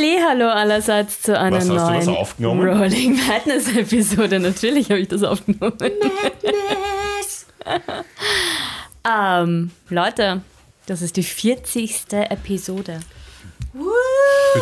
Hallo 0.00 0.48
allerseits 0.48 1.22
zu 1.22 1.36
einer 1.36 1.56
Was, 1.56 1.68
hast 1.68 2.06
neuen 2.06 2.16
aufgenommen? 2.16 2.68
Rolling 2.68 3.16
Madness 3.26 3.74
Episode. 3.74 4.38
Natürlich 4.38 4.90
habe 4.90 5.00
ich 5.00 5.08
das 5.08 5.24
aufgenommen. 5.24 5.76
ähm, 9.12 9.70
Leute, 9.88 10.42
das 10.86 11.02
ist 11.02 11.16
die 11.16 11.24
40. 11.24 12.04
Episode. 12.12 13.00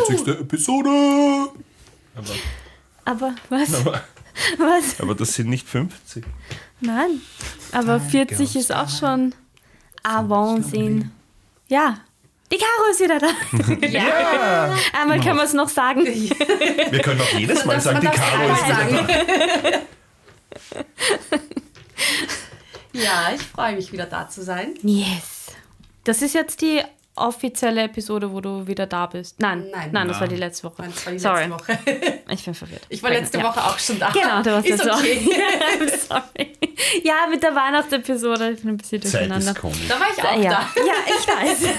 40. 0.07 0.27
Episode! 0.39 0.89
Aber, 2.15 2.33
Aber 3.05 3.35
was? 3.49 3.75
aber, 3.75 4.01
Was? 4.57 4.99
aber 4.99 5.13
das 5.13 5.35
sind 5.35 5.49
nicht 5.49 5.67
50. 5.67 6.25
Nein. 6.79 7.21
Aber 7.71 7.99
40 7.99 8.55
ist 8.55 8.73
auch 8.73 8.89
schon 8.89 9.35
Avancen. 10.01 11.11
Ja. 11.67 11.99
Die 12.51 12.57
Caro 12.57 12.91
ist 12.91 13.01
wieder 13.01 13.19
da. 13.19 13.27
Ja! 13.87 14.75
Einmal 14.93 15.19
können 15.19 15.37
wir 15.37 15.43
es 15.43 15.53
noch 15.53 15.69
sagen. 15.69 16.05
Wir 16.05 17.01
können 17.01 17.19
auch 17.19 17.33
jedes 17.37 17.65
Mal 17.65 17.79
sagen, 17.81 17.99
die 18.01 18.07
Caro 18.07 18.53
ist 18.53 18.67
wieder 18.67 19.03
da. 19.71 19.79
Ja, 22.93 23.31
ich 23.35 23.41
freue 23.41 23.75
mich 23.75 23.91
wieder 23.91 24.05
da 24.05 24.29
zu 24.29 24.43
sein. 24.43 24.73
Yes. 24.81 25.53
Das 26.03 26.21
ist 26.21 26.33
jetzt 26.33 26.61
die 26.61 26.81
offizielle 27.17 27.83
Episode, 27.83 28.31
wo 28.31 28.41
du 28.41 28.65
wieder 28.67 28.85
da 28.85 29.05
bist. 29.07 29.39
Nein, 29.39 29.65
Nein. 29.71 29.89
nein, 29.91 30.07
das 30.07 30.19
war 30.19 30.27
die 30.27 30.35
letzte 30.35 30.63
Woche. 30.65 30.81
Nein, 30.81 30.91
das 30.93 31.05
war 31.05 31.13
die 31.13 31.19
Sorry, 31.19 31.45
letzte 31.47 31.53
Woche. 31.53 31.79
ich 32.29 32.45
bin 32.45 32.53
verwirrt. 32.53 32.81
Ich 32.89 33.03
war 33.03 33.09
letzte 33.09 33.37
Ja. 33.39 33.43
Woche 33.45 33.63
auch 33.63 33.77
schon 33.79 33.99
da. 33.99 34.09
Genau, 34.11 34.41
du 34.41 34.51
warst 34.51 34.67
Ist 34.67 34.83
letzte 34.83 34.93
okay. 34.99 35.25
Woche. 35.25 35.97
Sorry. 36.09 36.57
Ja, 37.03 37.27
mit 37.29 37.41
der 37.43 37.55
Weihnachtsepisode. 37.55 38.51
Ich 38.51 38.61
bin 38.61 38.71
ein 38.71 38.77
bisschen 38.77 39.01
Zeit 39.01 39.13
durcheinander. 39.21 39.51
ist 39.51 39.59
komisch. 39.59 39.87
Da 39.87 39.99
war 39.99 40.07
ich 40.15 40.23
auch 40.23 40.43
ja. 40.43 40.51
da. 40.75 40.81
ja, 40.85 40.93
ich 41.07 41.27
weiß. 41.27 41.69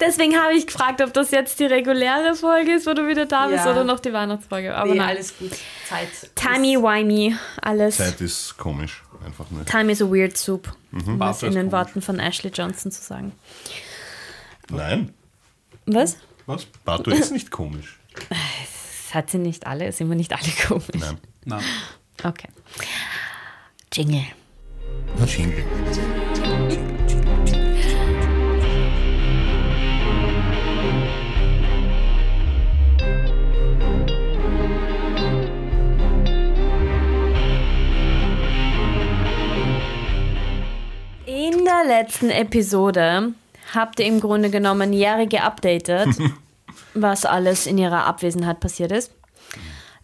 Deswegen 0.00 0.36
habe 0.40 0.54
ich 0.54 0.66
gefragt, 0.66 1.00
ob 1.02 1.12
das 1.12 1.30
jetzt 1.32 1.58
die 1.58 1.66
reguläre 1.66 2.34
Folge 2.34 2.74
ist, 2.74 2.86
wo 2.86 2.94
du 2.94 3.06
wieder 3.08 3.26
da 3.26 3.48
bist, 3.48 3.64
Ja. 3.64 3.72
oder 3.72 3.84
noch 3.84 4.00
die 4.00 4.12
Weihnachtsfolge. 4.12 4.74
Aber 4.74 4.92
Nee, 4.92 4.98
nein. 4.98 5.08
alles 5.16 5.36
gut. 5.38 5.50
Zeit. 5.88 6.08
Timey-wimey, 6.36 7.34
alles. 7.62 7.96
Zeit 7.96 8.20
ist 8.20 8.56
komisch. 8.56 9.02
Einfach 9.24 9.50
nicht. 9.50 9.66
Time 9.68 9.90
is 9.90 10.00
a 10.00 10.04
weird 10.08 10.36
soup, 10.36 10.72
um 10.92 11.18
Bart 11.18 11.36
es 11.36 11.42
in 11.42 11.52
den 11.52 11.70
komisch. 11.70 11.72
Worten 11.72 12.02
von 12.02 12.18
Ashley 12.20 12.50
Johnson 12.54 12.92
zu 12.92 13.02
sagen. 13.02 13.32
Nein, 14.70 15.12
Was? 15.86 16.16
Was? 16.46 16.66
Bartu 16.84 17.10
ist 17.10 17.30
nicht 17.32 17.50
komisch. 17.50 17.98
Das 18.30 19.14
hat 19.14 19.30
sie 19.30 19.38
nicht 19.38 19.66
alle, 19.66 19.92
sind 19.92 20.08
wir 20.08 20.16
nicht 20.16 20.32
alle 20.32 20.50
komisch. 20.66 20.86
Nein. 20.98 21.18
Nein. 21.44 21.62
Okay. 22.24 22.48
Jingle. 23.92 24.24
Jingle. 25.26 25.64
In 41.26 41.64
der 41.64 41.84
letzten 41.86 42.30
Episode 42.30 43.32
habt 43.76 44.00
ihr 44.00 44.06
im 44.06 44.20
Grunde 44.20 44.50
genommen 44.50 44.92
Jahre 44.92 45.28
geupdatet, 45.28 46.08
was 46.94 47.24
alles 47.24 47.66
in 47.66 47.78
ihrer 47.78 48.06
Abwesenheit 48.06 48.58
passiert 48.58 48.90
ist. 48.90 49.12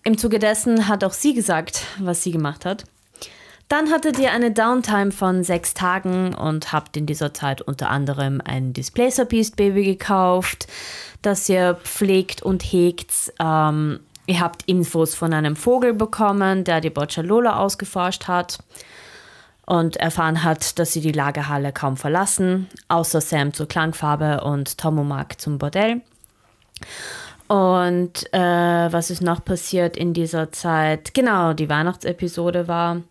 Im 0.05 0.19
Zuge 0.19 0.39
dessen 0.39 0.87
hat 0.87 1.03
auch 1.03 1.13
sie 1.13 1.35
gesagt, 1.35 1.85
was 1.99 2.23
sie 2.23 2.31
gemacht 2.31 2.65
hat. 2.65 2.85
Dann 3.69 3.91
hattet 3.91 4.19
ihr 4.19 4.33
eine 4.33 4.51
Downtime 4.51 5.13
von 5.13 5.45
sechs 5.45 5.73
Tagen 5.73 6.35
und 6.35 6.73
habt 6.73 6.97
in 6.97 7.07
dieser 7.07 7.33
Zeit 7.33 7.63
unter 7.63 7.89
anderem 7.89 8.43
ein 8.45 8.75
Displacer 8.75 9.25
Beast 9.25 9.57
Baby 9.57 9.85
gekauft, 9.85 10.67
das 11.23 11.49
ihr 11.49 11.77
pflegt 11.83 12.43
und 12.43 12.63
hegt. 12.63 13.33
Ähm, 13.41 14.01
ihr 14.27 14.41
habt 14.41 14.65
Infos 14.67 15.15
von 15.15 15.33
einem 15.33 15.57
Vogel 15.57 15.95
bekommen, 15.95 16.65
der 16.65 16.83
die 16.83 16.91
Boccialola 16.91 17.57
ausgeforscht 17.57 18.29
hat 18.29 18.59
und 19.67 19.97
erfahren 19.97 20.43
hat, 20.45 20.79
dass 20.79 20.93
sie 20.93 21.01
die 21.01 21.13
Lagerhalle 21.13 21.73
kaum 21.73 21.97
verlassen, 21.97 22.69
außer 22.89 23.21
Sam 23.21 23.55
zur 23.55 23.69
Klangfarbe 23.69 24.43
und 24.43 24.77
Tomomak 24.79 25.41
zum 25.41 25.59
Bordell. 25.59 26.01
Und 27.49 28.33
äh, 28.33 28.39
was 28.93 29.11
ist 29.11 29.21
noch 29.23 29.45
passiert 29.45 29.97
in 29.97 30.15
dieser 30.15 30.53
Zeit? 30.53 31.13
Genau, 31.15 31.53
die 31.53 31.69
Weihnachtsepisode 31.69 32.67
war. 32.67 33.03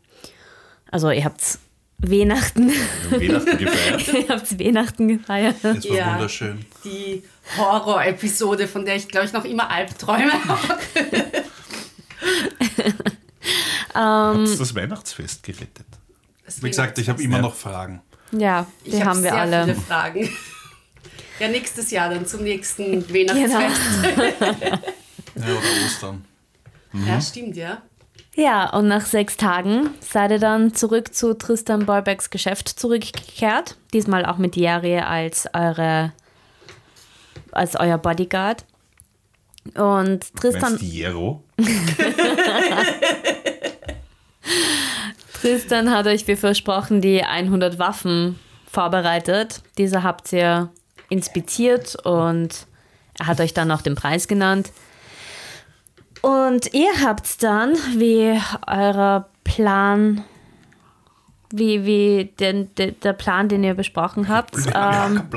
Also 0.90 1.10
ihr 1.12 1.24
habt 1.24 1.60
Weihnachten, 2.00 2.72
Weihnachten 3.12 3.58
gefeiert. 3.60 4.08
ihr 4.14 4.28
habt 4.30 4.60
Weihnachten 4.60 5.08
gefeiert. 5.08 5.56
Es 5.64 5.88
war 5.88 5.96
Ja. 5.96 6.14
wunderschön. 6.16 6.66
Die 6.84 7.24
Horror-Episode, 7.58 8.68
von 8.68 8.84
der 8.86 8.96
ich, 8.96 9.08
glaube 9.08 9.28
ich, 9.28 9.34
noch 9.34 9.46
immer 9.46 9.70
Albträume 9.70 10.34
habe. 10.48 10.80
Hat's 13.94 14.58
das 14.58 14.74
Weihnachtsfest 14.76 15.44
gerettet. 15.44 15.86
Wie 16.62 16.70
gesagt, 16.70 16.98
ich 16.98 17.10
habe 17.10 17.22
immer 17.22 17.40
noch 17.40 17.56
Fragen. 17.56 18.02
Ja, 18.32 18.66
die 18.86 18.90
Ich 18.92 19.02
hab 19.02 19.08
haben 19.10 19.24
wir 19.24 19.32
sehr 19.32 19.40
alle. 19.42 19.64
viele 19.66 19.76
Fragen. 19.78 20.30
Ja, 21.40 21.48
nächstes 21.48 21.92
Jahr 21.92 22.10
dann 22.10 22.26
zum 22.26 22.44
nächsten 22.44 23.06
Genau. 23.08 23.34
Weihnachtsfest. 23.34 23.82
Ja, 25.36 25.44
oder 25.44 25.86
Ostern. 25.86 26.26
Ja, 27.08 27.20
stimmt, 27.22 27.56
ja. 27.56 27.82
Ja, 28.36 28.70
und 28.70 28.88
nach 28.88 29.06
sechs 29.06 29.36
Tagen 29.38 29.90
seid 30.00 30.32
ihr 30.32 30.40
dann 30.40 30.74
zurück 30.74 31.14
zu 31.14 31.34
Tristan 31.38 31.86
Boybacks 31.86 32.30
Geschäft 32.30 32.70
zurückgekehrt. 32.70 33.76
Diesmal 33.94 34.26
auch 34.26 34.38
mit 34.38 34.56
Jerry 34.56 35.00
als 35.00 35.48
eure 35.54 36.14
als 37.52 37.76
euer 37.76 37.98
Bodyguard. 37.98 38.66
Und 39.76 40.34
Tristan, 40.36 40.62
Meinst 40.72 40.82
du 40.82 40.86
Jero? 40.86 41.44
Tristan 45.42 45.90
hat 45.90 46.06
euch 46.06 46.28
wie 46.28 46.36
versprochen 46.36 47.02
die 47.02 47.24
100 47.24 47.80
Waffen 47.80 48.38
vorbereitet. 48.70 49.64
Diese 49.80 50.04
habt 50.04 50.32
ihr 50.34 50.70
inspiziert 51.10 51.96
und 52.06 52.68
er 53.18 53.26
hat 53.26 53.42
euch 53.42 53.56
dann 53.56 53.72
auch 53.72 53.82
den 53.82 53.96
Preis 53.96 54.28
genannt. 54.28 54.72
Und 56.22 56.76
ihr 56.76 56.92
habt 57.04 57.42
dann, 57.42 57.74
wie 57.98 58.40
euer 58.68 59.28
Plan, 59.44 60.24
wie, 61.50 61.86
wie 61.86 62.26
den, 62.40 62.76
de, 62.76 62.92
der 62.92 63.14
Plan, 63.14 63.50
den 63.50 63.64
ihr 63.64 63.74
besprochen 63.74 64.28
habt, 64.28 64.56
ähm. 64.76 65.24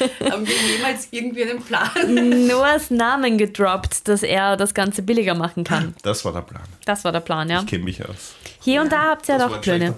Haben 0.30 0.46
wir 0.46 0.54
jemals 0.54 1.08
irgendwie 1.10 1.42
einen 1.44 1.62
Plan? 1.62 2.46
Noahs 2.46 2.90
Namen 2.90 3.38
gedroppt, 3.38 4.08
dass 4.08 4.22
er 4.22 4.56
das 4.56 4.74
Ganze 4.74 5.02
billiger 5.02 5.34
machen 5.34 5.64
kann. 5.64 5.94
Das 6.02 6.24
war 6.24 6.32
der 6.32 6.42
Plan. 6.42 6.62
Das 6.84 7.04
war 7.04 7.12
der 7.12 7.20
Plan, 7.20 7.48
ja. 7.48 7.60
Ich 7.60 7.66
kenne 7.66 7.84
mich 7.84 8.04
aus. 8.06 8.34
Hier 8.60 8.82
und 8.82 8.92
da 8.92 9.10
habt 9.10 9.28
ihr 9.28 9.38
Das 9.38 9.50
doch 9.50 9.60
Pläne. 9.60 9.94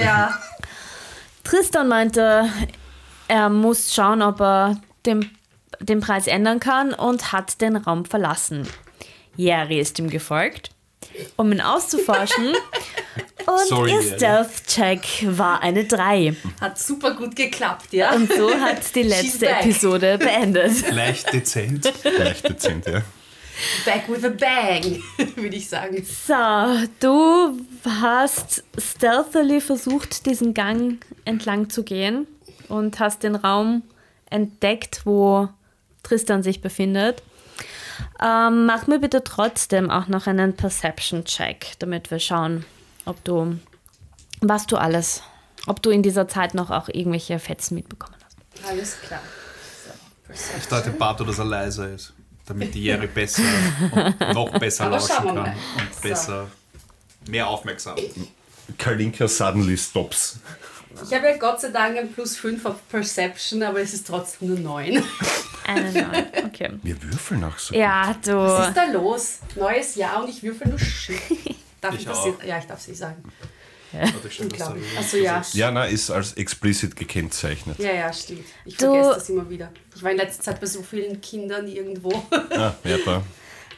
Ja. 0.00 0.38
Tristan 1.44 1.88
meinte, 1.88 2.48
er 3.28 3.48
muss 3.48 3.94
schauen, 3.94 4.22
ob 4.22 4.40
er 4.40 4.80
den, 5.04 5.30
den 5.80 6.00
Preis 6.00 6.26
ändern 6.26 6.60
kann 6.60 6.92
und 6.92 7.32
hat 7.32 7.60
den 7.60 7.76
Raum 7.76 8.04
verlassen. 8.04 8.68
Jerry 9.36 9.78
ist 9.78 9.98
ihm 9.98 10.08
gefolgt, 10.08 10.70
um 11.36 11.52
ihn 11.52 11.60
auszuforschen. 11.60 12.54
Und 13.46 13.68
Sorry, 13.68 13.92
ihr. 13.92 14.02
Stealth-Check 14.02 15.26
war 15.38 15.62
eine 15.62 15.84
3. 15.84 16.34
Hat 16.60 16.78
super 16.78 17.14
gut 17.14 17.36
geklappt, 17.36 17.92
ja. 17.92 18.12
Und 18.12 18.32
so 18.32 18.50
hat 18.52 18.94
die 18.94 19.04
letzte. 19.04 19.48
Episode 19.48 20.18
beendet. 20.18 20.92
Leicht 20.92 21.32
dezent. 21.32 21.92
Leicht 22.18 22.48
dezent, 22.48 22.86
ja. 22.86 23.02
Back 23.84 24.08
with 24.08 24.24
a 24.24 24.28
bang, 24.28 25.02
würde 25.36 25.56
ich 25.56 25.68
sagen. 25.68 26.04
So, 26.04 26.34
du 27.00 27.58
hast 28.00 28.64
stealthily 28.76 29.60
versucht, 29.60 30.26
diesen 30.26 30.52
Gang 30.52 30.98
entlang 31.24 31.70
zu 31.70 31.82
gehen 31.82 32.26
und 32.68 32.98
hast 32.98 33.22
den 33.22 33.34
Raum 33.34 33.82
entdeckt, 34.28 35.02
wo 35.04 35.48
Tristan 36.02 36.42
sich 36.42 36.60
befindet. 36.60 37.22
Ähm, 38.22 38.66
mach 38.66 38.86
mir 38.88 38.98
bitte 38.98 39.24
trotzdem 39.24 39.90
auch 39.90 40.08
noch 40.08 40.26
einen 40.26 40.54
Perception-Check, 40.54 41.76
damit 41.78 42.10
wir 42.10 42.18
schauen, 42.18 42.66
ob 43.06 43.22
du, 43.24 43.58
was 44.40 44.66
du 44.66 44.76
alles, 44.76 45.22
ob 45.66 45.82
du 45.82 45.90
in 45.90 46.02
dieser 46.02 46.28
Zeit 46.28 46.54
noch 46.54 46.70
auch 46.70 46.88
irgendwelche 46.88 47.38
Fetzen 47.38 47.74
mitbekommen 47.74 48.16
hast. 48.24 48.68
Alles 48.68 48.96
klar. 49.00 49.20
Ich 50.58 50.66
dachte, 50.66 50.90
Barto, 50.90 51.24
dass 51.24 51.38
er 51.38 51.44
leiser 51.44 51.88
ist. 51.90 52.12
Damit 52.46 52.74
die 52.74 52.84
Jerry 52.84 53.06
besser 53.08 53.42
und 53.92 54.20
noch 54.34 54.56
besser 54.58 54.88
lauschen 54.88 55.08
kann. 55.16 55.38
Und 55.38 55.54
So. 55.94 56.00
besser, 56.02 56.46
mehr 57.28 57.48
aufmerksam. 57.48 57.96
Kalinka 58.78 59.26
suddenly 59.26 59.76
stops. 59.76 60.38
Ich 61.04 61.12
habe 61.12 61.26
ja 61.28 61.36
Gott 61.36 61.60
sei 61.60 61.68
Dank 61.70 61.98
ein 61.98 62.12
Plus 62.12 62.36
5 62.36 62.64
auf 62.64 62.88
Perception, 62.88 63.62
aber 63.62 63.80
es 63.80 63.92
ist 63.94 64.06
trotzdem 64.06 64.48
nur 64.48 64.58
9. 64.58 65.02
Eine 65.66 65.92
neun, 65.92 66.24
okay. 66.46 66.70
Wir 66.82 67.02
würfeln 67.02 67.42
auch 67.44 67.58
so. 67.58 67.74
Ja, 67.74 68.08
Was 68.08 68.20
du. 68.22 68.68
ist 68.68 68.76
da 68.76 68.84
los? 68.92 69.38
Neues 69.56 69.96
Jahr 69.96 70.22
und 70.22 70.30
ich 70.30 70.42
würfel 70.42 70.68
nur 70.68 70.78
Shit. 70.78 71.20
Darf 71.80 71.94
ich, 71.94 72.00
Ich 72.00 72.06
das 72.06 72.18
auch. 72.18 72.42
Ja, 72.44 72.58
ich 72.58 72.64
darf 72.66 72.80
es 72.80 72.88
nicht 72.88 72.98
sagen. 72.98 73.22
Warte, 73.92 74.28
ich 74.28 74.40
rüber. 74.40 74.76
Achso, 74.98 75.16
ja. 75.16 75.42
Ja, 75.52 75.70
na, 75.70 75.84
ist 75.84 76.10
als 76.10 76.34
explicit 76.34 76.96
gekennzeichnet. 76.96 77.78
Ja, 77.78 77.92
ja, 77.92 78.12
stimmt. 78.12 78.44
Ich 78.64 78.76
Du- 78.76 78.86
vergesse 78.92 79.10
das 79.14 79.28
immer 79.30 79.48
wieder. 79.48 79.70
Ich 79.94 80.02
war 80.02 80.10
in 80.10 80.16
letzter 80.18 80.42
Zeit 80.42 80.60
bei 80.60 80.66
so 80.66 80.82
vielen 80.82 81.20
Kindern 81.20 81.66
irgendwo. 81.68 82.10
Ah, 82.50 82.74
ja, 82.84 82.96
da. 83.04 83.22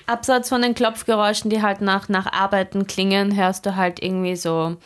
Abseits 0.06 0.48
von 0.48 0.62
den 0.62 0.74
Klopfgeräuschen, 0.74 1.50
die 1.50 1.60
halt 1.62 1.82
nach, 1.82 2.08
nach 2.08 2.26
Arbeiten 2.32 2.86
klingen, 2.86 3.36
hörst 3.36 3.66
du 3.66 3.76
halt 3.76 4.02
irgendwie 4.02 4.36
so 4.36 4.76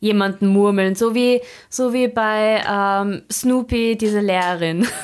jemanden 0.00 0.46
murmeln. 0.48 0.94
So 0.94 1.14
wie, 1.14 1.42
so 1.68 1.92
wie 1.92 2.08
bei 2.08 2.64
ähm, 2.66 3.22
Snoopy, 3.30 3.96
diese 3.98 4.20
Lehrerin. 4.20 4.88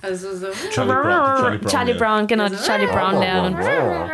Also 0.00 0.36
so. 0.36 0.46
Charlie 0.70 0.92
Brown. 0.92 1.02
Charlie 1.40 1.58
Brown, 1.58 1.70
Charlie. 1.70 1.94
Brown, 1.94 2.26
genau, 2.28 2.48
die 2.48 2.56
Charlie 2.56 2.86
Brown 2.86 3.20
Lehrerin. 3.20 3.56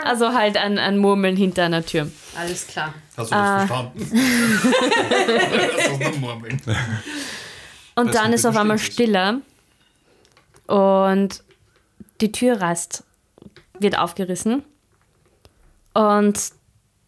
Also 0.04 0.32
halt 0.32 0.56
ein, 0.56 0.78
ein 0.78 0.96
Murmeln 0.98 1.36
hinter 1.36 1.64
einer 1.64 1.84
Tür. 1.84 2.10
Alles 2.38 2.66
klar. 2.66 2.94
Hast 3.16 3.30
du 3.30 3.34
Ah. 3.36 3.58
das 3.58 3.66
verstanden? 3.68 4.10
das 5.76 5.86
ist 5.86 6.00
nur 6.00 6.12
Murmeln. 6.18 6.60
Und 7.96 8.06
Weiß 8.08 8.14
dann 8.14 8.32
ist 8.32 8.44
wie 8.44 8.48
auf 8.48 8.56
einmal 8.56 8.76
bestimmt 8.78 8.94
Stille 8.94 9.40
und 10.66 11.42
die 12.20 12.32
Tür 12.32 12.60
reißt, 12.60 13.04
wird 13.78 13.98
aufgerissen 13.98 14.64
und 15.92 16.40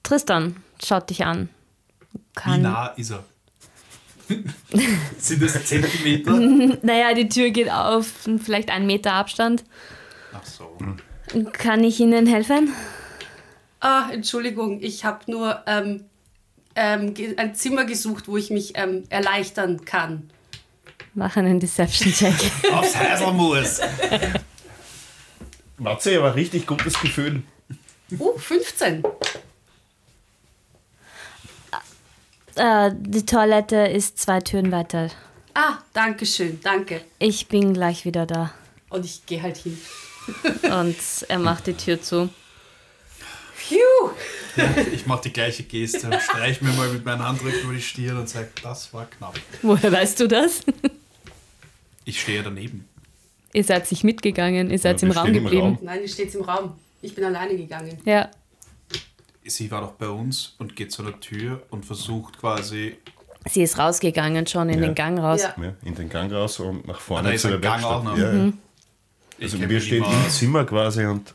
Tristan 0.02 0.56
schaut 0.84 1.08
dich 1.10 1.24
an. 1.24 1.48
Wie 2.12 2.20
Kann, 2.34 2.62
nah 2.62 2.88
ist 2.88 3.10
er? 3.10 3.24
Sind 5.18 5.42
das 5.42 5.64
Zentimeter? 5.64 6.32
naja, 6.82 7.14
die 7.14 7.28
Tür 7.28 7.50
geht 7.50 7.70
auf, 7.70 8.06
vielleicht 8.42 8.70
einen 8.70 8.86
Meter 8.86 9.12
Abstand. 9.12 9.64
Ach 10.32 10.44
so. 10.44 10.76
Kann 11.52 11.84
ich 11.84 12.00
Ihnen 12.00 12.26
helfen? 12.26 12.72
Ah, 13.80 14.08
Entschuldigung, 14.12 14.80
ich 14.80 15.04
habe 15.04 15.30
nur 15.30 15.62
ähm, 15.66 16.04
ähm, 16.74 17.14
ein 17.36 17.54
Zimmer 17.54 17.84
gesucht, 17.84 18.28
wo 18.28 18.36
ich 18.36 18.50
mich 18.50 18.72
ähm, 18.76 19.04
erleichtern 19.08 19.84
kann. 19.84 20.30
Mach 21.14 21.36
einen 21.36 21.60
Deception-Check. 21.60 22.34
Aufs 22.72 22.96
Heiselmus. 22.96 23.80
Matze, 25.78 26.18
aber 26.18 26.34
richtig 26.34 26.66
gutes 26.66 27.00
Gefühl. 27.00 27.42
Uh, 28.18 28.36
15. 28.38 29.02
äh, 32.56 32.90
die 32.98 33.24
Toilette 33.26 33.76
ist 33.76 34.18
zwei 34.18 34.40
Türen 34.40 34.72
weiter. 34.72 35.10
Ah, 35.54 35.78
danke 35.92 36.26
schön, 36.26 36.60
danke. 36.62 37.00
Ich 37.18 37.48
bin 37.48 37.72
gleich 37.74 38.04
wieder 38.04 38.26
da. 38.26 38.52
Und 38.90 39.04
ich 39.04 39.24
gehe 39.26 39.42
halt 39.42 39.56
hin. 39.56 39.78
Und 40.70 40.96
er 41.28 41.38
macht 41.38 41.66
die 41.66 41.74
Tür 41.74 42.00
zu. 42.02 42.28
Phew! 43.54 44.10
Ich 44.94 45.06
mache 45.06 45.22
die 45.22 45.32
gleiche 45.32 45.62
Geste 45.64 46.08
streich 46.20 46.60
mir 46.62 46.72
mal 46.72 46.88
mit 46.88 47.04
meinen 47.04 47.22
Handrücken 47.22 47.60
über 47.62 47.72
die 47.74 47.80
Stirn 47.82 48.16
und 48.16 48.28
sage, 48.28 48.48
das 48.62 48.92
war 48.94 49.06
knapp. 49.06 49.38
Woher 49.62 49.90
weißt 49.92 50.20
du 50.20 50.28
das? 50.28 50.60
Ich 52.04 52.20
stehe 52.20 52.42
daneben. 52.42 52.86
ihr 53.52 53.64
seid 53.64 53.90
nicht 53.90 54.04
mitgegangen, 54.04 54.70
ihr 54.70 54.78
seid 54.78 55.02
Ja, 55.02 55.08
im 55.08 55.12
Raum 55.12 55.24
stehen 55.26 55.36
im 55.36 55.42
geblieben. 55.44 55.62
Raum. 55.66 55.78
Nein, 55.82 56.00
die 56.02 56.08
steht 56.08 56.34
im 56.34 56.42
Raum. 56.42 56.72
Ich 57.02 57.14
bin 57.14 57.24
alleine 57.24 57.56
gegangen. 57.56 57.98
Ja. 58.04 58.30
Sie 59.48 59.70
war 59.70 59.80
doch 59.80 59.92
bei 59.92 60.08
uns 60.08 60.54
und 60.58 60.76
geht 60.76 60.92
zu 60.92 61.02
der 61.02 61.18
Tür 61.20 61.62
und 61.70 61.84
versucht 61.84 62.38
quasi. 62.38 62.96
Sie 63.48 63.62
ist 63.62 63.78
rausgegangen, 63.78 64.46
schon 64.46 64.68
in 64.70 64.80
Ja. 64.80 64.86
den 64.86 64.94
Gang 64.94 65.18
raus. 65.20 65.42
Ja. 65.42 65.54
Ja, 65.62 65.72
in 65.84 65.94
den 65.94 66.08
Gang 66.08 66.32
raus 66.32 66.58
und 66.58 66.86
nach 66.86 66.96
Ah, 66.96 67.00
vorne 67.00 67.34
ist 67.34 67.42
zu 67.42 67.48
der 67.48 67.58
Gang 67.58 67.84
auch 67.84 68.04
Werkstatt. 68.04 68.34
noch. 68.34 68.44
Ja. 68.46 68.52
Ich 69.38 69.52
Also 69.54 69.68
wir 69.68 69.80
stehen 69.80 70.04
im 70.04 70.30
Zimmer 70.30 70.64
quasi 70.64 71.04
und 71.04 71.32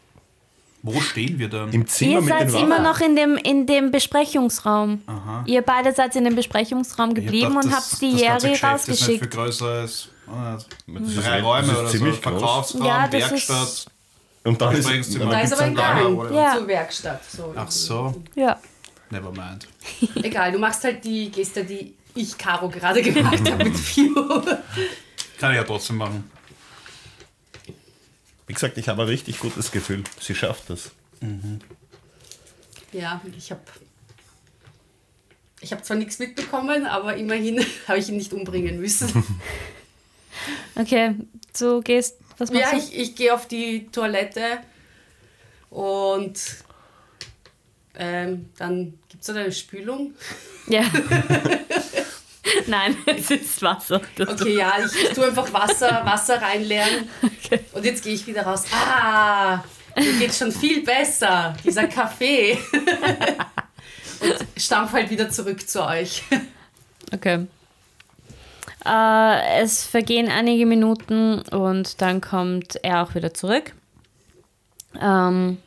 Wo 0.83 0.99
stehen 0.99 1.37
wir 1.39 1.47
dann? 1.47 1.71
im 1.71 1.87
Zimmer 1.87 2.13
Ihr 2.13 2.21
mit 2.21 2.29
seid 2.29 2.49
den 2.49 2.55
immer 2.55 2.69
Waffen. 2.83 2.83
noch 2.83 2.99
in 2.99 3.15
dem, 3.15 3.37
in 3.37 3.65
dem 3.67 3.91
Besprechungsraum. 3.91 5.01
Aha. 5.05 5.43
Ihr 5.45 5.61
beide 5.61 5.93
seid 5.93 6.15
in 6.15 6.25
dem 6.25 6.35
Besprechungsraum 6.35 7.11
Ich 7.11 7.17
hab 7.17 7.23
geblieben 7.23 7.47
gedacht, 7.49 7.65
und 7.65 7.71
das- 7.71 7.91
habt 7.91 8.01
die 8.01 8.11
Jerry 8.11 8.49
Geschäft 8.49 8.53
Ist 8.53 8.53
nicht 8.53 8.59
viel 8.59 8.69
rausgeschickt. 9.15 9.31
größer 9.31 9.65
als 9.67 10.09
ah, 10.27 10.57
Das 10.87 11.01
ist 11.09 11.17
drei 11.25 11.41
Räume 11.41 11.77
oder 11.79 11.87
so. 11.87 12.11
Verkaufsraum, 12.13 12.85
Ja, 12.85 13.11
Werkstatt. 13.11 13.85
Und 14.43 14.59
dann 14.59 14.71
ist, 14.73 14.77
Besprechungszimmer. 14.79 15.25
dann 15.25 15.33
Da 15.33 15.41
ist 15.41 15.53
aber. 15.53 16.31
Ja. 16.33 16.55
zur 16.57 16.67
Werkstatt. 16.67 17.21
So. 17.29 17.53
Ach 17.55 17.69
so, 17.69 18.23
Ja. 18.35 18.59
never 19.09 19.31
mind. 19.31 19.67
Egal, 20.23 20.51
du 20.51 20.57
machst 20.59 20.83
halt 20.83 21.03
die 21.05 21.29
Geste, 21.29 21.63
die 21.63 21.95
ich 22.15 22.37
Caro 22.37 22.67
gerade 22.69 23.01
gemacht 23.03 23.49
habe 23.51 23.63
mit 23.65 23.77
Phew. 23.77 24.13
Kann 25.39 25.51
ich 25.51 25.57
ja 25.57 25.63
trotzdem 25.63 25.97
machen. 25.97 26.29
Wie 28.47 28.53
gesagt, 28.53 28.77
ich 28.77 28.89
habe 28.89 29.03
ein 29.03 29.07
richtig 29.07 29.39
gutes 29.39 29.71
Gefühl. 29.71 30.03
Sie 30.19 30.35
schafft 30.35 30.69
das. 30.69 30.91
Ja, 32.91 33.21
ich 33.37 33.51
habe 33.51 33.61
ich 35.61 35.71
hab 35.71 35.85
zwar 35.85 35.95
nichts 35.97 36.17
mitbekommen, 36.19 36.85
aber 36.87 37.15
immerhin 37.15 37.63
habe 37.87 37.99
ich 37.99 38.09
ihn 38.09 38.17
nicht 38.17 38.33
umbringen 38.33 38.79
müssen. 38.81 39.23
Okay, 40.75 41.15
du 41.57 41.81
gehst. 41.81 42.17
Was 42.41 42.51
machst 42.51 42.63
ja, 42.63 42.71
du? 42.71 42.77
ich, 42.77 42.97
ich 42.97 43.15
gehe 43.15 43.33
auf 43.33 43.47
die 43.47 43.87
Toilette 43.91 44.61
und 45.69 46.39
ähm, 47.95 48.49
dann 48.57 48.97
gibt 49.09 49.21
es 49.21 49.27
da 49.27 49.35
eine 49.35 49.51
Spülung. 49.51 50.15
Ja. 50.65 50.81
Nein, 52.67 52.97
es 53.05 53.29
ist 53.29 53.61
Wasser. 53.61 54.01
Okay, 54.19 54.57
ja, 54.57 54.73
ich, 54.83 55.03
ich 55.03 55.09
tue 55.09 55.27
einfach 55.27 55.53
Wasser, 55.53 56.03
Wasser 56.03 56.41
reinleeren 56.41 57.07
und 57.73 57.85
jetzt 57.85 58.03
gehe 58.03 58.15
ich 58.15 58.25
wieder 58.25 58.41
raus. 58.41 58.63
Ah, 58.73 59.63
mir 59.95 60.13
geht 60.13 60.33
schon 60.33 60.51
viel 60.51 60.83
besser, 60.83 61.55
dieser 61.63 61.87
Kaffee. 61.87 62.57
und 64.19 64.35
stampf 64.57 64.93
halt 64.93 65.11
wieder 65.11 65.29
zurück 65.29 65.69
zu 65.69 65.85
euch. 65.85 66.23
Okay. 67.13 67.45
Äh, 68.85 69.61
es 69.61 69.83
vergehen 69.85 70.29
einige 70.29 70.65
Minuten 70.65 71.39
und 71.49 72.01
dann 72.01 72.21
kommt 72.21 72.77
er 72.83 73.03
auch 73.03 73.15
wieder 73.15 73.33
zurück. 73.33 73.73
Ähm, 74.99 75.57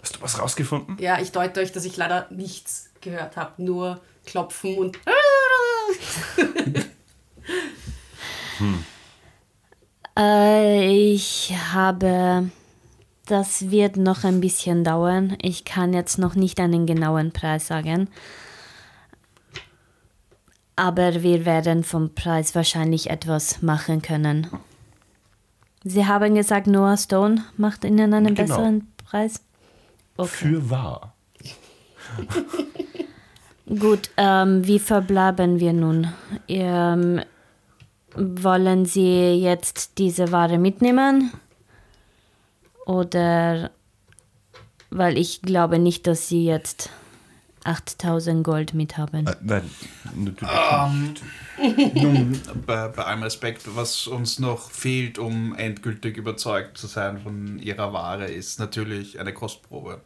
Hast 0.00 0.16
du 0.16 0.22
was 0.22 0.40
rausgefunden? 0.40 0.96
Ja, 0.98 1.20
ich 1.20 1.32
deute 1.32 1.60
euch, 1.60 1.72
dass 1.72 1.84
ich 1.84 1.96
leider 1.96 2.26
nichts 2.30 2.90
gehört 3.00 3.36
habe, 3.36 3.62
nur 3.62 4.00
Klopfen 4.26 4.76
und 4.76 4.98
äh, 10.18 11.12
ich 11.12 11.54
habe. 11.72 12.50
Das 13.26 13.70
wird 13.70 13.96
noch 13.98 14.24
ein 14.24 14.40
bisschen 14.40 14.84
dauern. 14.84 15.36
Ich 15.42 15.66
kann 15.66 15.92
jetzt 15.92 16.18
noch 16.18 16.34
nicht 16.34 16.58
einen 16.60 16.86
genauen 16.86 17.30
Preis 17.30 17.66
sagen. 17.66 18.08
Aber 20.78 21.22
wir 21.24 21.44
werden 21.44 21.82
vom 21.82 22.14
Preis 22.14 22.54
wahrscheinlich 22.54 23.10
etwas 23.10 23.62
machen 23.62 24.00
können. 24.00 24.46
Sie 25.82 26.06
haben 26.06 26.36
gesagt, 26.36 26.68
Noah 26.68 26.96
Stone 26.96 27.42
macht 27.56 27.84
Ihnen 27.84 28.14
einen 28.14 28.36
Genau. 28.36 28.46
besseren 28.48 28.92
Preis? 29.04 29.42
Okay. 30.16 30.28
Für 30.28 30.70
wahr. 30.70 31.14
Gut, 33.66 34.10
ähm, 34.16 34.64
wie 34.66 34.78
verbleiben 34.78 35.58
wir 35.58 35.72
nun? 35.72 36.12
Ähm, 36.46 37.22
wollen 38.14 38.84
Sie 38.86 39.34
jetzt 39.34 39.98
diese 39.98 40.30
Ware 40.30 40.58
mitnehmen? 40.58 41.32
Oder, 42.86 43.72
weil 44.90 45.18
ich 45.18 45.42
glaube 45.42 45.80
nicht, 45.80 46.06
dass 46.06 46.28
Sie 46.28 46.44
jetzt 46.46 46.90
8000 47.64 48.44
Gold 48.44 48.74
mithaben. 48.74 49.26
Äh, 49.26 49.36
nein, 49.40 49.70
natürlich. 50.14 50.54
Ähm, 50.70 51.14
nun, 52.02 52.40
bei, 52.66 52.88
bei 52.88 53.04
allem 53.04 53.22
Respekt, 53.22 53.62
was 53.74 54.06
uns 54.06 54.38
noch 54.38 54.70
fehlt, 54.70 55.18
um 55.18 55.54
endgültig 55.54 56.16
überzeugt 56.16 56.78
zu 56.78 56.86
sein 56.86 57.20
von 57.20 57.58
ihrer 57.58 57.92
Ware, 57.92 58.26
ist 58.26 58.58
natürlich 58.58 59.18
eine 59.20 59.32
Kostprobe. 59.32 60.00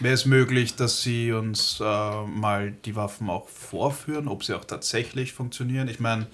Wäre 0.00 0.14
es 0.14 0.26
möglich, 0.26 0.74
dass 0.74 1.02
Sie 1.02 1.32
uns 1.32 1.80
äh, 1.80 2.22
mal 2.24 2.72
die 2.84 2.96
Waffen 2.96 3.30
auch 3.30 3.48
vorführen, 3.48 4.26
ob 4.26 4.42
sie 4.42 4.54
auch 4.54 4.64
tatsächlich 4.64 5.32
funktionieren? 5.32 5.86
Ich 5.88 6.00
meine, 6.00 6.26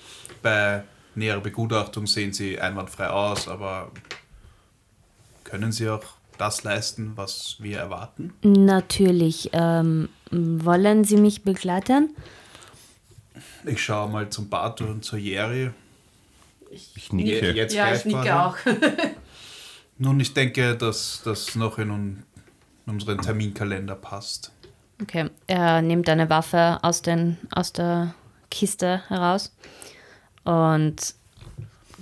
bei 0.43 0.85
näherer 1.15 1.41
Begutachtung 1.41 2.07
sehen 2.07 2.33
sie 2.33 2.59
einwandfrei 2.59 3.09
aus, 3.09 3.49
aber 3.49 3.91
können 5.45 5.73
Sie 5.73 5.89
auch 5.89 6.03
das 6.43 6.65
leisten, 6.65 7.13
was 7.15 7.57
wir 7.61 7.79
erwarten? 7.79 8.33
Natürlich. 8.43 9.51
Ähm, 9.53 10.09
wollen 10.33 11.05
Sie 11.05 11.17
mich 11.17 11.45
begleiten? 11.45 12.17
Ich 13.65 13.81
schaue 13.83 14.11
mal 14.11 14.29
zum 14.29 14.49
Bato 14.49 14.85
und 14.85 15.05
zur 15.05 15.21
Jerry. 15.21 15.71
Ich 16.97 17.13
nicke. 17.13 17.53
Jetzt 17.53 17.75
ja, 17.75 17.95
ich 17.95 18.05
nicke 18.05 18.35
auch. 18.35 18.57
Nun, 19.99 20.19
ich 20.19 20.35
denke, 20.35 20.77
dass 20.77 21.23
das 21.25 21.55
noch 21.55 21.79
in 21.79 21.91
un 21.91 22.23
unseren 22.87 23.19
Terminkalender 23.19 23.95
passt. 23.95 24.51
Okay, 25.01 25.31
er 25.47 25.81
nimmt 25.81 26.09
eine 26.09 26.29
Waffe 26.29 26.81
aus, 26.83 27.01
den, 27.01 27.39
aus 27.53 27.73
der 27.73 28.15
Kiste 28.51 29.03
heraus 29.07 29.55
und 30.43 30.97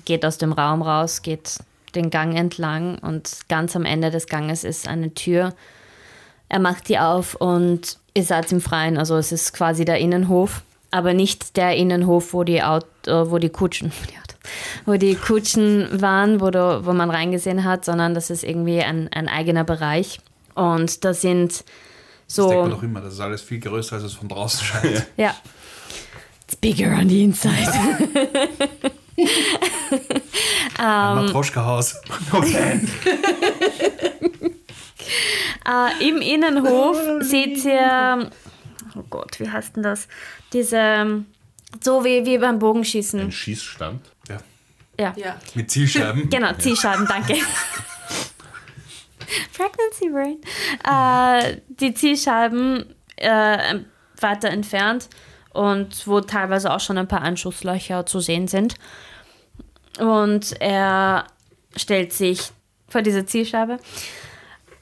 geht 0.06 0.24
aus 0.24 0.38
dem 0.38 0.52
Raum 0.52 0.80
raus, 0.80 1.20
geht 1.20 1.58
den 1.92 2.10
Gang 2.10 2.36
entlang 2.36 2.98
und 2.98 3.48
ganz 3.48 3.76
am 3.76 3.84
Ende 3.84 4.10
des 4.10 4.26
Ganges 4.26 4.64
ist 4.64 4.88
eine 4.88 5.14
Tür. 5.14 5.54
Er 6.48 6.58
macht 6.58 6.88
die 6.88 6.98
auf 6.98 7.34
und 7.36 7.98
ihr 8.14 8.24
seid 8.24 8.50
im 8.52 8.60
Freien, 8.60 8.98
also 8.98 9.16
es 9.16 9.32
ist 9.32 9.52
quasi 9.52 9.84
der 9.84 9.98
Innenhof 9.98 10.62
aber 10.90 11.14
nicht 11.14 11.56
der 11.56 11.76
Innenhof, 11.76 12.32
wo 12.32 12.44
die, 12.44 12.62
Aut 12.62 12.86
äh, 13.06 13.30
wo 13.30 13.38
die 13.38 13.48
Kutschen, 13.48 13.92
wo 14.86 14.94
die 14.94 15.14
Kutschen 15.14 16.00
waren, 16.00 16.40
wo, 16.40 16.50
du, 16.50 16.84
wo 16.84 16.92
man 16.92 17.10
reingesehen 17.10 17.64
hat, 17.64 17.84
sondern 17.84 18.14
das 18.14 18.30
ist 18.30 18.44
irgendwie 18.44 18.80
ein, 18.80 19.08
ein 19.12 19.28
eigener 19.28 19.64
Bereich. 19.64 20.20
Und 20.54 21.04
da 21.04 21.14
sind 21.14 21.64
Das 22.26 22.36
denkt 22.36 22.50
man 22.50 22.70
so, 22.70 22.76
doch 22.76 22.82
immer, 22.82 23.00
das 23.00 23.14
ist 23.14 23.20
alles 23.20 23.42
viel 23.42 23.60
größer, 23.60 23.96
als 23.96 24.04
es 24.04 24.14
von 24.14 24.28
draußen 24.28 24.64
scheint. 24.64 25.06
ja, 25.16 25.34
it's 26.44 26.56
bigger 26.56 26.88
on 26.98 27.08
the 27.08 27.24
inside. 27.24 27.52
Ein 30.78 31.14
Matroschka-Haus. 31.14 32.00
Okay. 32.32 32.80
Äh, 35.66 36.08
Im 36.08 36.18
Innenhof 36.18 36.96
seht 37.20 37.64
ihr, 37.64 38.30
oh 38.96 39.04
Gott, 39.10 39.38
wie 39.40 39.50
heißt 39.50 39.76
denn 39.76 39.82
das? 39.82 40.08
Diese, 40.52 41.24
so 41.82 42.04
wie, 42.04 42.24
wie 42.24 42.38
beim 42.38 42.58
Bogenschießen. 42.58 43.20
Ein 43.20 43.32
Schießstand. 43.32 44.00
Ja. 44.28 44.38
Ja. 44.98 45.14
Ja. 45.16 45.36
Mit 45.54 45.70
Zielscheiben. 45.70 46.28
Genau, 46.30 46.52
Zielscheiben, 46.54 47.06
danke. 47.06 47.34
Pregnancy 49.56 50.08
Brain. 50.10 50.40
Äh, 50.84 51.60
die 51.68 51.94
Zielscheiben 51.94 52.94
äh, 53.16 53.80
weiter 54.20 54.48
entfernt 54.50 55.08
und 55.52 56.06
wo 56.06 56.20
teilweise 56.20 56.72
auch 56.72 56.80
schon 56.80 56.98
ein 56.98 57.08
paar 57.08 57.22
Anschusslöcher 57.22 58.06
zu 58.06 58.20
sehen 58.20 58.48
sind. 58.48 58.74
Und 59.98 60.60
er 60.60 61.26
stellt 61.76 62.12
sich 62.12 62.50
vor 62.88 63.02
diese 63.02 63.26
Zielscheibe, 63.26 63.78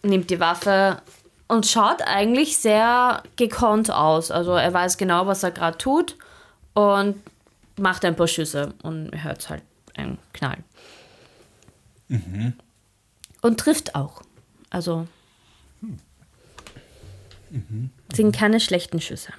nimmt 0.03 0.31
die 0.31 0.41
Waffe 0.41 1.03
und 1.49 1.67
schaut 1.67 2.03
eigentlich 2.03 2.59
sehr 2.59 3.23
gekonnt 3.37 3.91
aus. 3.91 4.31
Also 4.31 4.53
er 4.53 4.73
weiß 4.73 4.99
genau, 4.99 5.27
was 5.27 5.43
er 5.43 5.51
gerade 5.51 5.79
tut 5.79 6.17
und 6.75 7.17
macht 7.77 8.05
ein 8.05 8.17
paar 8.17 8.29
Schüsse 8.29 8.75
und 8.83 9.11
hört 9.23 9.49
halt 9.49 9.63
einen 9.97 10.19
Knall. 10.33 10.59
Und 13.43 13.61
trifft 13.61 13.95
auch. 13.95 14.23
Also 14.71 15.07
sind 18.13 18.37
keine 18.37 18.61
schlechten 18.61 19.01
Schüsse. 19.01 19.33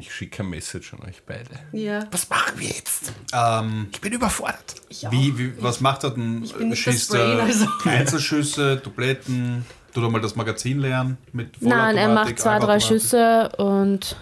Ich 0.00 0.12
schicke 0.14 0.42
ein 0.42 0.48
Message 0.50 0.94
an 0.94 1.00
euch 1.06 1.22
beide. 1.26 1.50
Ja. 1.72 2.06
Was 2.10 2.28
machen 2.30 2.58
wir 2.58 2.68
jetzt? 2.68 3.12
Ähm, 3.34 3.88
Ich 3.92 4.00
bin 4.00 4.12
überfordert. 4.14 4.76
Ich 4.88 5.06
auch. 5.06 5.12
wie, 5.12 5.36
wie, 5.38 5.62
was 5.62 5.80
macht 5.80 6.04
er 6.04 6.10
denn? 6.10 6.42
Ich 6.42 6.54
bin 6.54 6.74
Schießt 6.74 7.10
Brain, 7.10 7.38
er 7.38 7.44
also. 7.44 7.66
Einzelschüsse, 7.84 8.78
Dubletten? 8.78 9.66
Tut 9.92 10.02
er 10.02 10.08
mal 10.10 10.20
das 10.20 10.36
Magazin 10.36 10.80
leeren? 10.80 11.18
Mit 11.32 11.60
Nein, 11.60 11.96
er 11.98 12.08
macht 12.08 12.38
zwei, 12.38 12.58
drei? 12.58 12.80
Schüsse 12.80 13.50
und 13.58 14.16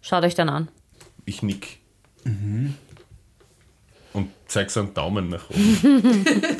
schaut 0.00 0.24
euch 0.24 0.34
dann 0.34 0.48
an. 0.48 0.68
Ich 1.26 1.42
nick. 1.42 1.78
Und 2.24 2.76
zeig 4.46 4.70
so 4.70 4.80
einen 4.80 4.94
Daumen 4.94 5.28
nach 5.28 5.50
oben. 5.50 6.24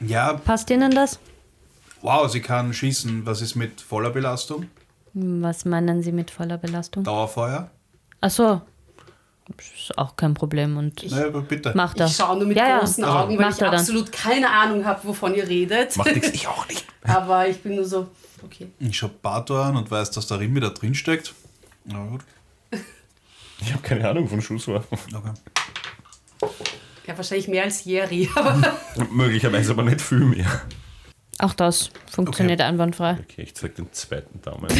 Ja, 0.00 0.34
Passt 0.34 0.70
Ihnen 0.70 0.90
das? 0.92 1.18
Wow, 2.02 2.30
sie 2.30 2.40
kann 2.40 2.72
schießen. 2.72 3.26
Was 3.26 3.40
ist 3.42 3.54
mit 3.54 3.80
voller 3.80 4.10
Belastung? 4.10 4.66
Was 5.14 5.64
meinen 5.64 6.02
Sie 6.02 6.12
mit 6.12 6.30
voller 6.30 6.58
Belastung? 6.58 7.02
Dauerfeuer? 7.04 7.70
Achso. 8.20 8.60
Ist 9.58 9.96
auch 9.96 10.14
kein 10.14 10.34
Problem 10.34 10.76
und 10.76 11.02
Na 11.08 11.20
ja, 11.20 11.26
aber 11.28 11.40
bitte. 11.40 11.72
macht 11.74 11.98
er. 11.98 12.06
Ich 12.06 12.16
schaue 12.16 12.36
nur 12.36 12.46
mit 12.46 12.56
Ja, 12.58 12.68
ja. 12.68 12.78
großen 12.80 13.02
Also, 13.02 13.16
Augen, 13.18 13.38
weil 13.38 13.50
ich 13.50 13.56
dann. 13.56 13.74
absolut 13.74 14.12
keine 14.12 14.50
Ahnung 14.50 14.84
habe, 14.84 15.00
wovon 15.08 15.34
ihr 15.34 15.48
redet. 15.48 15.96
Macht 15.96 16.14
nichts, 16.14 16.28
ich 16.34 16.46
auch 16.46 16.68
nicht. 16.68 16.84
Aber 17.04 17.48
ich 17.48 17.58
bin 17.62 17.76
nur 17.76 17.86
so, 17.86 18.08
okay. 18.44 18.68
Ich 18.78 18.98
schaue 18.98 19.10
Bato 19.22 19.60
an 19.60 19.76
und 19.76 19.90
weiß, 19.90 20.10
dass 20.10 20.26
der 20.26 20.38
Rim 20.40 20.54
wieder 20.54 20.70
drin 20.70 20.94
steckt. 20.94 21.34
Na 21.84 22.04
gut. 22.06 22.20
Ich 23.60 23.72
habe 23.72 23.82
keine 23.82 24.08
Ahnung 24.08 24.28
von 24.28 24.40
Schusswaffen. 24.40 24.96
Okay. 26.40 26.52
Ja, 27.08 27.16
wahrscheinlich 27.16 27.48
mehr 27.48 27.64
als 27.64 27.84
Jerry. 27.84 28.30
Aber 28.36 28.56
Möglicherweise 29.10 29.72
aber 29.72 29.82
nicht 29.82 30.00
viel 30.00 30.20
mehr. 30.20 30.46
Auch 31.38 31.54
das 31.54 31.90
funktioniert 32.10 32.60
einwandfrei. 32.60 33.18
Okay, 33.20 33.42
ich 33.42 33.54
zeig 33.54 33.76
den 33.76 33.92
zweiten 33.92 34.40
Daumen. 34.42 34.68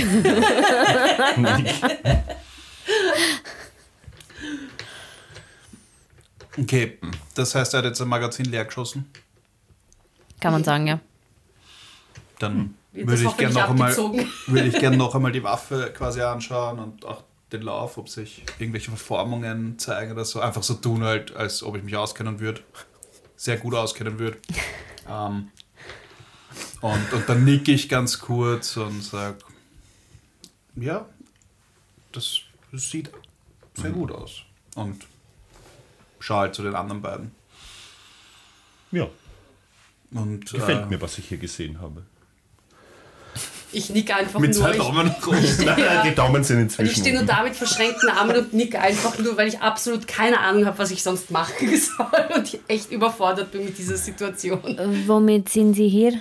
Okay, 6.60 6.98
das 7.34 7.54
heißt, 7.54 7.74
er 7.74 7.78
hat 7.78 7.84
jetzt 7.84 8.00
ein 8.00 8.08
Magazin 8.08 8.46
leer 8.46 8.64
geschossen. 8.64 9.08
Kann 10.40 10.52
man 10.52 10.64
sagen, 10.64 10.86
ja. 10.86 11.00
Dann 12.38 12.74
Wird 12.92 13.08
würde 13.08 13.24
ich 13.24 13.36
gerne 13.36 13.54
noch 13.54 13.70
einmal, 13.70 13.90
abgezogen? 13.90 14.28
würde 14.46 14.68
ich 14.68 14.78
gern 14.78 14.96
noch 14.96 15.14
einmal 15.14 15.32
die 15.32 15.42
Waffe 15.42 15.92
quasi 15.96 16.20
anschauen 16.20 16.78
und 16.78 17.04
auch 17.04 17.22
den 17.52 17.62
Lauf, 17.62 17.96
ob 17.96 18.08
sich 18.08 18.44
irgendwelche 18.58 18.90
Verformungen 18.90 19.78
zeigen 19.78 20.12
oder 20.12 20.24
so. 20.24 20.40
Einfach 20.40 20.62
so 20.62 20.74
tun 20.74 21.04
halt, 21.04 21.34
als 21.34 21.62
ob 21.62 21.76
ich 21.76 21.82
mich 21.82 21.96
auskennen 21.96 22.40
würde. 22.40 22.60
Sehr 23.36 23.56
gut 23.56 23.74
auskennen 23.74 24.18
würde. 24.18 24.38
Ähm, 25.10 25.48
und, 26.80 27.12
und 27.12 27.28
dann 27.28 27.44
nicke 27.44 27.72
ich 27.72 27.88
ganz 27.88 28.18
kurz 28.18 28.76
und 28.76 29.02
sage, 29.02 29.38
ja, 30.76 31.06
das, 32.12 32.38
das 32.72 32.90
sieht 32.90 33.10
sehr 33.74 33.90
gut 33.90 34.12
aus. 34.12 34.42
Und 34.74 35.06
schaue 36.20 36.40
halt 36.40 36.54
zu 36.54 36.62
den 36.62 36.74
anderen 36.74 37.02
beiden. 37.02 37.30
Ja, 38.90 39.06
Und, 40.12 40.50
gefällt 40.52 40.84
äh, 40.84 40.86
mir, 40.86 41.00
was 41.02 41.18
ich 41.18 41.28
hier 41.28 41.38
gesehen 41.38 41.80
habe. 41.80 42.02
ich 43.72 43.90
nicke 43.90 44.14
einfach 44.16 44.40
Mit 44.40 44.52
nur. 44.54 44.60
zwei 44.62 44.70
Ich, 44.72 44.78
Daumen. 44.78 45.06
Nein, 45.64 45.78
Ja. 45.78 46.02
Die 46.02 46.14
Daumen 46.14 46.42
sind 46.42 46.56
und 46.56 46.62
inzwischen. 46.62 46.90
ich 46.90 46.96
stehe 46.98 47.14
nur 47.14 47.24
da 47.24 47.42
mit 47.42 47.54
verschränkten 47.54 48.08
Armen 48.08 48.36
und 48.36 48.52
nicke 48.54 48.80
einfach 48.80 49.18
nur, 49.18 49.36
weil 49.36 49.48
ich 49.48 49.60
absolut 49.60 50.06
keine 50.08 50.40
Ahnung 50.40 50.64
habe, 50.64 50.78
was 50.78 50.90
ich 50.90 51.02
sonst 51.02 51.30
machen 51.30 51.68
soll. 51.78 52.06
Und 52.36 52.54
ich 52.54 52.60
echt 52.68 52.90
überfordert 52.90 53.52
bin 53.52 53.64
mit 53.66 53.76
dieser 53.76 53.96
Situation. 53.96 54.62
Äh, 54.78 55.06
Womit 55.08 55.48
sind 55.50 55.74
Sie 55.74 55.88
hier? 55.88 56.20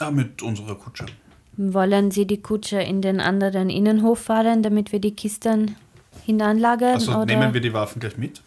Ah, 0.00 0.10
mit 0.10 0.42
unserer 0.42 0.74
Kutsche. 0.74 1.06
Wollen 1.56 2.10
Sie 2.10 2.26
die 2.26 2.40
Kutsche 2.42 2.80
in 2.80 3.00
den 3.00 3.20
anderen 3.20 3.70
Innenhof 3.70 4.20
fahren, 4.20 4.62
damit 4.62 4.90
wir 4.92 4.98
die 4.98 5.14
Kisten 5.14 5.76
hineinlagern? 6.26 6.94
Also 6.94 7.12
oder? 7.12 7.26
nehmen 7.26 7.54
wir 7.54 7.60
die 7.60 7.72
Waffen 7.72 8.00
gleich 8.00 8.16
mit? 8.16 8.42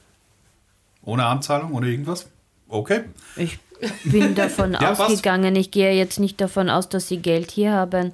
Ohne 1.04 1.26
Anzahlung, 1.26 1.74
ohne 1.74 1.88
irgendwas? 1.88 2.30
Okay. 2.68 3.06
Ich 3.38 3.60
bin 4.04 4.36
davon 4.36 4.74
Ja, 4.82 4.92
ausgegangen. 4.92 5.56
Ich 5.56 5.72
gehe 5.72 5.94
jetzt 5.94 6.20
nicht 6.20 6.42
davon 6.42 6.70
aus, 6.70 6.90
dass 6.90 7.08
Sie 7.08 7.18
Geld 7.18 7.52
hier 7.52 7.72
haben. 7.72 8.12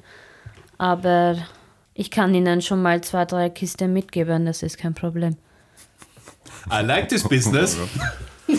Aber 0.78 1.38
ich 1.96 2.12
kann 2.12 2.36
Ihnen 2.36 2.62
schon 2.62 2.82
mal 2.84 3.02
zwei, 3.02 3.26
drei 3.26 3.50
Kisten 3.50 3.94
mitgeben. 3.94 4.46
Das 4.46 4.62
ist 4.62 4.78
kein 4.78 4.94
Problem. 4.94 5.38
I 6.72 6.82
like 6.84 7.10
this 7.10 7.24
business. 7.28 7.78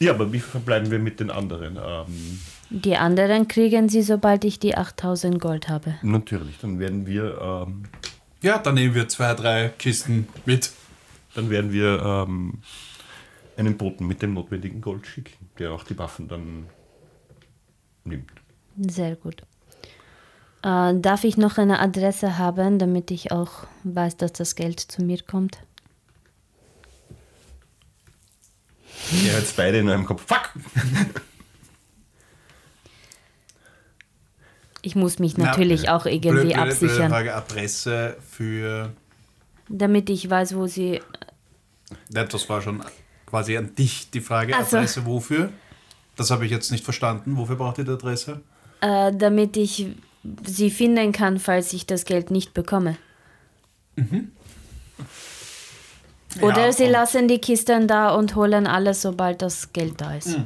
Ja, 0.00 0.14
aber 0.14 0.32
wie 0.32 0.40
verbleiben 0.40 0.90
wir 0.90 0.98
mit 0.98 1.20
den 1.20 1.30
anderen? 1.30 1.76
Ähm, 1.76 2.40
Die 2.74 2.96
anderen 2.96 3.48
kriegen 3.48 3.90
Sie, 3.90 4.00
sobald 4.02 4.44
ich 4.44 4.58
die 4.58 4.76
8000 4.76 5.38
Gold 5.38 5.68
habe. 5.68 5.94
natürlich, 6.02 6.58
dann 6.58 6.78
werden 6.78 7.06
wir, 7.06 7.38
ähm, 7.40 7.82
Ja, 8.40 8.56
dann 8.58 8.74
nehmen 8.76 8.94
wir 8.94 9.08
zwei, 9.08 9.34
drei 9.34 9.68
Kisten 9.78 10.26
mit. 10.46 10.72
dann 11.34 11.50
werden 11.50 11.70
wir 11.72 12.00
ähm, 12.02 12.62
einen 13.58 13.76
Boten 13.76 14.06
mit 14.06 14.22
dem 14.22 14.32
notwendigen 14.34 14.80
Gold 14.80 15.06
schicken, 15.06 15.48
der 15.58 15.72
auch 15.72 15.84
die 15.84 15.98
Waffen 15.98 16.28
dann 16.28 16.66
nimmt. 18.04 18.30
Sehr 18.78 19.16
gut. 19.16 19.42
Äh, 20.62 20.94
darf 20.98 21.24
ich 21.24 21.36
noch 21.36 21.58
eine 21.58 21.78
Adresse 21.78 22.38
haben, 22.38 22.78
damit 22.78 23.10
ich 23.10 23.32
auch 23.32 23.66
weiß, 23.84 24.16
dass 24.16 24.32
das 24.32 24.54
Geld 24.54 24.80
zu 24.80 25.02
mir 25.02 25.18
kommt? 25.22 25.58
Er 29.26 29.36
hat 29.36 29.44
beide 29.56 29.78
in 29.78 29.90
einem 29.90 30.06
Kopf. 30.06 30.24
Fuck! 30.26 30.52
Ich 34.82 34.96
muss 34.96 35.18
mich 35.20 35.38
natürlich 35.38 35.88
auch 35.88 36.06
irgendwie 36.06 36.30
blöd, 36.30 36.42
blöde, 36.42 36.54
blöde 36.54 36.70
absichern, 36.70 37.10
Frage, 37.10 37.34
Adresse 37.34 38.16
für. 38.28 38.92
damit 39.68 40.10
ich 40.10 40.28
weiß, 40.28 40.56
wo 40.56 40.66
sie. 40.66 41.00
Nein, 42.10 42.26
das 42.28 42.48
war 42.48 42.60
schon 42.60 42.82
quasi 43.26 43.56
an 43.56 43.74
dich 43.74 44.10
die 44.10 44.20
Frage. 44.20 44.54
Ach 44.56 44.66
so. 44.66 44.76
Adresse 44.76 45.06
wofür? 45.06 45.50
Das 46.16 46.30
habe 46.30 46.44
ich 46.44 46.50
jetzt 46.50 46.70
nicht 46.72 46.84
verstanden. 46.84 47.36
Wofür 47.36 47.56
braucht 47.56 47.78
ihr 47.78 47.84
die 47.84 47.92
Adresse? 47.92 48.40
Äh, 48.80 49.12
damit 49.14 49.56
ich 49.56 49.86
sie 50.44 50.70
finden 50.70 51.12
kann, 51.12 51.38
falls 51.38 51.72
ich 51.72 51.86
das 51.86 52.04
Geld 52.04 52.30
nicht 52.30 52.52
bekomme. 52.52 52.96
Oder 56.40 56.66
Ja, 56.66 56.72
sie 56.72 56.86
lassen 56.86 57.28
die 57.28 57.38
Kisten 57.38 57.86
da 57.86 58.14
und 58.14 58.34
holen 58.34 58.66
alles, 58.66 59.02
sobald 59.02 59.42
das 59.42 59.72
Geld 59.72 60.00
da 60.00 60.14
ist. 60.16 60.38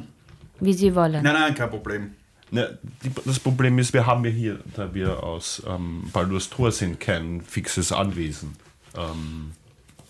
Wie 0.59 0.73
sie 0.73 0.93
wollen. 0.95 1.23
Nein, 1.23 1.33
nein, 1.33 1.55
kein 1.55 1.69
Problem. 1.69 2.15
Ne, 2.49 2.77
die, 3.03 3.11
das 3.25 3.39
Problem 3.39 3.77
ist, 3.77 3.91
wir 3.93 4.05
haben 4.05 4.23
ja 4.23 4.31
hier, 4.31 4.59
da 4.75 4.93
wir 4.93 5.21
aus 5.23 5.61
ähm, 5.67 6.09
Baldur's 6.13 6.49
Tor 6.49 6.71
sind, 6.71 6.99
kein 6.99 7.41
fixes 7.41 7.91
Anwesen. 7.91 8.55
Ähm, 8.95 9.51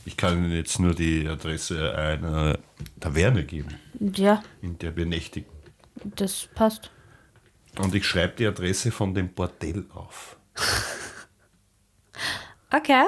ich 0.06 0.16
kann 0.18 0.38
Ihnen 0.38 0.52
jetzt 0.52 0.80
nur 0.80 0.94
die 0.94 1.28
Adresse 1.28 1.96
einer 1.96 2.60
Taverne 3.00 3.44
geben, 3.44 3.76
Ja, 4.00 4.44
in 4.62 4.78
der 4.78 4.96
wir 4.96 5.06
nächtigen. 5.06 5.50
das 6.04 6.48
passt. 6.54 6.92
Und 7.80 7.94
ich 7.96 8.06
schreibe 8.06 8.36
die 8.38 8.46
Adresse 8.48 8.92
von 8.92 9.14
dem 9.14 9.30
Bordell 9.34 9.86
auf. 9.94 10.38
Okay. 12.70 13.06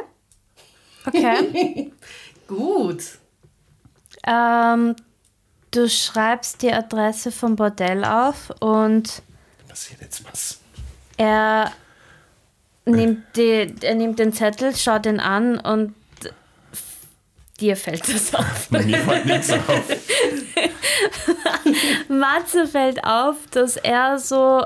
Okay. 1.06 1.92
Gut. 2.48 3.04
ähm, 4.26 4.96
du 5.72 5.90
schreibst 5.90 6.62
die 6.62 6.72
Adresse 6.72 7.32
vom 7.32 7.56
Bordell 7.56 8.04
auf 8.04 8.52
und 8.60 9.22
Passiert 9.68 10.02
jetzt 10.02 10.24
was. 10.30 10.60
er 11.18 11.72
nimmt, 12.86 13.24
die, 13.36 13.74
er 13.82 13.96
nimmt 13.96 14.20
den 14.20 14.34
Zettel, 14.34 14.76
schaut 14.76 15.06
ihn 15.06 15.20
an 15.20 15.60
und 15.60 15.94
dir 17.60 17.76
fällt 17.76 18.08
das 18.08 18.34
auf. 18.34 18.72
Mir 18.72 18.98
fällt 18.98 19.26
nichts 19.26 19.52
auf. 19.52 19.68
Matze 22.08 22.68
fällt 22.68 23.04
auf, 23.04 23.36
dass 23.52 23.78
er 23.78 24.18
so, 24.18 24.66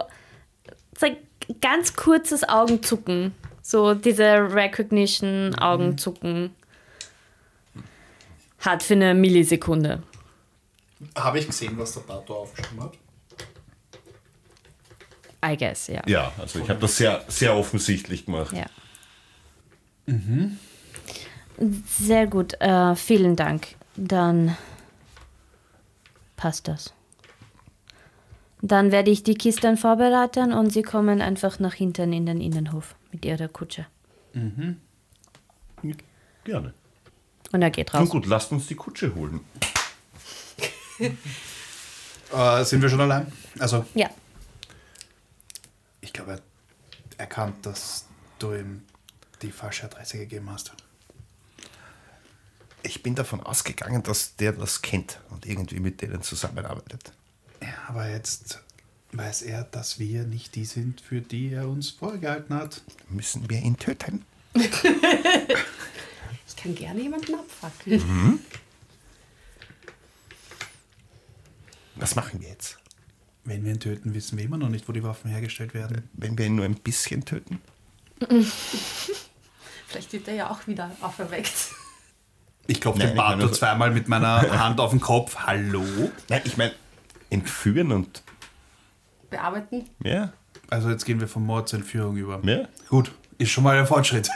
so 0.97 1.05
ein 1.05 1.17
ganz 1.61 1.95
kurzes 1.95 2.47
Augenzucken, 2.47 3.33
so 3.61 3.93
diese 3.93 4.53
Recognition-Augenzucken 4.53 6.55
hat 8.59 8.83
für 8.83 8.93
eine 8.93 9.13
Millisekunde. 9.13 10.01
Habe 11.17 11.39
ich 11.39 11.47
gesehen, 11.47 11.77
was 11.77 11.93
der 11.93 12.01
Pato 12.01 12.35
aufgeschrieben 12.35 12.83
hat? 12.83 12.93
I 15.45 15.57
guess, 15.57 15.87
ja. 15.87 16.01
Ja, 16.07 16.31
also 16.37 16.59
ich 16.59 16.69
habe 16.69 16.79
das 16.79 16.95
sehr, 16.95 17.23
sehr 17.27 17.53
offensichtlich 17.55 18.25
gemacht. 18.25 18.55
Ja. 18.55 18.65
Sehr 21.85 22.27
gut, 22.27 22.53
äh, 22.61 22.95
vielen 22.95 23.35
Dank. 23.35 23.75
Dann 23.95 24.55
passt 26.37 26.67
das. 26.67 26.93
Dann 28.61 28.91
werde 28.93 29.11
ich 29.11 29.23
die 29.23 29.33
Kisten 29.35 29.75
vorbereiten 29.75 30.53
und 30.53 30.71
sie 30.71 30.83
kommen 30.83 31.21
einfach 31.21 31.59
nach 31.59 31.73
hinten 31.73 32.13
in 32.13 32.25
den 32.25 32.39
Innenhof 32.39 32.95
mit 33.11 33.25
ihrer 33.25 33.49
Kutsche. 33.49 33.85
Gerne. 36.45 36.73
Und 37.51 37.61
er 37.61 37.69
geht 37.69 37.93
Nun 37.93 38.03
raus. 38.03 38.09
gut, 38.09 38.25
lasst 38.25 38.51
uns 38.53 38.67
die 38.67 38.75
Kutsche 38.75 39.13
holen. 39.13 39.41
Äh, 42.31 42.63
sind 42.65 42.81
wir 42.81 42.89
schon 42.89 43.01
allein? 43.01 43.31
Also, 43.59 43.85
Ja. 43.93 44.09
ich 46.01 46.11
glaube, 46.11 46.31
er 46.33 46.39
erkannt, 47.19 47.63
dass 47.65 48.05
du 48.39 48.53
ihm 48.53 48.81
die 49.43 49.51
falsche 49.51 49.85
Adresse 49.85 50.17
gegeben 50.17 50.49
hast. 50.49 50.73
Ich 52.81 53.03
bin 53.03 53.13
davon 53.13 53.39
ausgegangen, 53.41 54.01
dass 54.01 54.35
der 54.35 54.53
das 54.53 54.81
kennt 54.81 55.19
und 55.29 55.45
irgendwie 55.45 55.79
mit 55.79 56.01
denen 56.01 56.23
zusammenarbeitet. 56.23 57.11
Ja, 57.61 57.67
aber 57.87 58.09
jetzt 58.09 58.59
weiß 59.11 59.43
er, 59.43 59.63
dass 59.65 59.99
wir 59.99 60.23
nicht 60.23 60.55
die 60.55 60.65
sind, 60.65 61.01
für 61.01 61.21
die 61.21 61.53
er 61.53 61.69
uns 61.69 61.91
vorgehalten 61.91 62.55
hat. 62.55 62.81
Müssen 63.09 63.47
wir 63.47 63.59
ihn 63.59 63.77
töten? 63.77 64.25
Ich 66.47 66.55
kann 66.57 66.75
gerne 66.75 67.01
jemanden 67.01 67.35
abfackeln. 67.35 68.39
Was 71.95 72.15
machen 72.15 72.41
wir 72.41 72.49
jetzt? 72.49 72.79
Wenn 73.45 73.63
wir 73.65 73.71
ihn 73.73 73.79
töten, 73.79 74.13
wissen 74.13 74.37
wir 74.37 74.45
immer 74.45 74.57
noch 74.57 74.69
nicht, 74.69 74.87
wo 74.87 74.93
die 74.93 75.03
Waffen 75.03 75.29
hergestellt 75.29 75.73
werden. 75.73 76.09
Wenn 76.13 76.37
wir 76.37 76.45
ihn 76.45 76.55
nur 76.55 76.65
ein 76.65 76.75
bisschen 76.75 77.25
töten? 77.25 77.61
Vielleicht 79.87 80.11
wird 80.13 80.27
er 80.27 80.33
ja 80.35 80.49
auch 80.49 80.65
wieder 80.65 80.91
auferweckt. 81.01 81.51
Ich 82.67 82.79
klopfe 82.81 82.99
den 83.01 83.15
Pato 83.15 83.47
so- 83.47 83.53
zweimal 83.53 83.91
mit 83.91 84.07
meiner 84.07 84.41
Hand 84.59 84.79
auf 84.79 84.91
den 84.91 85.01
Kopf. 85.01 85.35
Hallo? 85.35 85.83
Nein, 86.29 86.41
ich 86.45 86.55
meine, 86.57 86.71
entführen 87.29 87.91
und. 87.91 88.23
Bearbeiten. 89.29 89.89
Ja, 90.03 90.31
Also 90.69 90.89
jetzt 90.89 91.05
gehen 91.05 91.19
wir 91.19 91.27
von 91.27 91.45
Mord 91.45 91.67
zur 91.67 91.79
Entführung 91.79 92.15
über. 92.17 92.39
ja. 92.43 92.67
Gut, 92.89 93.11
ist 93.39 93.49
schon 93.51 93.63
mal 93.65 93.77
ein 93.77 93.85
Fortschritt. 93.87 94.29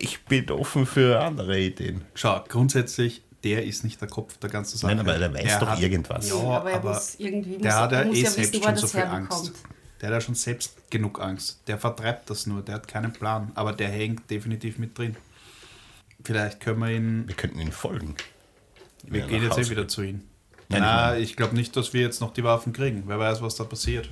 Ich 0.00 0.24
bin 0.24 0.50
offen 0.50 0.86
für 0.86 1.20
andere 1.20 1.58
Ideen. 1.60 2.02
Schau, 2.14 2.42
grundsätzlich, 2.48 3.22
der 3.44 3.64
ist 3.64 3.84
nicht 3.84 4.00
der 4.00 4.08
Kopf 4.08 4.36
der 4.38 4.50
ganzen 4.50 4.78
Sache. 4.78 4.94
Nein, 4.94 5.00
aber 5.06 5.18
der 5.18 5.32
weiß 5.32 5.58
doch 5.60 5.80
irgendwas. 5.80 6.28
Ja, 6.28 6.36
aber 6.36 6.70
er 6.70 6.80
muss 6.82 7.14
irgendwie 7.18 7.52
muss, 7.54 7.62
der 7.62 7.76
hat 7.76 7.92
ja 7.92 7.98
er 8.00 8.04
muss 8.06 8.16
eh 8.16 8.22
ja 8.22 8.30
selbst 8.30 8.52
wissen, 8.52 8.64
schon 8.64 8.76
so 8.76 8.86
viel 8.86 9.00
herbekommt. 9.00 9.32
Angst. 9.32 9.52
Der 10.00 10.08
hat 10.08 10.14
ja 10.14 10.20
schon 10.20 10.34
selbst 10.34 10.90
genug 10.90 11.20
Angst. 11.20 11.60
Der 11.66 11.78
vertreibt 11.78 12.30
das 12.30 12.46
nur, 12.46 12.62
der 12.62 12.76
hat 12.76 12.88
keinen 12.88 13.12
Plan. 13.12 13.52
Aber 13.54 13.72
der 13.72 13.88
hängt 13.88 14.30
definitiv 14.30 14.78
mit 14.78 14.96
drin. 14.96 15.16
Vielleicht 16.24 16.60
können 16.60 16.80
wir 16.80 16.90
ihn. 16.90 17.26
Wir 17.26 17.34
könnten 17.34 17.58
ihn 17.60 17.72
folgen. 17.72 18.14
Wir 19.04 19.22
gehen 19.22 19.42
jetzt 19.42 19.58
eh 19.58 19.70
wieder 19.70 19.88
zu 19.88 20.02
ihm. 20.02 20.22
Nein, 20.68 20.82
Na, 20.82 21.16
ich 21.16 21.30
ich 21.30 21.36
glaube 21.36 21.54
nicht, 21.54 21.74
dass 21.76 21.92
wir 21.94 22.02
jetzt 22.02 22.20
noch 22.20 22.32
die 22.32 22.44
Waffen 22.44 22.72
kriegen. 22.72 23.04
Wer 23.06 23.18
weiß, 23.18 23.40
was 23.40 23.56
da 23.56 23.64
passiert. 23.64 24.10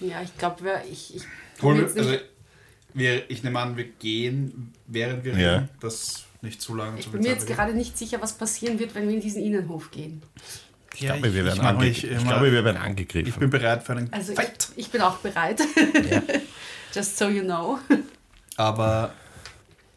Ja, 0.00 0.22
ich 0.22 0.36
glaube, 0.38 0.64
ich, 0.90 1.16
ich 1.16 1.22
wir, 1.60 1.84
also, 1.84 2.10
nicht, 2.10 2.24
wir, 2.94 3.30
ich 3.30 3.42
nehme 3.42 3.58
an, 3.58 3.76
wir 3.76 3.84
gehen, 3.84 4.72
während 4.86 5.24
wir 5.24 5.36
Ja. 5.38 5.54
reden. 5.56 5.68
Das 5.80 6.24
nicht 6.44 6.60
zu 6.62 6.74
lange 6.74 6.98
ich 6.98 7.06
zu 7.06 7.10
bin 7.12 7.22
mir 7.22 7.28
jetzt 7.30 7.46
gerade 7.46 7.74
nicht 7.74 7.98
sicher, 7.98 8.20
was 8.22 8.34
passieren 8.34 8.78
wird, 8.78 8.94
wenn 8.94 9.08
wir 9.08 9.14
in 9.14 9.20
diesen 9.20 9.42
Innenhof 9.42 9.90
gehen. 9.90 10.22
Ich 10.94 11.00
glaube, 11.00 11.34
wir 11.34 11.44
werden, 11.44 11.60
ange 11.60 11.88
ich 11.88 12.04
immer- 12.04 12.22
glaube, 12.22 12.52
wir 12.52 12.64
werden 12.64 12.76
ich 12.76 12.82
angegriffen. 12.82 13.40
bin 13.40 13.50
bereit 13.50 13.82
für 13.82 13.92
einen 13.96 14.12
Also 14.12 14.32
Fight. 14.34 14.68
ich, 14.76 14.86
ich 14.86 14.90
bin 14.92 15.00
auch 15.00 15.16
bereit. 15.18 15.60
Just 16.94 17.18
so 17.18 17.28
you 17.28 17.42
know. 17.42 17.78
Aber 18.56 19.12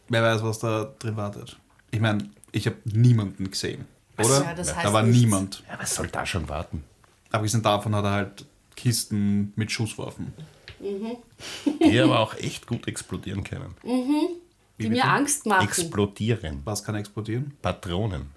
wer 0.09 0.23
weiß, 0.23 0.41
was 0.41 0.57
da 0.59 0.91
drin 0.97 1.15
wartet. 1.15 1.55
Ich 1.91 1.99
meine, 1.99 2.27
ich 2.51 2.65
habe 2.65 2.77
niemanden 2.85 3.51
gesehen. 3.51 3.85
Oder? 4.17 4.43
Ja, 4.43 4.53
das 4.55 4.67
da 4.69 4.75
heißt 4.77 4.93
war 4.93 5.03
nichts. 5.03 5.19
niemand. 5.21 5.63
ja, 5.69 5.77
was 5.79 5.93
soll 5.93 6.07
da 6.07 6.25
schon 6.25 6.49
warten? 6.49 6.83
Abgesehen 7.29 7.61
davon 7.61 7.93
hat 7.95 8.03
er 8.05 8.11
halt 8.11 8.45
Kisten 8.75 9.53
mit 9.55 9.71
Schusswaffen. 9.71 10.33
Die 10.79 11.99
aber 11.99 12.19
auch 12.19 12.33
echt 12.35 12.65
gut 12.65 12.87
explodieren 12.87 13.43
können. 13.43 13.75
Die 14.79 14.89
mir 14.89 15.05
Angst 15.05 15.45
machen. 15.45 15.65
Explodieren. 15.67 16.61
Was 16.65 16.83
kann 16.83 16.95
explodieren? 16.95 17.53
Patronen. 17.61 18.31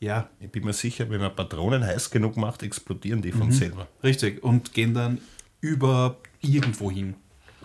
Ja, 0.00 0.28
Ich 0.40 0.50
bin 0.50 0.64
mir 0.64 0.72
sicher, 0.72 1.08
wenn 1.08 1.20
man 1.20 1.34
Patronen 1.34 1.84
heiß 1.84 2.10
genug 2.10 2.36
macht, 2.36 2.62
explodieren 2.62 3.22
die 3.22 3.32
von 3.32 3.50
selber. 3.52 3.86
richtig. 4.02 4.42
Und 4.42 4.72
gehen 4.74 4.92
dann 4.94 5.20
über 5.60 6.16
irgendwo 6.42 6.90
hin. 6.90 7.14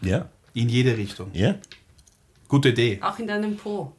Ja, 0.01 0.29
In 0.53 0.69
jede 0.69 0.95
Richtung. 0.97 1.31
ja. 1.33 1.55
Gute 2.47 2.69
Idee. 2.69 2.99
Auch 3.01 3.19
in 3.19 3.27
deinem 3.27 3.55
Po. 3.57 3.93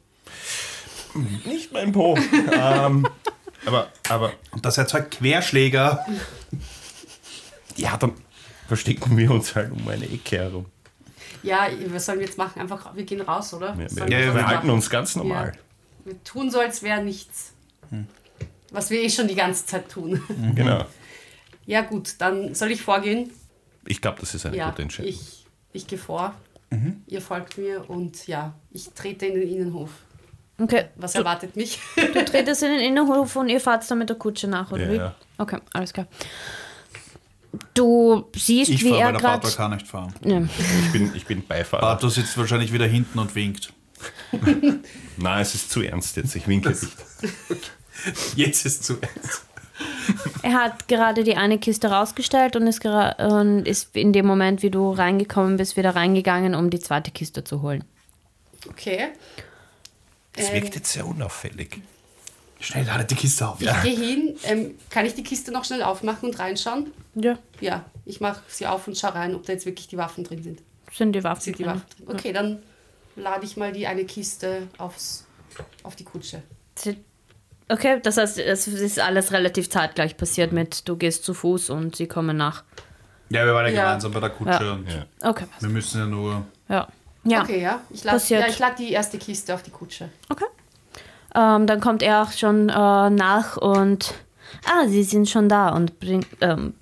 Nicht 1.45 1.71
mein 1.71 1.91
Po. 1.93 2.17
ähm, 2.51 3.07
aber, 3.65 3.87
aber, 4.09 4.33
Und 4.51 4.65
das 4.65 4.77
erzeugt 4.77 5.11
Querschläger. 5.19 6.05
ja, 7.77 7.95
dann 7.97 8.13
verstecken 8.67 9.15
wir 9.17 9.31
uns 9.31 9.55
halt 9.55 9.71
um 9.71 9.87
eine 9.87 10.05
Ecke 10.09 10.37
herum. 10.37 10.65
Ja, 11.43 11.67
was 11.87 12.05
sollen 12.05 12.19
wir 12.19 12.25
jetzt 12.27 12.37
machen? 12.37 12.61
Einfach, 12.61 12.95
wir 12.95 13.03
gehen 13.03 13.21
raus, 13.21 13.53
oder? 13.53 13.77
Wir, 13.77 13.89
wir, 13.91 14.03
Ja, 14.03 14.09
wir 14.09 14.19
ja, 14.19 14.27
was 14.27 14.33
verhalten 14.39 14.67
machen? 14.67 14.75
uns 14.75 14.89
ganz 14.89 15.15
normal. 15.15 15.53
Wir 16.05 16.23
tun 16.23 16.49
so, 16.51 16.59
als 16.59 16.81
wäre 16.83 17.03
nichts. 17.03 17.53
Was 18.71 18.89
wir 18.89 19.01
eh 19.01 19.09
schon 19.09 19.27
die 19.27 19.35
ganze 19.35 19.65
Zeit 19.65 19.89
tun. 19.89 20.21
Genau. 20.55 20.85
Ja, 21.65 21.81
gut, 21.81 22.15
dann 22.19 22.55
soll 22.55 22.71
ich 22.71 22.81
vorgehen. 22.81 23.29
Ich 23.85 24.01
glaube, 24.01 24.19
das 24.21 24.33
ist 24.33 24.45
eine 24.45 24.55
ja, 24.57 24.69
gute 24.69 24.81
Entscheidung. 24.83 25.09
ich, 25.11 25.45
ich 25.73 25.87
gehe 25.87 25.97
vor. 25.99 26.33
Ihr 27.07 27.21
folgt 27.21 27.57
mir 27.57 27.89
und 27.89 28.27
ja, 28.27 28.53
ich 28.71 28.89
trete 28.93 29.25
in 29.25 29.33
den 29.35 29.49
Innenhof. 29.49 29.89
Okay, 30.57 30.85
Was 30.95 31.13
du, 31.13 31.19
erwartet 31.19 31.55
mich? 31.57 31.79
du 31.95 32.23
tretest 32.23 32.63
in 32.63 32.69
den 32.71 32.79
Innenhof 32.79 33.35
und 33.35 33.49
ihr 33.49 33.59
fahrt 33.59 33.89
dann 33.91 33.97
mit 33.97 34.07
der 34.09 34.15
Kutsche 34.15 34.47
nach, 34.47 34.71
oder 34.71 34.83
Ja, 34.85 34.91
wie? 34.91 34.95
ja. 34.95 35.15
Okay, 35.37 35.57
alles 35.73 35.91
klar. 35.91 36.07
Du 37.73 38.29
siehst, 38.35 38.71
Ich 38.71 38.83
wie 38.83 38.89
fahre, 38.89 39.01
er 39.01 39.05
weil 39.07 39.13
der 39.13 39.21
gerade... 39.21 39.41
Pato 39.41 39.55
kann 39.55 39.71
nicht 39.71 39.87
fahren. 39.87 40.13
Ja. 40.23 40.41
Ich 40.85 40.91
bin, 40.91 41.11
ich 41.15 41.25
bin 41.25 41.45
Beifahrer. 41.45 41.81
Pato 41.81 42.09
sitzt 42.09 42.37
wahrscheinlich 42.37 42.71
wieder 42.71 42.87
hinten 42.87 43.19
und 43.19 43.35
winkt. 43.35 43.73
Nein, 45.17 45.41
es 45.41 45.53
ist 45.55 45.69
zu 45.69 45.81
ernst 45.81 46.15
jetzt. 46.17 46.35
Ich 46.35 46.47
winke 46.47 46.69
nicht. 46.69 46.87
Jetzt 48.35 48.65
ist 48.65 48.83
zu 48.83 48.93
ernst. 48.99 49.45
Er 50.41 50.53
hat 50.53 50.87
gerade 50.87 51.23
die 51.23 51.35
eine 51.37 51.59
Kiste 51.59 51.89
rausgestellt 51.91 52.55
und 52.55 52.65
ist, 52.67 52.83
und 52.83 53.67
ist 53.67 53.95
in 53.95 54.13
dem 54.13 54.25
Moment, 54.25 54.63
wie 54.63 54.71
du 54.71 54.91
reingekommen 54.91 55.57
bist, 55.57 55.77
wieder 55.77 55.95
reingegangen, 55.95 56.55
um 56.55 56.69
die 56.69 56.79
zweite 56.79 57.11
Kiste 57.11 57.43
zu 57.43 57.61
holen. 57.61 57.83
Okay. 58.69 59.09
Es 60.35 60.49
Ähm, 60.49 60.55
wirkt 60.55 60.75
jetzt 60.75 60.91
sehr 60.93 61.05
unauffällig. 61.05 61.81
Schnell, 62.61 62.85
ladet 62.85 63.11
die 63.11 63.15
Kiste 63.15 63.47
auf. 63.47 63.59
Ich 63.61 63.81
gehe 63.81 63.95
hin. 63.97 64.35
Ähm, 64.43 64.75
kann 64.89 65.05
ich 65.05 65.15
die 65.15 65.23
Kiste 65.23 65.51
noch 65.51 65.65
schnell 65.65 65.81
aufmachen 65.83 66.29
und 66.29 66.39
reinschauen? 66.39 66.91
Ja, 67.15 67.37
Ja, 67.59 67.85
ich 68.05 68.21
mache 68.21 68.41
sie 68.47 68.67
auf 68.67 68.87
und 68.87 68.97
schaue 68.97 69.15
rein, 69.15 69.35
ob 69.35 69.45
da 69.45 69.53
jetzt 69.53 69.65
wirklich 69.65 69.87
die 69.87 69.97
Waffen 69.97 70.23
drin 70.23 70.41
sind. 70.43 70.61
sind 70.93 71.13
die 71.13 71.23
Waffen. 71.23 71.41
Sind 71.41 71.57
die 71.59 71.63
drin. 71.63 71.73
Waffen 71.73 72.05
drin? 72.05 72.15
Okay, 72.15 72.31
dann 72.33 72.59
lade 73.15 73.45
ich 73.45 73.57
mal 73.57 73.71
die 73.71 73.87
eine 73.87 74.05
Kiste 74.05 74.67
aufs, 74.77 75.25
auf 75.83 75.95
die 75.95 76.03
Kutsche. 76.05 76.43
Okay, 77.69 77.99
das 78.03 78.17
heißt, 78.17 78.37
es 78.39 78.67
ist 78.67 78.99
alles 78.99 79.31
relativ 79.31 79.69
zeitgleich 79.69 80.17
passiert 80.17 80.51
mit, 80.51 80.87
du 80.87 80.97
gehst 80.97 81.23
zu 81.23 81.33
Fuß 81.33 81.69
und 81.69 81.95
sie 81.95 82.07
kommen 82.07 82.35
nach. 82.37 82.63
Ja, 83.29 83.45
wir 83.45 83.53
waren 83.53 83.65
ja, 83.67 83.71
Ja. 83.71 83.83
gemeinsam 83.85 84.11
bei 84.11 84.19
der 84.19 84.29
Kutsche 84.29 84.63
Ja. 84.63 84.73
und 84.73 84.87
Ja. 84.89 85.29
Okay, 85.29 85.45
wir 85.59 85.69
müssen 85.69 85.99
ja 85.99 86.05
nur. 86.05 86.45
ja. 86.69 86.87
Ja, 87.23 87.43
Okay, 87.43 87.61
ja. 87.61 87.81
Ich 87.91 88.03
lade 88.03 88.21
ja, 88.29 88.47
ich 88.47 88.57
lad 88.57 88.79
die 88.79 88.91
erste 88.91 89.17
Kiste 89.19 89.53
auf 89.53 89.61
die 89.63 89.69
Kutsche. 89.71 90.09
okay. 90.29 90.45
Ähm, 91.35 91.67
dann 91.67 91.79
kommt 91.79 92.03
er 92.03 92.23
auch 92.23 92.31
schon 92.31 92.69
äh, 92.69 92.73
nach 93.09 93.57
und, 93.57 94.13
ah, 94.65 94.87
sie 94.87 95.03
sind 95.03 95.29
schon 95.29 95.47
da 95.49 95.69
und 95.69 95.99
bringt, 95.99 96.27
ähm, 96.41 96.73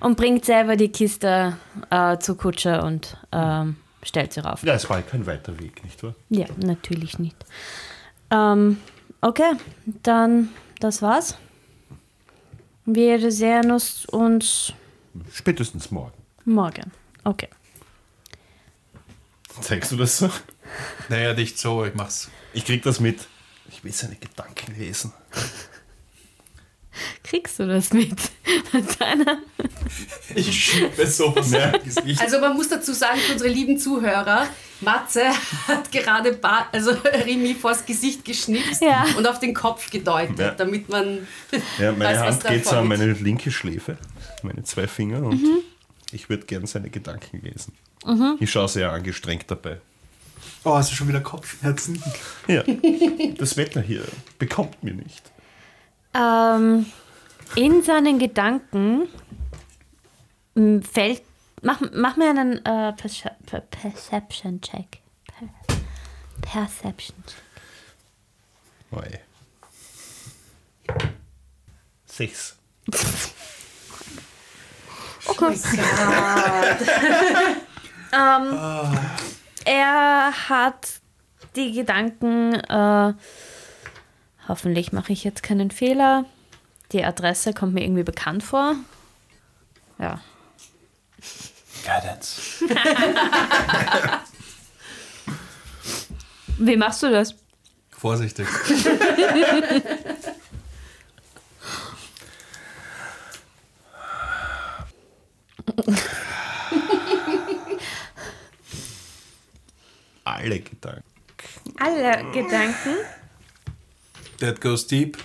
Und 0.00 0.16
bringt 0.16 0.44
selber 0.44 0.76
die 0.76 0.88
Kiste 0.88 1.56
äh, 1.90 2.18
zur 2.18 2.36
Kutsche 2.36 2.82
und 2.82 3.16
ähm, 3.32 3.76
stellt 4.02 4.32
sie 4.32 4.40
rauf. 4.40 4.62
Ja, 4.62 4.74
es 4.74 4.88
war 4.88 5.02
kein 5.02 5.26
weiter 5.26 5.58
Weg, 5.58 5.82
nicht 5.84 6.02
wahr? 6.02 6.14
Ja, 6.30 6.46
natürlich 6.56 7.18
nicht. 7.18 7.36
Ähm, 8.30 8.78
okay, 9.20 9.52
dann 10.02 10.50
das 10.80 11.02
war's. 11.02 11.36
Wir 12.84 13.30
sehen 13.32 13.70
uns, 13.72 14.06
uns 14.06 14.72
Spätestens 15.32 15.90
morgen. 15.90 16.12
morgen. 16.44 16.92
Okay. 17.24 17.48
Zeigst 19.60 19.90
du 19.92 19.96
das 19.96 20.18
so? 20.18 20.30
Naja, 21.08 21.32
nicht 21.34 21.58
so, 21.58 21.84
ich 21.84 21.94
mach's. 21.94 22.28
Ich 22.52 22.64
krieg 22.64 22.82
das 22.82 22.98
mit. 23.00 23.26
Ich 23.70 23.82
will 23.84 23.92
seine 23.92 24.16
Gedanken 24.16 24.74
lesen. 24.78 25.12
Kriegst 27.22 27.58
du 27.58 27.66
das 27.66 27.92
mit? 27.92 28.16
Mit 28.72 29.00
deiner 29.00 29.38
Ich 30.34 30.64
schiebe 30.64 31.06
sowas 31.06 31.50
Ja. 31.50 31.72
Also 32.20 32.40
man 32.40 32.54
muss 32.56 32.68
dazu 32.70 32.92
sagen, 32.94 33.18
für 33.20 33.32
unsere 33.34 33.50
lieben 33.50 33.78
Zuhörer, 33.78 34.46
Matze 34.80 35.24
hat 35.68 35.92
gerade 35.92 36.32
ba 36.32 36.68
also 36.72 36.92
Rimi 37.26 37.54
vors 37.54 37.84
Gesicht 37.84 38.24
geschnipst 38.24 38.80
Ja. 38.80 39.04
und 39.18 39.26
auf 39.26 39.38
den 39.40 39.52
Kopf 39.52 39.90
gedeutet, 39.90 40.38
Ja. 40.38 40.50
damit 40.52 40.88
man 40.88 41.26
Ja, 41.78 41.92
meine 41.92 42.18
weiß, 42.18 42.18
Hand 42.20 42.44
geht 42.46 42.64
so 42.64 42.76
an 42.76 42.88
meine 42.88 43.12
linke 43.12 43.50
Schläfe, 43.50 43.98
meine 44.42 44.64
zwei 44.64 44.86
Finger 44.86 45.18
und 45.22 45.42
Mhm. 45.42 45.58
ich 46.12 46.30
würde 46.30 46.46
gern 46.46 46.66
seine 46.66 46.88
Gedanken 46.88 47.42
lesen. 47.42 47.74
Ich 48.40 48.50
schaue 48.50 48.68
sehr 48.68 48.90
angestrengt 48.92 49.44
dabei. 49.48 49.80
Oh, 50.66 50.74
hast 50.74 50.90
du 50.90 50.96
schon 50.96 51.06
wieder 51.06 51.20
Kopfschmerzen? 51.20 52.02
Ja, 52.48 52.64
das 53.38 53.56
Wetter 53.56 53.80
hier 53.80 54.04
bekommt 54.38 54.82
mir 54.82 54.94
nicht. 54.94 55.30
Ähm, 56.12 56.86
in 57.54 57.82
seinen 57.84 58.18
Gedanken 58.18 59.06
fällt. 60.82 61.22
Mach, 61.62 61.80
mach 61.92 62.16
mir 62.16 62.30
einen 62.30 62.64
äh, 62.64 62.92
Perce- 62.92 63.30
Per- 63.46 63.60
Perception 63.60 64.60
Check. 64.60 64.98
Per 65.26 65.48
Perception 66.42 67.16
Check. 67.26 67.42
Oi. 68.92 69.20
Sechs. 72.06 72.56
Er 79.66 80.32
hat 80.48 81.00
die 81.56 81.72
Gedanken. 81.72 82.54
Äh, 82.54 83.14
hoffentlich 84.48 84.92
mache 84.92 85.12
ich 85.12 85.24
jetzt 85.24 85.42
keinen 85.42 85.70
Fehler. 85.72 86.24
Die 86.92 87.04
Adresse 87.04 87.52
kommt 87.52 87.74
mir 87.74 87.82
irgendwie 87.82 88.04
bekannt 88.04 88.44
vor. 88.44 88.76
Ja. 89.98 90.20
Guidance. 91.84 92.64
Wie 96.58 96.76
machst 96.76 97.02
du 97.02 97.10
das? 97.10 97.34
Vorsichtig. 97.90 98.46
Alle 110.26 110.58
Gedanken. 110.58 111.04
Alle 111.78 112.32
Gedanken. 112.32 112.96
That 114.40 114.60
goes 114.60 114.84
deep. 114.86 115.16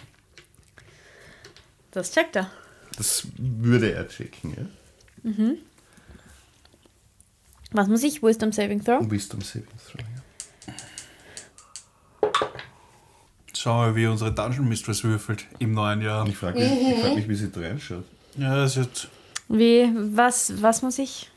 Das 1.89 2.11
checkt 2.11 2.35
er. 2.35 2.51
Das 2.97 3.25
würde 3.37 3.93
er 3.93 4.07
checken, 4.07 4.53
ja? 4.55 4.65
Was 7.71 7.87
muss 7.87 8.03
ich? 8.03 8.21
Wisdom 8.21 8.51
Saving 8.51 8.83
Throw? 8.83 9.09
Wisdom 9.09 9.41
Saving 9.41 9.67
Throw, 9.87 10.01
ja. 10.01 10.73
Schau 13.57 13.77
mal, 13.77 13.95
wie 13.95 14.05
unsere 14.05 14.31
Dungeon 14.31 14.69
Mistress 14.69 15.03
würfelt 15.03 15.47
im 15.57 15.73
neuen 15.73 16.01
Jahr. 16.01 16.27
Ich 16.27 16.37
frage 16.37 16.59
mich, 16.59 16.71
ich 16.71 16.99
frag 16.99 17.15
mich, 17.15 17.27
wie 17.27 17.35
sie 17.35 17.51
reinschaut. 17.55 18.05
Ja, 18.37 18.55
das 18.55 18.77
ist 18.77 19.07
Wie, 19.47 19.91
was, 20.15 20.61
was 20.61 20.83
muss 20.83 20.99
ich? 20.99 21.31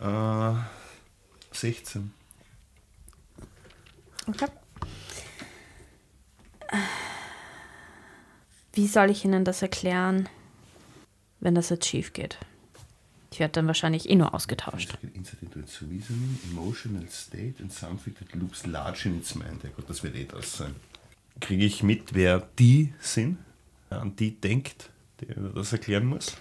Äh, 0.00 0.54
16. 1.52 2.12
Okay. 4.26 4.46
Wie 8.74 8.86
soll 8.86 9.10
ich 9.10 9.24
Ihnen 9.24 9.44
das 9.44 9.62
erklären, 9.62 10.28
wenn 11.40 11.54
das 11.54 11.68
jetzt 11.68 11.86
schief 11.86 12.12
geht? 12.12 12.38
Ich 13.30 13.40
werde 13.40 13.52
dann 13.52 13.66
wahrscheinlich 13.66 14.08
eh 14.10 14.14
nur 14.14 14.34
ausgetauscht. 14.34 14.96
Insight 15.14 15.42
into 15.42 15.58
its 15.58 15.80
reasoning, 15.82 16.38
emotional 16.50 17.08
state 17.08 17.54
and 17.60 17.72
something 17.72 18.14
that 18.14 18.34
looks 18.34 18.66
large 18.66 19.08
in 19.08 19.18
its 19.18 19.34
mind. 19.34 19.62
Ja 19.64 19.70
das 19.86 20.02
wird 20.02 20.14
eh 20.16 20.24
das 20.24 20.58
sein. 20.58 20.74
Kriege 21.40 21.64
ich 21.64 21.82
mit, 21.82 22.14
wer 22.14 22.46
die 22.58 22.92
sind, 23.00 23.38
an 23.88 24.14
die 24.16 24.38
denkt, 24.38 24.90
der 25.20 25.34
das 25.34 25.72
erklären 25.72 26.06
muss? 26.06 26.36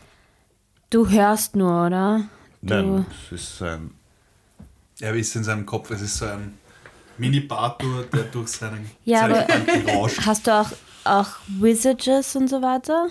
Du 0.89 1.09
hörst 1.09 1.55
nur, 1.55 1.87
oder? 1.87 2.29
Du, 2.61 2.73
Nein, 2.73 3.05
es 3.25 3.31
ist 3.31 3.61
ein 3.61 3.91
Er 4.99 5.15
ist 5.15 5.35
in 5.35 5.43
seinem 5.43 5.65
Kopf, 5.65 5.89
es 5.91 6.01
ist 6.01 6.17
so 6.17 6.25
ein 6.25 6.57
Mini-Bartur, 7.21 8.03
der 8.11 8.23
durch 8.23 8.49
seinen 8.49 8.89
Ja, 9.05 9.25
aber- 9.25 9.47
rauscht. 9.93 10.19
hast 10.25 10.47
du 10.47 10.51
auch, 10.59 10.71
auch 11.03 11.27
Visages 11.47 12.35
und 12.35 12.47
so 12.49 12.61
weiter? 12.61 13.07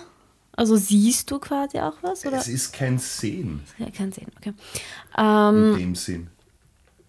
Also 0.53 0.75
siehst 0.75 1.31
du 1.31 1.39
quasi 1.39 1.79
auch 1.79 1.95
was? 2.01 2.25
Oder? 2.25 2.37
Es 2.37 2.47
ist 2.49 2.73
kein 2.73 2.99
Sehen 2.99 3.61
Ja, 3.77 3.89
kann 3.89 4.11
sehen, 4.11 4.27
okay. 4.37 4.53
Ähm, 5.17 5.73
in 5.73 5.79
dem 5.79 5.95
Sinn. 5.95 6.27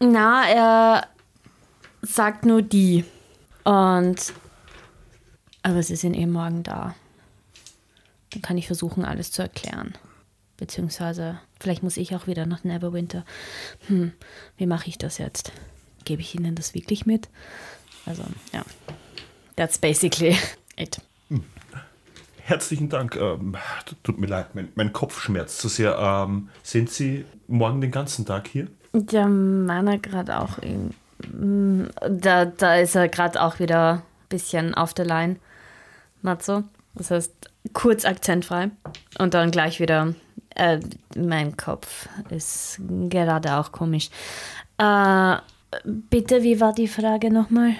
Na, 0.01 0.47
er 0.49 1.07
sagt 2.03 2.47
nur 2.47 2.63
die. 2.63 3.05
Und. 3.65 4.33
Aber 5.65 5.83
sie 5.83 5.97
sind 5.97 6.15
eh 6.15 6.27
morgen 6.27 6.63
da. 6.63 6.95
Dann 8.33 8.43
kann 8.43 8.59
ich 8.59 8.67
versuchen, 8.69 9.05
alles 9.05 9.31
zu 9.33 9.43
erklären. 9.43 9.95
Beziehungsweise, 10.57 11.39
vielleicht 11.61 11.83
muss 11.83 11.97
ich 11.97 12.15
auch 12.15 12.27
wieder 12.29 12.47
nach 12.47 12.65
Neverwinter. 12.65 13.25
Hm, 13.89 14.13
wie 14.57 14.67
mache 14.67 14.89
ich 14.89 14.99
das 14.99 15.19
jetzt? 15.19 15.53
Gebe 16.05 16.23
ich 16.23 16.35
ihnen 16.35 16.55
das 16.55 16.75
wirklich 16.75 17.07
mit? 17.07 17.29
Also, 18.07 18.23
ja. 18.53 18.63
That's 19.57 19.79
basically 19.79 20.37
it. 20.77 21.01
Herzlichen 22.45 22.89
Dank. 22.89 23.17
Ähm, 23.17 23.57
tut 24.03 24.19
mir 24.19 24.27
leid, 24.27 24.55
mein, 24.55 24.69
mein 24.75 24.93
Kopf 24.93 25.21
schmerzt 25.21 25.61
so 25.61 25.69
sehr. 25.69 25.97
Ähm, 25.99 26.49
sind 26.63 26.91
Sie 26.91 27.25
morgen 27.47 27.81
den 27.81 27.91
ganzen 27.93 28.27
Tag 28.27 28.49
hier? 28.49 28.67
Der 28.93 29.27
meiner 29.29 29.99
gerade 29.99 30.39
auch. 30.41 30.59
in- 30.59 30.93
mm, 31.31 31.89
Da, 32.09 32.45
da 32.47 32.75
ist 32.77 32.97
er 32.97 33.09
gerade 33.09 33.41
auch 33.41 33.59
wieder 33.61 33.93
ein 33.95 34.03
bisschen 34.29 34.75
auf 34.75 34.93
der 34.93 35.05
Line. 35.07 35.37
Matzo. 36.23 36.65
Das 36.95 37.11
heißt, 37.11 37.33
kurz 37.73 38.05
akzentfrei. 38.05 38.71
Und 39.19 39.35
dann 39.35 39.51
gleich 39.51 39.79
wieder. 39.81 40.15
Äh, 40.55 40.81
mein 41.17 41.57
Kopf 41.57 42.09
ist 42.29 42.79
gerade 43.09 43.55
auch 43.57 43.73
komisch. 43.73 44.11
Äh, 44.79 45.37
bitte, 45.85 46.43
wie 46.43 46.61
war 46.61 46.73
die 46.73 46.89
Frage 46.89 47.33
nochmal? 47.33 47.75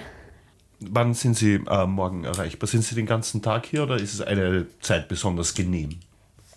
Wann 0.79 1.13
sind 1.13 1.37
Sie 1.37 1.55
äh, 1.67 1.85
morgen 1.85 2.25
erreichbar? 2.25 2.67
Sind 2.67 2.83
Sie 2.83 2.95
den 2.95 3.05
ganzen 3.05 3.41
Tag 3.41 3.65
hier 3.65 3.83
oder 3.83 3.95
ist 3.95 4.13
es 4.13 4.21
eine 4.21 4.67
Zeit 4.81 5.07
besonders 5.07 5.53
genehm? 5.53 5.99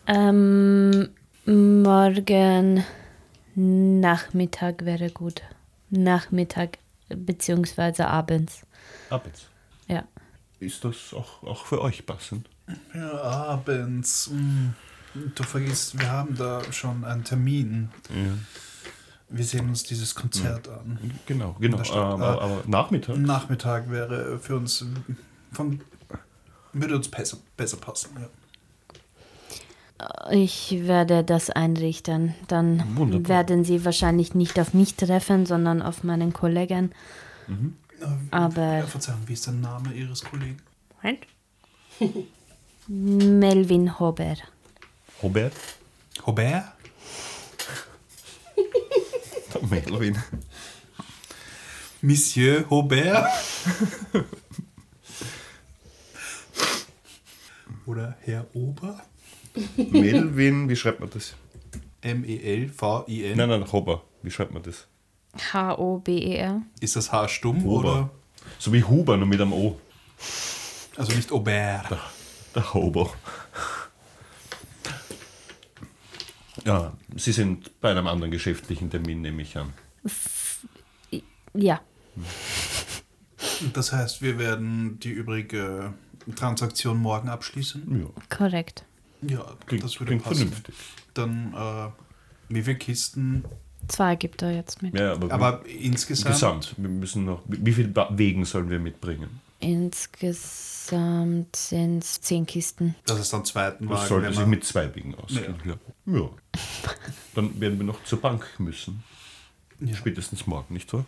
Ähm, 0.07 1.09
morgen 1.44 2.85
Nachmittag 3.55 4.85
wäre 4.85 5.11
gut. 5.11 5.42
Nachmittag 5.90 6.79
beziehungsweise 7.09 8.09
abends. 8.09 8.66
Abends. 9.11 9.46
Ja. 9.87 10.05
Ist 10.59 10.85
das 10.85 11.14
auch, 11.14 11.42
auch 11.42 11.66
für 11.66 11.81
euch 11.81 12.05
passend? 12.07 12.49
Ja, 12.94 13.12
abends. 13.22 14.31
mm. 14.33 14.75
Du 15.35 15.44
vergisst, 15.44 15.99
wir 15.99 16.11
haben 16.11 16.37
da 16.37 16.61
schon 16.72 17.05
einen 17.05 17.25
Termin. 17.25 17.88
Ja. 18.11 18.35
Wir 19.29 19.45
sehen 19.45 19.69
uns 19.69 19.83
dieses 19.83 20.15
Konzert 20.15 20.69
an. 20.69 20.99
Genau, 21.27 21.57
genau. 21.59 21.79
Aber, 21.93 22.41
aber 22.41 22.62
Nachmittag? 22.67 23.17
Nachmittag 23.19 23.91
wäre 23.91 24.39
für 24.39 24.57
uns 24.57 24.85
von, 25.53 25.81
würde 26.73 26.97
uns 26.97 27.09
besser, 27.09 27.39
besser 27.57 27.77
passen. 27.79 28.11
Ja. 28.21 28.29
Ich 30.31 30.77
werde 30.83 31.25
das 31.25 31.51
einrichten. 31.51 32.35
Dann 32.49 32.97
Wunderbar. 32.97 33.29
werden 33.29 33.65
Sie 33.65 33.85
wahrscheinlich 33.85 34.35
nicht 34.35 34.61
auf 34.61 34.75
mich 34.75 34.95
treffen, 34.95 35.47
sondern 35.47 35.83
auf 35.83 36.05
meinen 36.05 36.33
Kollegen. 36.33 36.93
Aber 38.31 38.79
Ja, 38.79 38.87
Verzeihung, 38.87 39.21
wie 39.27 39.33
ist 39.33 39.47
der 39.47 39.55
Name 39.55 39.93
Ihres 39.93 40.23
Kollegen? 40.23 40.59
Melvin 42.89 43.99
Hober. 43.99 44.37
Robert? 45.23 45.53
Robert? 46.27 46.65
Melvin. 49.71 50.16
Monsieur 52.03 52.64
Robert? 52.69 53.27
Oder 57.87 58.16
Herr 58.23 58.47
Ober? 58.55 59.01
Melvin, 59.77 60.69
wie 60.69 60.77
schreibt 60.77 61.01
man 61.01 61.11
das? 61.11 61.35
M-E-L-V-I-N. 62.03 63.37
Nein, 63.37 63.49
nein, 63.49 63.73
Hober. 63.73 64.03
Wie 64.23 64.31
schreibt 64.31 64.53
man 64.53 64.62
das? 64.62 64.87
H-O-B-E-R. 65.53 66.62
Ist 66.81 66.97
das 66.97 67.12
H 67.12 67.29
stumm 67.29 67.64
Hober. 67.64 67.92
oder? 67.92 68.11
So 68.59 68.73
wie 68.73 68.83
Huber, 68.85 69.16
nur 69.16 69.27
mit 69.27 69.40
einem 69.40 69.53
O. 69.53 69.79
Also 70.97 71.12
nicht 71.12 71.31
Aubert. 71.33 71.87
Der 72.55 72.75
Hobo. 72.75 73.11
Ja, 76.66 76.92
Sie 77.16 77.33
sind 77.33 77.81
bei 77.81 77.90
einem 77.92 78.07
anderen 78.09 78.31
geschäftlichen 78.31 78.90
Termin, 78.90 79.22
nehme 79.22 79.40
ich 79.42 79.57
an. 79.57 79.72
Ja. 81.55 81.81
Das 83.72 83.92
heißt, 83.92 84.20
wir 84.20 84.38
werden 84.38 84.98
die 85.00 85.11
übrige 85.11 85.94
Transaktion 86.35 86.98
morgen 86.98 87.29
abschließen. 87.29 88.00
Ja, 88.00 88.37
Korrekt. 88.37 88.85
Ja, 89.22 89.44
klingt, 89.66 89.85
das 89.85 89.98
würde 89.98 90.11
klingt 90.11 90.24
passen. 90.24 90.38
vernünftig. 90.48 90.74
Dann, 91.14 91.55
äh, 91.55 91.88
wie 92.52 92.62
viele 92.62 92.76
Kisten? 92.76 93.44
Zwei 93.88 94.16
gibt 94.16 94.42
er 94.42 94.50
jetzt 94.52 94.83
mit. 94.83 94.98
Ja, 94.98 95.12
aber, 95.12 95.33
Aber 95.33 95.66
insgesamt? 95.66 96.35
gesamt. 96.35 96.74
Wir 96.76 96.88
müssen 96.88 97.24
noch. 97.24 97.42
Wie 97.46 97.72
viel 97.72 97.88
Ba- 97.88 98.11
Wegen 98.12 98.44
sollen 98.44 98.68
wir 98.68 98.81
mitbringen? 98.81 99.40
Insgesamt 99.61 101.55
sind 101.57 102.03
es 102.05 102.21
zehn 102.21 102.47
Kisten. 102.47 102.95
Das 103.07 103.19
ist 103.19 103.33
dann 103.33 103.45
zweiten 103.45 103.88
Das 103.88 103.99
Wagen. 103.99 104.09
sollte 104.09 104.29
sich 104.29 104.38
man- 104.40 104.51
mit 104.51 104.64
zwei 104.64 104.95
Wegen 104.95 105.14
ausgehen. 105.14 105.55
Ja. 105.64 105.75
ja. 106.19 106.29
Dann 107.35 107.61
werden 107.61 107.79
wir 107.79 107.87
noch 107.87 108.03
zur 108.05 108.21
Bank 108.21 108.47
müssen. 108.59 109.03
Ja. 109.81 109.95
Spätestens 109.95 110.47
morgen, 110.47 110.75
nicht 110.75 110.92
wahr? 110.92 111.05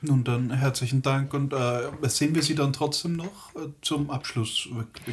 Nun 0.00 0.22
dann 0.22 0.52
herzlichen 0.52 1.02
Dank 1.02 1.34
und 1.34 1.52
äh, 1.52 1.88
sehen 2.08 2.32
wir 2.34 2.42
Sie 2.42 2.54
dann 2.54 2.72
trotzdem 2.72 3.14
noch 3.16 3.52
äh, 3.56 3.68
zum 3.82 4.10
Abschluss. 4.10 4.68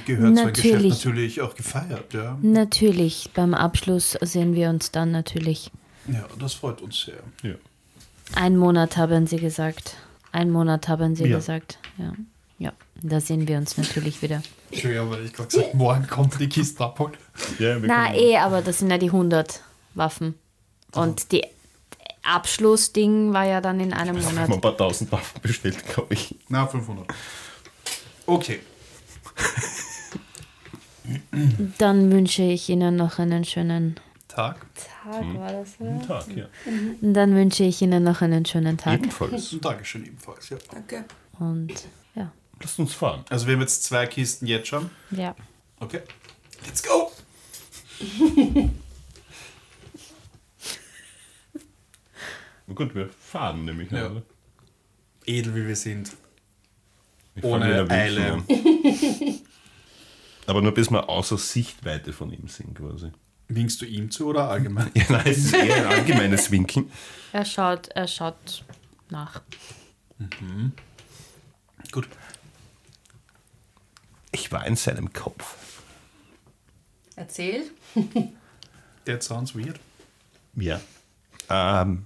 Gehört 0.06 0.38
zwar 0.38 0.52
Geschäft 0.52 0.74
Natürlich. 0.74 0.94
natürlich 1.06 1.42
auch 1.42 1.56
gefeiert, 1.56 2.14
ja. 2.14 2.38
Natürlich, 2.44 3.32
beim 3.34 3.56
Abschluss 3.56 4.16
sehen 4.22 4.54
wir 4.54 4.70
uns 4.70 4.92
dann 4.92 5.10
natürlich. 5.12 5.72
Ja, 6.08 6.26
das 6.38 6.54
freut 6.54 6.84
uns 6.84 7.02
sehr. 7.02 7.24
Ja. 7.42 7.56
Ein 8.36 8.58
Monat 8.58 8.96
haben 8.98 9.26
Sie 9.26 9.38
gesagt. 9.38 9.96
Ein 10.32 10.52
Monat 10.52 10.88
haben 10.88 11.16
Sie 11.16 11.26
Ja. 11.26 11.38
gesagt. 11.38 11.80
Ja. 11.98 12.14
Ja, 12.58 12.72
da 13.02 13.20
sehen 13.20 13.48
wir 13.48 13.58
uns 13.58 13.78
natürlich 13.78 14.22
wieder. 14.22 14.42
Entschuldigung, 14.72 15.12
weil 15.12 15.26
ich 15.26 15.34
gerade 15.34 15.50
gesagt 15.50 15.74
morgen 15.74 16.08
kommt 16.08 16.40
die 16.40 16.48
Kiste 16.48 16.84
abholen. 16.84 17.14
ja 17.60 17.78
Na 17.82 18.14
eh, 18.16 18.38
aber 18.38 18.62
das 18.62 18.80
sind 18.80 18.90
ja 18.90 18.98
die 18.98 19.08
100 19.08 19.62
Waffen. 19.94 20.36
Und 20.94 21.32
die 21.34 21.44
Abschlussding 22.24 23.34
war 23.34 23.46
ja 23.46 23.62
dann 23.62 23.80
in 23.80 23.94
einem 23.94 24.16
Wir 24.16 24.26
haben 24.26 24.36
Monat. 24.36 24.50
ein 24.52 24.62
paar 24.62 24.78
tausend 24.78 25.12
Waffen 25.12 25.42
bestellt, 25.42 25.86
glaube 25.88 26.14
ich. 26.14 26.36
Na, 26.48 26.66
500. 26.66 27.06
Okay. 28.26 28.60
Dann 31.78 32.12
wünsche 32.12 32.42
ich 32.44 32.70
Ihnen 32.70 32.96
noch 32.96 33.20
einen 33.20 33.44
schönen 33.44 33.96
Tag. 34.28 34.66
Tag, 35.04 35.36
war 35.36 35.52
das 35.52 35.78
Guten 35.78 36.02
Tag, 36.02 36.26
ja. 36.36 36.46
Dann 37.02 37.36
wünsche 37.36 37.64
ich 37.64 37.82
Ihnen 37.82 38.04
noch 38.04 38.22
einen 38.22 38.46
schönen 38.46 38.78
Tag. 38.78 38.96
Ebenfalls. 38.96 39.56
Dankeschön 39.62 40.06
ebenfalls, 40.06 40.50
ja. 40.50 40.58
Danke. 40.72 41.06
Und 41.40 41.70
ja, 41.70 41.76
Lasst 42.62 42.80
uns 42.80 42.94
fahren. 42.94 43.24
Also 43.30 43.48
wir 43.48 43.54
haben 43.54 43.62
jetzt 43.62 43.84
zwei 43.84 44.08
Kisten 44.08 44.48
jetzt 44.48 44.68
schon. 44.68 44.90
ja. 45.12 45.36
Okay. 45.80 46.02
Let's 46.66 46.82
go! 46.82 47.12
Na 52.68 52.74
gut, 52.74 52.96
wir 52.96 53.10
fahren 53.10 53.66
nämlich. 53.66 53.92
Ja. 53.92 54.10
oder? 54.10 54.24
Edel 55.26 55.56
wie 55.56 55.68
wir 55.68 55.76
sind. 55.76 56.12
Ich 57.36 57.44
Ohne 57.44 57.90
Eile. 57.90 58.44
Aber 60.48 60.62
nur 60.62 60.74
bis 60.74 60.90
wir 60.90 61.10
außer 61.10 61.38
Sichtweite 61.38 62.14
von 62.14 62.32
ihm 62.32 62.48
sind, 62.48 62.76
quasi. 62.76 63.12
Winkst 63.48 63.82
du 63.82 63.86
ihm 63.86 64.10
zu 64.10 64.28
oder 64.28 64.50
allgemein? 64.50 64.90
Ja, 64.96 65.04
nein, 65.10 65.24
es 65.26 65.38
ist 65.40 65.54
eher 65.54 65.76
ein 65.76 65.86
allgemeines 65.98 66.50
Winken. 66.52 66.92
Er 67.34 67.46
schaut, 67.46 67.88
er 67.90 68.08
schaut 68.08 68.64
nach. 69.10 69.42
Gut. 71.92 72.08
Ich 74.36 74.52
war 74.52 74.68
in 74.68 74.76
seinem 74.76 75.14
Kopf. 75.14 75.56
Erzähl. 77.16 77.64
That 79.06 79.24
sounds 79.24 79.56
weird. 79.56 79.80
Ja. 80.58 80.82
Ähm, 81.50 82.06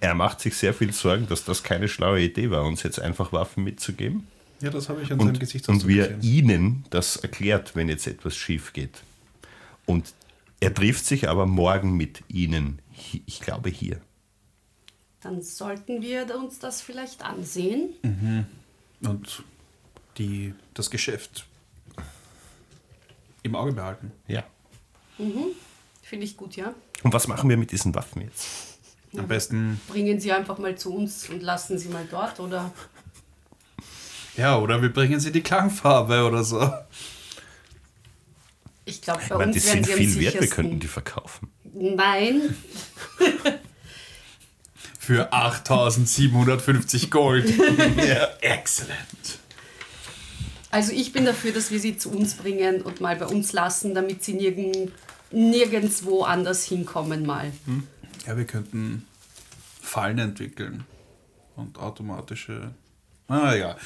er 0.00 0.14
macht 0.14 0.40
sich 0.42 0.54
sehr 0.54 0.74
viel 0.74 0.92
Sorgen, 0.92 1.26
dass 1.26 1.42
das 1.44 1.62
keine 1.62 1.88
schlaue 1.88 2.20
Idee 2.20 2.50
war, 2.50 2.64
uns 2.64 2.82
jetzt 2.82 3.00
einfach 3.00 3.32
Waffen 3.32 3.64
mitzugeben. 3.64 4.26
Ja, 4.60 4.68
das 4.68 4.90
habe 4.90 5.00
ich 5.00 5.10
an 5.10 5.18
seinem 5.18 5.28
Und, 5.30 5.40
Gesichtsausdruck 5.40 5.84
und 5.84 5.88
wie 5.88 6.00
er 6.00 6.08
gesehen. 6.08 6.22
ihnen 6.50 6.84
das 6.90 7.16
erklärt, 7.16 7.74
wenn 7.74 7.88
jetzt 7.88 8.06
etwas 8.06 8.36
schief 8.36 8.74
geht. 8.74 9.02
Und 9.86 10.12
er 10.60 10.74
trifft 10.74 11.06
sich 11.06 11.30
aber 11.30 11.46
morgen 11.46 11.96
mit 11.96 12.22
ihnen, 12.28 12.82
ich 13.24 13.40
glaube 13.40 13.70
hier. 13.70 14.02
Dann 15.22 15.40
sollten 15.40 16.02
wir 16.02 16.26
uns 16.38 16.58
das 16.58 16.82
vielleicht 16.82 17.22
ansehen. 17.24 17.88
Und 19.00 19.44
die, 20.20 20.54
das 20.74 20.90
Geschäft 20.90 21.46
im 23.42 23.56
Auge 23.56 23.72
behalten. 23.72 24.12
Ja. 24.28 24.44
Finde 26.02 26.24
ich 26.24 26.36
gut, 26.36 26.56
ja. 26.56 26.74
Und 27.02 27.12
was 27.14 27.26
machen 27.26 27.48
wir 27.48 27.56
mit 27.56 27.72
diesen 27.72 27.94
Waffen 27.94 28.22
jetzt? 28.22 28.46
Am 29.16 29.26
besten, 29.26 29.80
Bringen 29.88 30.20
Sie 30.20 30.30
einfach 30.30 30.58
mal 30.58 30.76
zu 30.76 30.94
uns 30.94 31.28
und 31.30 31.42
lassen 31.42 31.78
Sie 31.78 31.88
mal 31.88 32.06
dort, 32.10 32.38
oder? 32.38 32.70
ja, 34.36 34.56
oder 34.58 34.80
wir 34.82 34.92
bringen 34.92 35.18
sie 35.18 35.32
die 35.32 35.40
Klangfarbe 35.42 36.24
oder 36.24 36.44
so. 36.44 36.72
Ich 38.84 39.00
glaube, 39.02 39.20
bei 39.20 39.24
Ich 39.26 39.30
meine, 39.30 39.44
uns 39.46 39.54
die 39.54 39.60
sind 39.60 39.86
Sie 39.86 39.92
viel 39.94 40.20
wert, 40.20 40.40
wir 40.40 40.48
könnten 40.48 40.80
die 40.80 40.86
verkaufen. 40.86 41.48
Nein, 41.74 42.54
Für 44.98 45.32
8750 45.32 47.10
Gold. 47.10 47.48
ja, 47.96 48.28
excellent. 48.42 49.39
Also 50.70 50.92
ich 50.92 51.12
bin 51.12 51.24
dafür, 51.24 51.52
dass 51.52 51.70
wir 51.70 51.80
sie 51.80 51.96
zu 51.96 52.10
uns 52.10 52.34
bringen 52.34 52.82
und 52.82 53.00
mal 53.00 53.16
bei 53.16 53.26
uns 53.26 53.52
lassen, 53.52 53.94
damit 53.94 54.22
sie 54.24 54.34
nirgend, 54.34 54.92
nirgendwo 55.30 56.22
anders 56.22 56.64
hinkommen 56.64 57.26
mal. 57.26 57.52
Ja, 58.26 58.36
wir 58.36 58.44
könnten 58.44 59.06
Fallen 59.82 60.18
entwickeln. 60.18 60.84
Und 61.56 61.78
automatische. 61.78 62.72
Ah 63.28 63.54
ja. 63.54 63.76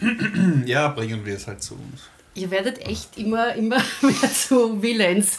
ja, 0.66 0.88
bringen 0.88 1.24
wir 1.24 1.36
es 1.36 1.46
halt 1.46 1.62
zu 1.62 1.74
uns. 1.74 2.02
Ihr 2.34 2.50
werdet 2.50 2.78
echt 2.86 3.16
immer, 3.18 3.54
immer 3.54 3.76
mehr 4.02 4.32
zu 4.32 4.82
Villains. 4.82 5.38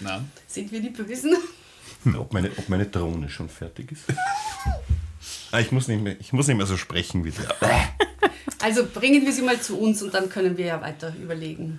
Nein. 0.00 0.30
Sind 0.46 0.70
wir 0.72 0.80
die 0.80 0.90
Bösen? 0.90 1.36
Hm, 2.04 2.16
Ob 2.18 2.32
meine, 2.32 2.50
ob 2.56 2.68
meine 2.68 2.86
Drohne 2.86 3.28
schon 3.28 3.48
fertig 3.48 3.92
ist? 3.92 4.04
ah, 5.52 5.60
ich, 5.60 5.70
muss 5.72 5.86
nicht 5.88 6.02
mehr, 6.02 6.16
ich 6.20 6.32
muss 6.32 6.48
nicht 6.48 6.56
mehr 6.56 6.66
so 6.66 6.76
sprechen 6.76 7.24
wie 7.24 7.30
der. 7.30 7.48
Also 8.60 8.86
bringen 8.86 9.24
wir 9.24 9.32
sie 9.32 9.42
mal 9.42 9.60
zu 9.60 9.76
uns 9.76 10.02
und 10.02 10.14
dann 10.14 10.28
können 10.28 10.56
wir 10.56 10.66
ja 10.66 10.80
weiter 10.80 11.12
überlegen, 11.20 11.78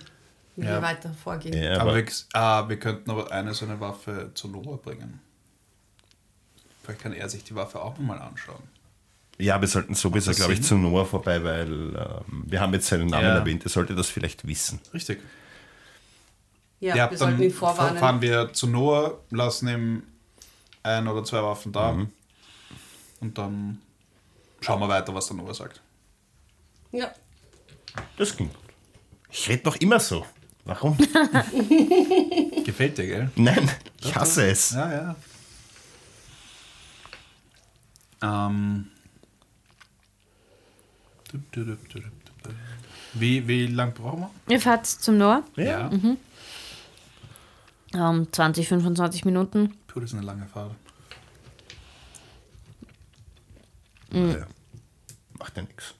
wie 0.56 0.66
Ja. 0.66 0.72
wir 0.72 0.82
weiter 0.82 1.14
vorgehen. 1.14 1.54
Ja, 1.56 1.74
aber 1.80 1.92
aber 1.92 1.94
wir, 1.96 2.04
ah, 2.34 2.68
wir 2.68 2.78
könnten 2.78 3.10
aber 3.10 3.30
eine 3.32 3.54
so 3.54 3.64
eine 3.64 3.80
Waffe 3.80 4.30
zu 4.34 4.48
Noah 4.48 4.76
bringen. 4.76 5.18
Vielleicht 6.82 7.00
kann 7.00 7.14
er 7.14 7.26
sich 7.30 7.42
die 7.44 7.54
Waffe 7.54 7.80
auch 7.80 7.96
nochmal 7.98 8.18
anschauen. 8.20 8.62
ja, 9.38 9.58
wir 9.58 9.66
sollten 9.68 9.94
sowieso, 9.94 10.30
das 10.30 10.36
glaube 10.36 10.52
ich, 10.52 10.58
Sinn? 10.58 10.66
zu 10.68 10.74
Noah 10.76 11.06
vorbei, 11.06 11.42
weil 11.42 11.68
ähm, 11.96 12.44
wir 12.46 12.60
haben 12.60 12.74
jetzt 12.74 12.86
seinen 12.86 13.06
Namen 13.06 13.24
Ja. 13.24 13.36
erwähnt. 13.38 13.64
Er 13.64 13.70
sollte 13.70 13.94
das 13.94 14.08
vielleicht 14.08 14.46
wissen. 14.46 14.78
Richtig. 14.92 15.20
Ja, 16.80 16.94
Ja, 16.96 17.10
wir 17.10 17.16
sollten 17.16 17.40
ihn 17.42 17.48
dann 17.48 17.58
vorwarnen. 17.58 17.98
fahren 17.98 18.20
wir 18.20 18.52
zu 18.52 18.66
Noah, 18.66 19.18
lassen 19.30 19.68
ihm 19.68 20.02
ein 20.82 21.08
oder 21.08 21.24
zwei 21.24 21.42
Waffen 21.42 21.72
da 21.72 21.96
und 23.24 23.38
dann 23.38 23.80
schauen 24.60 24.80
wir 24.80 24.88
weiter, 24.88 25.14
was 25.14 25.26
der 25.28 25.36
Noah 25.36 25.54
sagt. 25.54 25.80
Ja. 26.92 27.10
Das 28.18 28.36
klingt 28.36 28.52
gut. 28.52 28.62
Ich 29.30 29.48
rede 29.48 29.64
noch 29.64 29.76
immer 29.76 29.98
so. 29.98 30.26
Warum? 30.66 30.96
Gefällt 32.64 32.98
dir, 32.98 33.06
gell? 33.06 33.30
Nein, 33.36 33.70
ich 34.00 34.14
hasse 34.14 34.46
es. 34.46 34.72
Ja, 34.72 34.92
ja. 34.92 35.16
Ähm. 38.22 38.90
Wie, 43.14 43.48
wie 43.48 43.66
lang 43.66 43.92
brauchen 43.94 44.20
wir? 44.20 44.30
Ihr 44.48 44.60
fahrt 44.60 44.86
zum 44.86 45.18
Noah. 45.18 45.42
Ja. 45.56 45.90
Ähm, 47.94 48.28
20, 48.30 48.68
25 48.68 49.24
Minuten. 49.24 49.74
Puh, 49.86 50.00
das 50.00 50.10
ist 50.10 50.16
eine 50.16 50.26
lange 50.26 50.46
Fahrt. 50.46 50.72
Ja. 54.14 54.46
Macht 55.38 55.56
ja 55.56 55.62
nichts. 55.62 55.94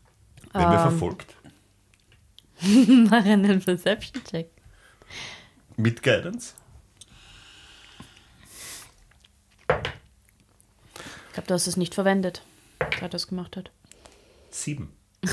Werden 0.52 0.70
wir 0.72 0.78
verfolgt? 0.80 1.34
Mach 3.10 3.24
einen 3.24 3.60
Perception-Check. 3.60 4.50
Mit 5.76 6.02
Guidance? 6.02 6.54
Ich 9.68 11.32
glaube, 11.34 11.48
du 11.48 11.54
hast 11.54 11.66
es 11.66 11.76
nicht 11.76 11.94
verwendet, 11.94 12.42
als 12.78 13.00
er 13.02 13.08
das 13.08 13.26
gemacht 13.26 13.56
hat. 13.56 13.70
Sieben. 14.50 14.92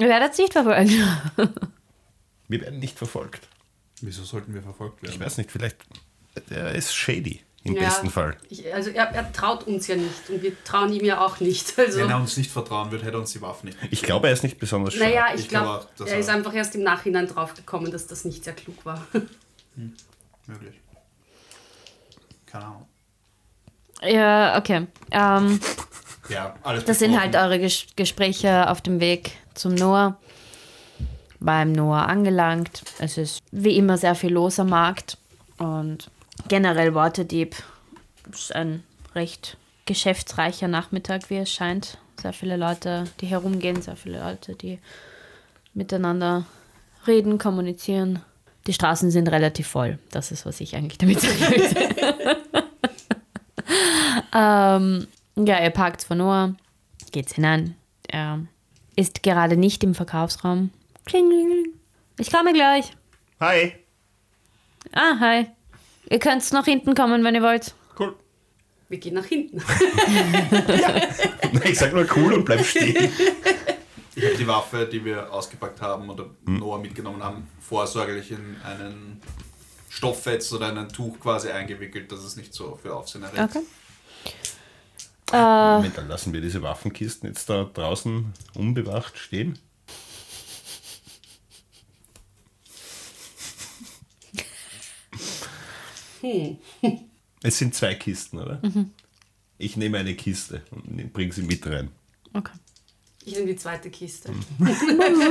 Ja, 0.00 0.06
werdet 0.06 0.38
nicht 0.38 0.52
verfolgt. 0.52 0.90
Wir 2.46 2.60
werden 2.60 2.78
nicht 2.78 2.96
verfolgt. 2.96 3.48
Wieso 4.00 4.22
sollten 4.22 4.54
wir 4.54 4.62
verfolgt 4.62 5.02
Ich 5.02 5.08
werden? 5.10 5.20
weiß 5.22 5.38
nicht, 5.38 5.50
vielleicht. 5.50 5.76
Der 6.50 6.72
ist 6.76 6.94
shady. 6.94 7.42
Im 7.64 7.74
Ja, 7.74 7.80
besten 7.82 8.08
Fall. 8.10 8.36
Ich, 8.48 8.72
also 8.72 8.90
er, 8.90 9.10
er 9.12 9.32
traut 9.32 9.64
uns 9.66 9.86
ja 9.88 9.96
nicht 9.96 10.30
und 10.30 10.42
wir 10.42 10.52
trauen 10.64 10.92
ihm 10.92 11.04
ja 11.04 11.20
auch 11.24 11.40
nicht. 11.40 11.74
Also, 11.78 11.98
Wenn 12.00 12.10
er 12.10 12.16
uns 12.16 12.36
nicht 12.36 12.50
vertrauen 12.50 12.90
würde, 12.90 13.04
hätte 13.04 13.16
er 13.16 13.20
uns 13.20 13.32
die 13.32 13.42
Waffen 13.42 13.66
nicht 13.66 13.78
Ich 13.90 14.02
glaube, 14.02 14.28
er 14.28 14.32
ist 14.32 14.42
nicht 14.44 14.58
besonders 14.58 14.94
schlau. 14.94 15.04
naja, 15.06 15.26
ich, 15.34 15.40
Ich 15.42 15.48
glaube 15.48 15.86
dass 15.98 16.08
er 16.08 16.14
er- 16.14 16.20
ist 16.20 16.28
einfach 16.28 16.54
erst 16.54 16.74
im 16.76 16.82
Nachhinein 16.82 17.26
draufgekommen, 17.26 17.90
dass 17.90 18.06
das 18.06 18.24
nicht 18.24 18.44
sehr 18.44 18.54
klug 18.54 18.84
war. 18.86 19.06
möglich. 20.46 20.80
Keine 22.46 22.64
Ahnung. 22.66 22.86
Ja, 24.02 24.56
okay. 24.58 24.86
Ähm, 25.10 25.60
Ja, 26.28 26.54
alles 26.62 26.84
das 26.84 26.98
sind 26.98 27.18
halt 27.18 27.34
eure 27.36 27.58
Ges 27.58 27.86
Gespräche 27.96 28.68
auf 28.70 28.82
dem 28.82 29.00
Weg 29.00 29.32
zum 29.54 29.74
Noah. 29.74 30.18
Beim 31.40 31.72
Noah 31.72 32.04
angelangt. 32.06 32.82
Es 32.98 33.16
ist 33.16 33.40
wie 33.50 33.76
immer 33.78 33.96
sehr 33.96 34.14
viel 34.14 34.32
los 34.32 34.60
am 34.60 34.68
Markt. 34.68 35.16
Und 35.56 36.10
generell 36.46 36.94
Waterdeep 36.94 37.56
ist 38.32 38.54
ein 38.54 38.84
recht 39.14 39.56
geschäftsreicher 39.86 40.68
Nachmittag, 40.68 41.30
wie 41.30 41.38
es 41.38 41.50
scheint. 41.50 41.98
Sehr 42.20 42.32
viele 42.32 42.56
Leute, 42.56 43.04
die 43.20 43.26
herumgehen, 43.26 43.80
sehr 43.80 43.96
viele 43.96 44.20
Leute, 44.20 44.54
die 44.54 44.78
miteinander 45.74 46.44
reden, 47.06 47.38
kommunizieren. 47.38 48.20
Die 48.66 48.72
Straßen 48.72 49.10
sind 49.10 49.28
relativ 49.28 49.66
voll. 49.66 49.98
Das 50.10 50.30
ist, 50.30 50.44
was 50.44 50.60
ich 50.60 50.76
eigentlich 50.76 50.98
damit 50.98 51.20
sagen 51.20 51.40
will. 51.40 52.36
ähm, 55.38 55.46
ja, 55.46 55.62
ihr 55.62 55.70
parkt 55.70 56.02
vor 56.02 56.16
Noah, 56.16 56.54
geht's 57.12 57.34
hinein. 57.34 57.76
Er 58.08 58.40
ist 58.96 59.22
gerade 59.22 59.56
nicht 59.56 59.82
im 59.84 59.94
Verkaufsraum. 59.94 60.70
Kling, 61.06 61.28
kling, 61.28 61.46
kling. 61.46 61.72
Ich 62.18 62.30
komme 62.30 62.52
gleich. 62.52 62.92
Hi. 63.40 63.74
Ah, 64.92 65.18
hi. 65.20 65.46
Ihr 66.10 66.18
könnt 66.18 66.50
nach 66.52 66.64
hinten 66.64 66.94
kommen, 66.94 67.22
wenn 67.24 67.34
ihr 67.34 67.42
wollt. 67.42 67.74
Cool. 67.98 68.14
Wir 68.88 68.98
gehen 68.98 69.14
nach 69.14 69.24
hinten. 69.24 69.62
Ich 71.64 71.78
sag 71.78 71.92
nur 71.92 72.06
cool 72.16 72.34
und 72.34 72.44
bleib 72.44 72.64
stehen. 72.64 73.10
Ich 74.14 74.24
habe 74.24 74.36
die 74.36 74.46
Waffe, 74.46 74.88
die 74.90 75.04
wir 75.04 75.32
ausgepackt 75.32 75.80
haben 75.80 76.10
oder 76.10 76.26
Noah 76.44 76.78
mitgenommen 76.78 77.22
haben, 77.22 77.46
vorsorglich 77.60 78.30
in 78.30 78.56
einen 78.64 79.20
Stofffetz 79.88 80.52
oder 80.52 80.68
ein 80.68 80.88
Tuch 80.88 81.20
quasi 81.20 81.50
eingewickelt, 81.50 82.10
dass 82.10 82.20
es 82.20 82.36
nicht 82.36 82.52
so 82.52 82.78
für 82.82 82.94
Aufsehen 82.94 83.22
erregt. 83.22 83.38
Okay. 83.38 83.64
Äh, 85.32 85.76
Moment, 85.76 85.98
dann 85.98 86.08
lassen 86.08 86.32
wir 86.32 86.40
diese 86.40 86.62
Waffenkisten 86.62 87.28
jetzt 87.28 87.48
da 87.48 87.64
draußen 87.64 88.32
unbewacht 88.54 89.18
stehen. 89.18 89.58
Es 97.42 97.58
sind 97.58 97.74
zwei 97.74 97.94
Kisten, 97.94 98.38
oder? 98.38 98.60
Ich 99.58 99.76
nehme 99.76 99.98
eine 99.98 100.14
Kiste 100.14 100.62
und 100.72 101.12
bringe 101.12 101.32
sie 101.32 101.42
mit 101.42 101.64
rein. 101.66 101.88
okay. 102.34 102.52
Ich 103.24 103.34
nehme 103.34 103.46
die 103.48 103.56
zweite 103.56 103.90
Kiste. 103.90 104.32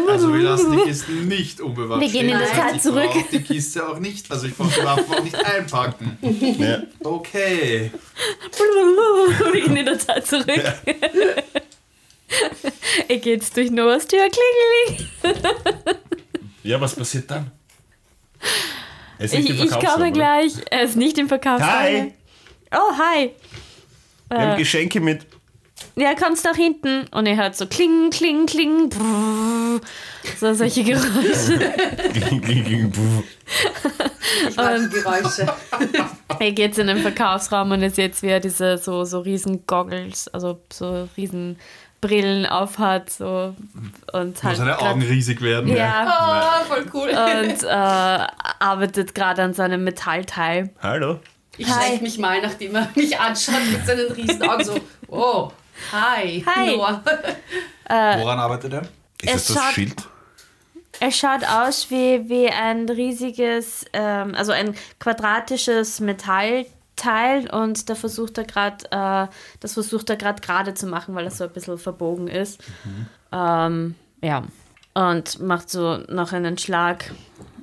Also 0.07 0.31
wir 0.33 0.41
lassen 0.41 0.71
die 0.71 0.83
Kisten 0.83 1.27
nicht 1.27 1.59
unbewacht 1.59 1.99
Wir 1.99 2.09
gehen 2.09 2.29
in 2.29 2.37
das. 2.37 2.51
Tal 2.51 2.75
Ich 2.75 2.81
zurück. 2.83 3.09
brauch 3.11 3.29
die 3.31 3.41
Kiste 3.41 3.87
auch 3.89 3.97
nicht, 3.99 4.29
also 4.31 4.45
ich 4.47 4.55
brauche 4.55 4.71
die 4.79 4.85
Waffen 4.85 5.13
auch 5.15 5.23
nicht 5.23 5.35
einpacken. 5.35 6.17
Ja. 6.59 6.83
Okay. 7.03 7.91
Wir 9.51 9.61
gehen 9.61 9.75
in 9.77 9.85
der 9.85 9.97
Zeit 9.99 10.27
zurück. 10.27 10.61
ihr 13.09 13.19
geht's 13.19 13.49
durch 13.51 13.71
Noahs 13.71 14.05
Tür. 14.07 14.29
Kling, 14.29 15.07
kling. 15.21 15.35
ja, 16.63 16.79
was 16.79 16.95
passiert 16.95 17.29
dann? 17.31 17.51
Er 19.19 19.25
ist 19.25 19.33
Ich, 19.33 19.49
ich 19.49 19.71
komme 19.71 19.95
oder? 20.05 20.11
gleich. 20.11 20.53
Er 20.69 20.83
ist 20.83 20.95
nicht 20.95 21.17
im 21.17 21.27
Verkaufsraum. 21.27 21.69
Hi, 21.69 22.13
Oh, 22.71 22.91
hi. 22.97 23.31
wir 24.29 24.37
haben 24.39 24.53
Äh, 24.55 24.57
Geschenke 24.57 24.99
mit. 24.99 25.25
ja, 25.95 26.13
kommst 26.15 26.43
nach 26.43 26.55
hinten. 26.55 27.07
Und 27.11 27.25
ihr 27.25 27.37
hört 27.37 27.55
so 27.55 27.65
kling, 27.67 28.09
kling, 28.09 28.45
kling. 28.45 28.89
Brrr. 28.89 29.79
So 30.39 30.53
solche 30.53 30.83
Geräusche. 30.83 31.59
Ich 34.49 34.55
mag 34.57 34.77
die 34.79 34.89
Geräusche. 34.89 35.47
ihr 36.39 36.51
geht 36.53 36.77
in 36.77 36.87
den 36.87 36.97
Verkaufsraum 36.99 37.71
und 37.71 37.81
ihr 37.81 37.89
seht, 37.89 38.21
wie 38.21 38.27
er 38.27 38.39
diese 38.39 38.77
so, 38.77 39.03
so 39.05 39.19
riesen 39.21 39.65
Goggles, 39.65 40.27
also 40.29 40.59
so 40.71 41.07
riesen 41.17 41.57
Brillen 42.07 42.45
aufhat. 42.45 43.09
So, 43.09 43.55
und 44.13 44.33
Muss 44.35 44.43
halt 44.43 44.57
seine 44.57 44.71
grad- 44.71 44.81
Augen 44.83 45.01
riesig 45.01 45.41
werden. 45.41 45.75
Ja. 45.75 46.61
Oh, 46.61 46.65
voll 46.73 46.85
cool. 46.93 47.09
und 47.09 47.63
äh, 47.63 47.67
arbeitet 47.67 49.13
gerade 49.15 49.43
an 49.43 49.53
seinem 49.53 49.83
Metallteil. 49.83 50.69
Hallo. 50.81 51.19
Ich 51.57 51.67
Hi. 51.67 51.87
schrecke 51.87 52.03
mich 52.03 52.17
mal, 52.19 52.41
nachdem 52.41 52.75
er 52.75 52.87
mich 52.95 53.19
anschaut 53.19 53.55
mit 53.71 53.85
seinen 53.85 54.11
riesen 54.11 54.43
Augen 54.47 54.63
so, 54.63 54.75
oh, 55.07 55.51
hi, 55.91 56.43
Hi. 56.45 56.75
Noah. 56.75 57.01
Woran 57.89 58.39
arbeitet 58.39 58.73
er? 58.73 58.81
Ist 59.21 59.35
Es 59.35 59.47
das 59.47 59.55
das 59.55 59.73
Schild? 59.73 59.95
Er 60.99 61.11
schaut 61.11 61.43
aus 61.47 61.89
wie, 61.91 62.27
wie 62.29 62.47
ein 62.49 62.87
riesiges, 62.89 63.85
ähm, 63.93 64.33
also 64.35 64.51
ein 64.51 64.75
quadratisches 64.99 65.99
Metallteil 66.97 67.49
und 67.49 67.89
da 67.89 67.95
versucht 67.95 68.37
er 68.37 68.43
gerade, 68.45 68.85
äh, 68.91 69.27
das 69.59 69.73
versucht 69.73 70.09
er 70.09 70.15
gerade 70.15 70.41
gerade 70.41 70.73
zu 70.73 70.87
machen, 70.87 71.15
weil 71.15 71.25
er 71.25 71.31
so 71.31 71.43
ein 71.45 71.51
bisschen 71.51 71.77
verbogen 71.77 72.27
ist. 72.27 72.59
Ähm, 73.31 73.95
ja. 74.21 74.43
Und 74.93 75.39
macht 75.39 75.69
so 75.69 75.97
noch 76.09 76.33
einen 76.33 76.57
Schlag 76.57 77.11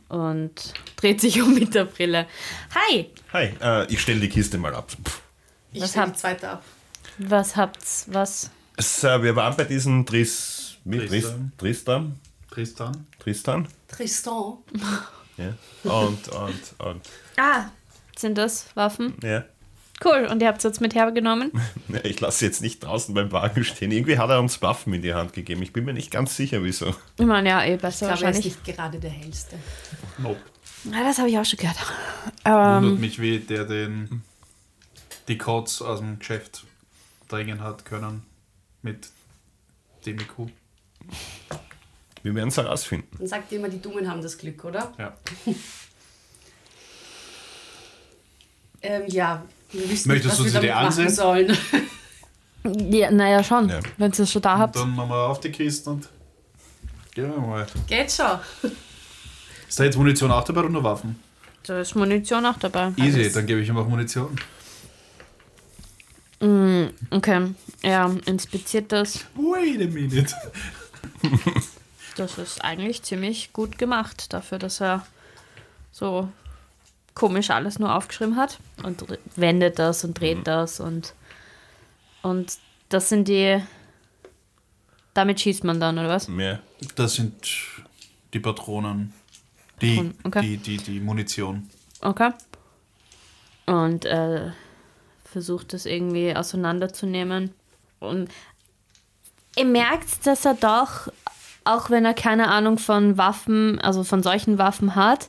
und 0.09 0.73
dreht 0.97 1.21
sich 1.21 1.43
um 1.43 1.55
mit 1.55 1.75
der 1.75 1.85
Brille. 1.87 2.27
Hi, 2.75 3.11
Hi, 3.33 3.53
äh, 3.61 3.93
ich 3.93 4.01
stelle 4.01 4.21
die 4.21 4.29
Kiste 4.29 4.57
mal 4.59 4.75
ab. 4.75 4.91
Pff. 5.05 5.21
Ich 5.73 5.83
Was 5.83 5.97
habt- 5.97 6.19
zweite 6.19 6.49
ab. 6.51 6.63
was 7.19 7.57
habt's, 7.57 8.07
was? 8.09 8.51
Es, 8.77 9.03
äh, 9.03 9.21
wir 9.23 9.35
waren 9.35 9.57
bei 9.57 9.65
diesem 9.65 10.07
Tris, 10.07 10.77
Tristan. 10.89 11.53
Tristan. 11.59 12.19
Tristan? 12.51 13.07
Tristan. 13.19 13.69
Tristan. 13.89 14.59
Ja. 15.37 15.53
Und, 15.91 16.29
und, 16.29 16.75
und. 16.79 17.01
Ah, 17.37 17.65
sind 18.19 18.39
das 18.39 18.75
Waffen? 18.75 19.15
Ja. 19.23 19.45
Cool, 20.05 20.27
und 20.31 20.43
ihr 20.43 20.49
habt 20.49 20.59
es 20.59 20.65
jetzt 20.65 20.81
mit 20.81 20.95
hergenommen? 20.95 21.53
Ich 22.03 22.21
lasse 22.21 22.41
sie 22.41 22.47
jetzt 22.47 22.61
nicht 22.63 22.83
draußen 22.83 23.15
beim 23.15 23.31
Wagen 23.33 23.63
stehen. 23.65 23.93
Irgendwie 23.93 24.19
hat 24.19 24.29
er 24.29 24.41
uns 24.41 24.61
Waffen 24.61 24.93
in 24.93 25.03
die 25.03 25.15
Hand 25.15 25.33
gegeben. 25.33 25.63
Ich 25.63 25.73
bin 25.73 25.85
mir 25.85 25.93
nicht 25.95 26.11
ganz 26.11 26.35
sicher, 26.37 26.63
wieso. 26.65 26.95
Ich 27.19 27.25
meine, 27.27 27.49
ja, 27.49 27.63
eh 27.63 27.75
Ich 27.77 27.81
besser 27.81 28.09
glaube, 28.09 28.25
er 28.25 28.31
ist 28.31 28.37
wahrscheinlich. 28.39 28.45
nicht 28.67 28.77
gerade 28.77 28.99
der 28.99 29.11
hellste. 29.11 29.57
Nope. 30.19 30.41
Ja, 30.93 31.03
das 31.05 31.19
habe 31.19 31.31
ich 31.31 31.39
auch 31.39 31.45
schon 31.45 31.59
gehört. 31.59 31.77
Ähm, 32.45 32.85
Wundert 32.85 32.99
mich, 33.01 33.21
wie 33.21 33.39
der 33.39 33.65
den 33.65 34.23
die 35.29 35.39
Codes 35.39 35.81
aus 35.81 36.01
dem 36.01 36.19
Geschäft 36.19 36.65
drängen 37.29 37.63
hat 37.63 37.85
können 37.85 38.25
mit 38.83 39.09
dem 40.05 40.19
IQ. 40.19 40.51
Wir 42.23 42.35
werden 42.35 42.49
es 42.49 42.57
herausfinden. 42.57 43.09
Dann 43.19 43.27
sagt 43.29 43.53
ihr 43.53 43.59
immer, 43.59 43.69
die 43.69 43.81
Dummen 43.81 44.11
haben 44.11 44.21
das 44.23 44.37
Glück, 44.37 44.65
oder? 44.65 44.93
Ja. 44.99 45.17
Ähm, 48.85 49.03
ja, 49.07 49.43
wir 49.73 49.91
wissen 49.91 50.09
Möchtest 50.09 50.13
nicht, 50.13 50.25
was 50.27 50.37
du 50.39 50.45
wir 50.45 50.51
sie 50.51 50.61
dir 50.61 50.75
damit 50.75 50.75
machen 50.75 50.87
ansehen? 50.87 51.11
sollen. 51.11 51.59
Ja, 52.91 53.11
naja, 53.11 53.45
schon. 53.45 53.69
Ja. 53.69 53.79
Wenn 53.99 54.11
ihr 54.11 54.21
es 54.21 54.33
schon 54.33 54.41
da 54.41 54.57
habt. 54.57 54.75
Dann 54.77 54.97
machen 54.97 55.11
wir 55.11 55.17
auf 55.29 55.39
die 55.39 55.51
Kiste 55.51 55.91
und 55.91 56.09
gehen 57.15 57.31
wir 57.31 57.39
mal. 57.39 57.67
Geht 57.87 58.11
schon. 58.11 58.39
Ist 59.69 59.79
da 59.79 59.85
jetzt 59.85 59.99
Munition 59.99 60.31
auch 60.31 60.45
dabei 60.45 60.61
oder 60.61 60.71
nur 60.71 60.83
Waffen? 60.83 61.21
Da 61.65 61.81
ist 61.81 61.95
Munition 61.95 62.47
auch 62.47 62.57
dabei. 62.59 62.93
Easy, 62.97 63.21
Alles. 63.21 63.35
dann 63.35 63.45
gebe 63.45 63.61
ich 63.61 63.69
ihm 63.69 63.77
auch 63.77 63.87
Munition. 63.87 64.35
Okay, 67.11 67.55
er 67.83 68.17
inspiziert 68.25 68.93
das. 68.93 69.27
Wait 69.35 69.83
a 69.83 69.87
minute. 69.93 70.35
Das 72.17 72.39
ist 72.39 72.65
eigentlich 72.65 73.03
ziemlich 73.03 73.53
gut 73.53 73.77
gemacht, 73.77 74.33
dafür, 74.33 74.59
dass 74.59 74.81
er 74.81 75.07
so 75.93 76.29
komisch 77.15 77.51
alles 77.51 77.79
nur 77.79 77.95
aufgeschrieben 77.95 78.37
hat. 78.37 78.59
Und 78.83 79.05
wendet 79.37 79.79
das 79.79 80.05
und 80.05 80.19
dreht 80.19 80.47
das 80.47 80.81
und. 80.81 81.15
Und 82.23 82.59
das 82.89 83.09
sind 83.09 83.29
die. 83.29 83.63
Damit 85.15 85.41
schießt 85.41 85.65
man 85.65 85.79
dann, 85.79 85.99
oder 85.99 86.09
was? 86.09 86.27
Mehr. 86.27 86.61
Das 86.97 87.15
sind 87.15 87.35
die 88.33 88.41
Patronen. 88.41 89.13
Die, 89.81 90.13
okay. 90.25 90.41
die, 90.41 90.57
die, 90.57 90.77
die 90.79 91.01
Munition. 91.01 91.69
Okay. 92.01 92.31
Und 93.67 94.05
äh, 94.05 94.51
versucht 95.25 95.73
das 95.73 95.87
irgendwie 95.87 96.35
auseinanderzunehmen. 96.35 97.53
Und 98.01 98.31
ihr 99.57 99.65
merkt, 99.65 100.27
dass 100.27 100.45
er 100.45 100.55
doch, 100.55 101.09
auch 101.65 101.91
wenn 101.91 102.05
er 102.05 102.15
keine 102.15 102.49
Ahnung 102.49 102.79
von 102.79 103.17
Waffen, 103.19 103.81
also 103.81 104.05
von 104.05 104.23
solchen 104.23 104.59
Waffen 104.59 104.95
hat, 104.95 105.29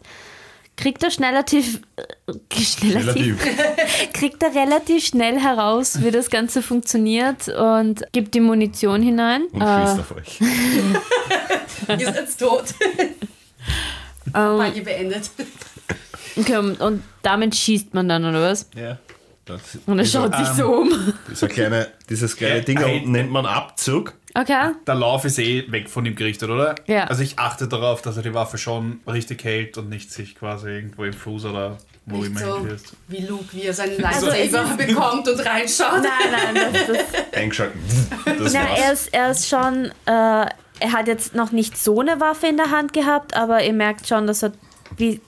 kriegt 0.78 1.04
er 1.04 1.10
relativ, 1.26 1.82
äh, 1.96 2.62
schnell- 2.62 2.98
Relativ. 2.98 3.38
kriegt 4.14 4.44
er 4.44 4.54
relativ 4.54 5.06
schnell 5.06 5.40
heraus, 5.40 6.02
wie 6.04 6.12
das 6.12 6.30
Ganze 6.30 6.62
funktioniert 6.62 7.48
und 7.50 8.04
gibt 8.12 8.34
die 8.34 8.42
Munition 8.42 9.02
hinein. 9.02 9.44
Und 9.52 9.62
Äh, 9.62 9.86
schießt 9.88 10.00
auf 10.00 10.16
euch. 10.16 10.40
Ihr 12.00 12.06
seid 12.14 12.38
tot. 12.40 12.64
ähm, 14.34 14.58
Mal 14.58 14.76
ihr 14.76 14.84
beendet. 14.84 15.30
okay, 16.36 16.58
und- 16.58 16.80
und 16.82 17.04
damit 17.22 17.56
schießt 17.56 17.94
man 17.94 18.10
dann, 18.10 18.26
oder 18.26 18.42
was? 18.52 18.70
Ja. 18.76 18.98
Das, 19.46 19.62
Und 19.86 20.00
er 20.00 20.06
schaut 20.06 20.36
sich 20.36 20.48
so 20.48 20.66
um. 20.78 21.14
dieser 21.30 21.48
kleine, 21.48 21.88
dieses 22.10 22.36
kleine 22.36 22.64
Ding 22.64 22.80
da 22.80 22.88
unten 22.88 23.12
nennt 23.12 23.30
man 23.30 23.46
Abzug. 23.46 24.14
Okay. 24.38 24.72
Der 24.86 24.96
Lauf 24.96 25.24
ist 25.24 25.40
eh 25.40 25.72
weg 25.72 25.90
von 25.90 26.06
ihm 26.06 26.16
gerichtet, 26.16 26.50
oder? 26.50 26.76
Ja. 26.88 27.06
Also 27.06 27.24
ich 27.24 27.40
achte 27.40 27.68
darauf, 27.70 28.02
dass 28.02 28.18
er 28.18 28.24
die 28.24 28.34
Waffe 28.34 28.58
schon 28.58 29.00
richtig 29.08 29.44
hält 29.46 29.78
und 29.78 29.88
nicht 29.90 30.12
sich 30.12 30.36
quasi 30.36 30.68
irgendwo 30.70 31.06
im 31.06 31.14
Fuß 31.14 31.46
oder 31.46 31.78
wo 32.06 32.18
Nicht 32.18 32.28
immer 32.28 32.40
so 32.42 32.58
hinstößt. 32.60 32.94
wie 33.08 33.26
Luke, 33.26 33.46
wie 33.52 33.62
er 33.64 33.74
seinen 33.74 34.04
Also 34.04 34.28
Lightsaber 34.28 34.76
bekommt 34.76 35.28
und 35.30 35.40
reinschaut. 35.46 36.04
Nein, 36.04 36.54
nein, 36.54 36.74
das, 36.74 36.88
das, 36.88 37.34
Eingeschalten. 37.34 37.80
Das 38.26 38.54
Na, 38.54 38.60
war's. 38.60 38.80
er 38.80 38.94
ist, 38.94 39.14
er 39.14 39.32
ist 39.32 39.48
schon, 39.48 39.86
äh, 39.86 39.92
er 40.06 40.92
hat 40.92 41.08
jetzt 41.08 41.34
noch 41.34 41.52
nicht 41.54 41.78
so 41.78 42.02
eine 42.02 42.20
Waffe 42.20 42.48
in 42.48 42.58
der 42.58 42.72
Hand 42.72 42.92
gehabt, 42.94 43.36
aber 43.36 43.64
ihr 43.64 43.74
merkt 43.74 44.06
schon, 44.08 44.28
dass 44.28 44.44
er, 44.44 44.52
wie, 44.98 45.22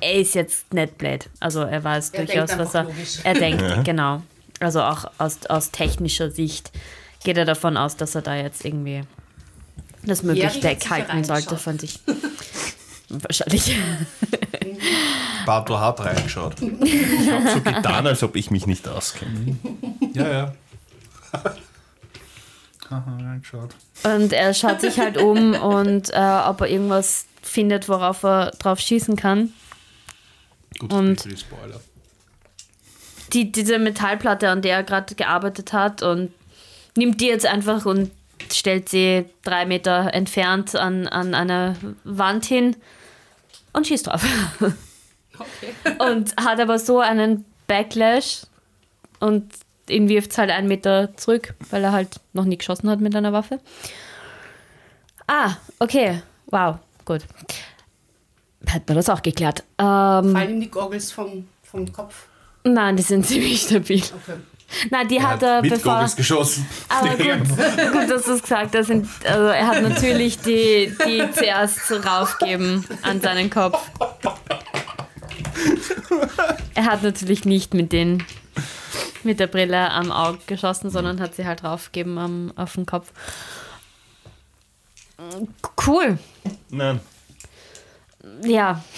er 0.00 0.14
ist 0.14 0.34
jetzt 0.34 0.74
nicht 0.74 0.98
blöd. 0.98 1.30
Also 1.38 1.60
er 1.62 1.84
weiß 1.84 2.10
Er 2.10 2.24
durchaus, 2.24 2.58
was 2.58 2.74
er, 2.74 2.82
logisch. 2.82 3.18
er 3.22 3.34
denkt, 3.34 3.84
genau. 3.84 4.22
Also 4.60 4.82
auch 4.82 5.04
aus, 5.18 5.46
aus 5.46 5.70
technischer 5.70 6.30
Sicht 6.30 6.72
geht 7.24 7.36
er 7.36 7.44
davon 7.44 7.76
aus, 7.76 7.96
dass 7.96 8.14
er 8.14 8.22
da 8.22 8.36
jetzt 8.36 8.64
irgendwie 8.64 9.02
das 10.04 10.22
möglichst 10.22 10.54
sicher 10.56 10.68
weghalten 10.68 11.24
sollte 11.24 11.56
von 11.56 11.78
sich. 11.78 11.98
Wahrscheinlich. 13.08 13.76
Barto 15.46 15.78
hat 15.78 16.00
reingeschaut. 16.00 16.54
Ich 16.60 17.30
habe 17.30 17.50
so 17.50 17.60
getan, 17.60 18.06
als 18.06 18.22
ob 18.22 18.36
ich 18.36 18.50
mich 18.50 18.66
nicht 18.66 18.86
auskenne. 18.88 19.56
ja, 20.14 20.28
ja. 20.32 20.54
Haha, 22.90 23.16
reingeschaut. 23.16 23.74
Und 24.04 24.32
er 24.32 24.52
schaut 24.54 24.80
sich 24.80 24.98
halt 24.98 25.16
um 25.16 25.54
und 25.54 26.10
äh, 26.12 26.40
ob 26.46 26.60
er 26.60 26.68
irgendwas 26.68 27.24
findet, 27.42 27.88
worauf 27.88 28.22
er 28.24 28.50
drauf 28.52 28.78
schießen 28.78 29.16
kann. 29.16 29.52
Gut, 30.78 30.92
Und- 30.92 31.20
für 31.22 31.28
die 31.30 31.36
Spoiler. 31.36 31.80
die, 33.32 33.50
diese 33.52 33.78
Metallplatte, 33.78 34.48
an 34.50 34.60
der 34.62 34.76
er 34.76 34.82
gerade 34.82 35.14
gearbeitet 35.14 35.72
hat 35.72 36.02
und 36.02 36.30
nimmt 36.96 37.20
die 37.20 37.26
jetzt 37.26 37.46
einfach 37.46 37.84
und 37.86 38.10
stellt 38.52 38.88
sie 38.88 39.24
drei 39.42 39.64
Meter 39.66 40.12
entfernt 40.14 40.74
an, 40.76 41.06
an 41.08 41.34
eine 41.34 41.76
Wand 42.04 42.44
hin 42.44 42.76
und 43.72 43.86
schießt 43.86 44.06
drauf. 44.06 44.24
Okay. 45.36 45.96
Und 45.98 46.36
hat 46.36 46.60
aber 46.60 46.78
so 46.78 47.00
einen 47.00 47.44
Backlash 47.66 48.42
und 49.18 49.52
ihn 49.88 50.08
wirft 50.08 50.30
es 50.30 50.38
halt 50.38 50.50
einen 50.52 50.68
Meter 50.68 51.16
zurück, 51.16 51.54
weil 51.70 51.82
er 51.82 51.90
halt 51.90 52.20
noch 52.34 52.44
nie 52.44 52.56
geschossen 52.56 52.88
hat 52.88 53.00
mit 53.00 53.16
einer 53.16 53.32
Waffe. 53.32 53.58
Ah, 55.26 55.56
okay. 55.80 56.22
Wow, 56.46 56.76
gut. 57.04 57.22
Hat 58.70 58.86
man 58.86 58.96
das 58.96 59.08
auch 59.08 59.22
geklärt. 59.22 59.64
Ähm, 59.78 60.32
Fallen 60.32 60.50
ihm 60.50 60.60
die 60.60 60.70
Goggles 60.70 61.10
vom, 61.10 61.48
vom 61.64 61.92
Kopf. 61.92 62.26
nein, 62.62 62.96
die 62.96 63.02
sind 63.02 63.26
ziemlich 63.26 63.62
stabil. 63.62 63.98
Okay. 64.04 64.38
Nein, 64.90 65.08
die 65.08 65.16
Er 65.16 65.28
hat 65.28 65.42
er, 65.42 65.62
mit 65.62 65.70
bevor. 65.72 65.92
Goggles 65.94 66.16
geschossen. 66.16 66.66
Aber 66.88 67.08
gut, 67.16 67.48
gut, 67.92 68.10
dass 68.10 68.24
du 68.24 68.32
es 68.32 68.42
gesagt 68.42 68.74
hast. 68.76 68.86
Sind, 68.86 69.08
also 69.26 69.46
er 69.46 69.66
hat 69.66 69.82
natürlich 69.82 70.38
die, 70.40 70.92
die 71.06 71.22
zuerst 71.32 71.90
raufgeben 72.04 72.84
an 73.02 73.20
seinen 73.20 73.50
Kopf. 73.50 73.78
Er 76.74 76.84
hat 76.86 77.02
natürlich 77.02 77.44
nicht 77.44 77.74
mit 77.74 77.92
den 77.92 78.24
mit 79.22 79.40
der 79.40 79.46
Brille 79.46 79.90
am 79.90 80.12
Auge 80.12 80.38
geschossen, 80.46 80.90
sondern 80.90 81.18
hat 81.20 81.34
sie 81.34 81.46
halt 81.46 81.64
raufgegeben 81.64 82.18
am, 82.18 82.52
auf 82.56 82.74
den 82.74 82.84
Kopf. 82.84 83.10
Cool. 85.86 86.18
Nein. 86.68 87.00
Ja, 88.42 88.82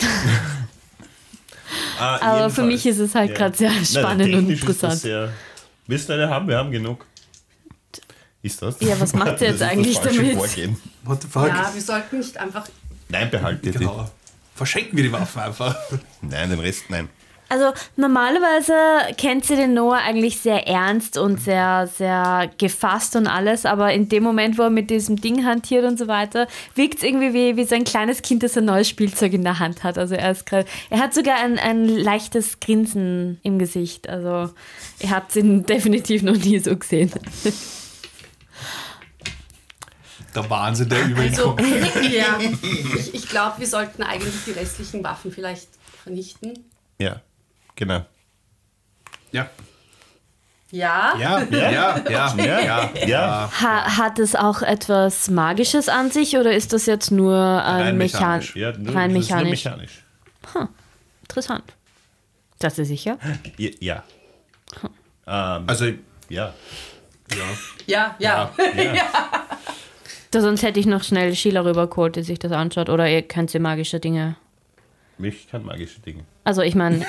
Ah, 1.98 2.18
aber 2.20 2.50
für 2.50 2.62
mich 2.62 2.86
ist 2.86 2.98
es 2.98 3.14
halt 3.14 3.30
Ja. 3.30 3.36
gerade 3.36 3.56
sehr 3.56 3.70
Nein, 3.70 3.84
spannend 3.86 4.34
und 4.34 4.48
technisch 4.48 4.62
ist 4.62 4.68
das 4.68 4.68
interessant. 4.82 5.00
Sehr, 5.00 5.32
willst 5.86 6.08
du 6.08 6.12
eine 6.14 6.28
haben? 6.28 6.48
Wir 6.48 6.58
haben 6.58 6.70
genug. 6.70 7.06
Ist 8.42 8.62
das? 8.62 8.76
Ja, 8.80 8.98
was 9.00 9.12
macht 9.12 9.40
ihr 9.40 9.48
jetzt 9.50 9.62
eigentlich 9.62 9.98
damit? 9.98 10.34
Vorgehen. 10.36 10.76
What 11.04 11.22
the 11.22 11.28
fuck? 11.28 11.48
Ja, 11.48 11.70
wir 11.72 11.82
sollten 11.82 12.18
nicht 12.18 12.36
einfach. 12.36 12.68
Nein, 13.08 13.30
behalte 13.30 13.70
die. 13.70 13.78
Genau. 13.78 14.10
Verschenken 14.54 14.96
wir 14.96 15.04
die 15.04 15.12
Waffen 15.12 15.42
einfach. 15.42 15.76
Nein, 16.22 16.50
den 16.50 16.60
Rest 16.60 16.84
nein. 16.88 17.08
Also 17.48 17.72
normalerweise 17.96 18.74
kennt 19.16 19.44
sie 19.44 19.54
den 19.54 19.74
Noah 19.74 19.98
eigentlich 19.98 20.40
sehr 20.40 20.66
ernst 20.66 21.16
und 21.16 21.40
sehr, 21.40 21.86
sehr 21.86 22.50
gefasst 22.58 23.14
und 23.14 23.28
alles, 23.28 23.64
aber 23.66 23.92
in 23.92 24.08
dem 24.08 24.24
Moment, 24.24 24.58
wo 24.58 24.62
er 24.62 24.70
mit 24.70 24.90
diesem 24.90 25.20
Ding 25.20 25.44
hantiert 25.44 25.84
und 25.84 25.96
so 25.96 26.08
weiter, 26.08 26.48
wirkt 26.74 26.98
es 26.98 27.02
irgendwie 27.04 27.32
wie, 27.34 27.56
wie 27.56 27.64
so 27.64 27.76
ein 27.76 27.84
kleines 27.84 28.22
Kind, 28.22 28.42
das 28.42 28.58
ein 28.58 28.64
neues 28.64 28.88
Spielzeug 28.88 29.32
in 29.32 29.44
der 29.44 29.60
Hand 29.60 29.84
hat. 29.84 29.96
Also 29.96 30.16
er 30.16 30.32
ist 30.32 30.46
gerade, 30.46 30.66
er 30.90 30.98
hat 30.98 31.14
sogar 31.14 31.36
ein, 31.36 31.58
ein 31.58 31.86
leichtes 31.86 32.58
Grinsen 32.58 33.38
im 33.44 33.60
Gesicht. 33.60 34.08
Also 34.08 34.52
ihr 34.98 35.10
habt 35.10 35.36
ihn 35.36 35.62
definitiv 35.66 36.22
noch 36.22 36.36
nie 36.36 36.58
so 36.58 36.76
gesehen. 36.76 37.12
Der 40.34 40.50
Wahnsinn, 40.50 40.88
der 40.88 41.04
über 41.06 41.22
ihn 41.22 41.30
Also, 41.30 41.54
kommt. 41.54 41.60
ja, 42.10 42.38
ich, 42.98 43.14
ich 43.14 43.28
glaube, 43.28 43.60
wir 43.60 43.66
sollten 43.66 44.02
eigentlich 44.02 44.34
die 44.46 44.50
restlichen 44.50 45.04
Waffen 45.04 45.30
vielleicht 45.30 45.68
vernichten. 46.02 46.58
Ja, 46.98 47.20
genau. 47.76 48.04
Ja. 49.32 49.48
Ja. 50.72 51.16
Ja, 51.16 51.42
ja, 51.42 51.70
ja, 51.70 52.34
ja, 52.36 52.60
ja, 52.60 52.90
Ja. 53.06 53.50
Ha, 53.62 53.96
hat 53.98 54.18
es 54.18 54.34
auch 54.34 54.62
etwas 54.62 55.30
Magisches 55.30 55.88
an 55.88 56.10
sich 56.10 56.36
oder 56.36 56.52
ist 56.52 56.72
das 56.72 56.86
jetzt 56.86 57.12
nur 57.12 57.36
ein 57.36 57.82
Rein 57.82 57.98
Mechan 57.98 58.40
mechanisch. 58.40 58.56
ja 58.56 58.76
nur, 58.76 58.94
rein 58.94 59.14
das 59.14 59.24
ist 59.24 59.30
nur 59.30 59.40
mechanisch? 59.44 60.04
mechanisch. 60.44 60.70
Interessant. 61.22 61.64
Das 62.58 62.78
ist 62.78 62.88
sicher. 62.88 63.18
Ja. 63.58 63.70
ja. 63.80 64.02
Ähm, 65.26 65.64
Also, 65.66 65.92
ja. 66.28 66.52
Ja, 67.86 68.14
ja. 68.18 68.50
ja. 68.76 69.04
Da 70.30 70.40
sonst 70.40 70.62
hätte 70.62 70.80
ich 70.80 70.86
noch 70.86 71.02
schnell 71.04 71.34
Sheila 71.34 71.60
rübergeholt, 71.60 72.16
die 72.16 72.22
sich 72.22 72.38
das 72.38 72.52
anschaut. 72.52 72.88
Oder 72.88 73.08
ihr 73.08 73.22
könnt 73.22 73.50
sie 73.50 73.58
magische 73.58 74.00
Dinge. 74.00 74.36
Ich 75.18 75.48
kann 75.50 75.64
magische 75.64 76.00
Dinge. 76.00 76.24
Also 76.44 76.62
ich 76.62 76.74
meine, 76.74 77.06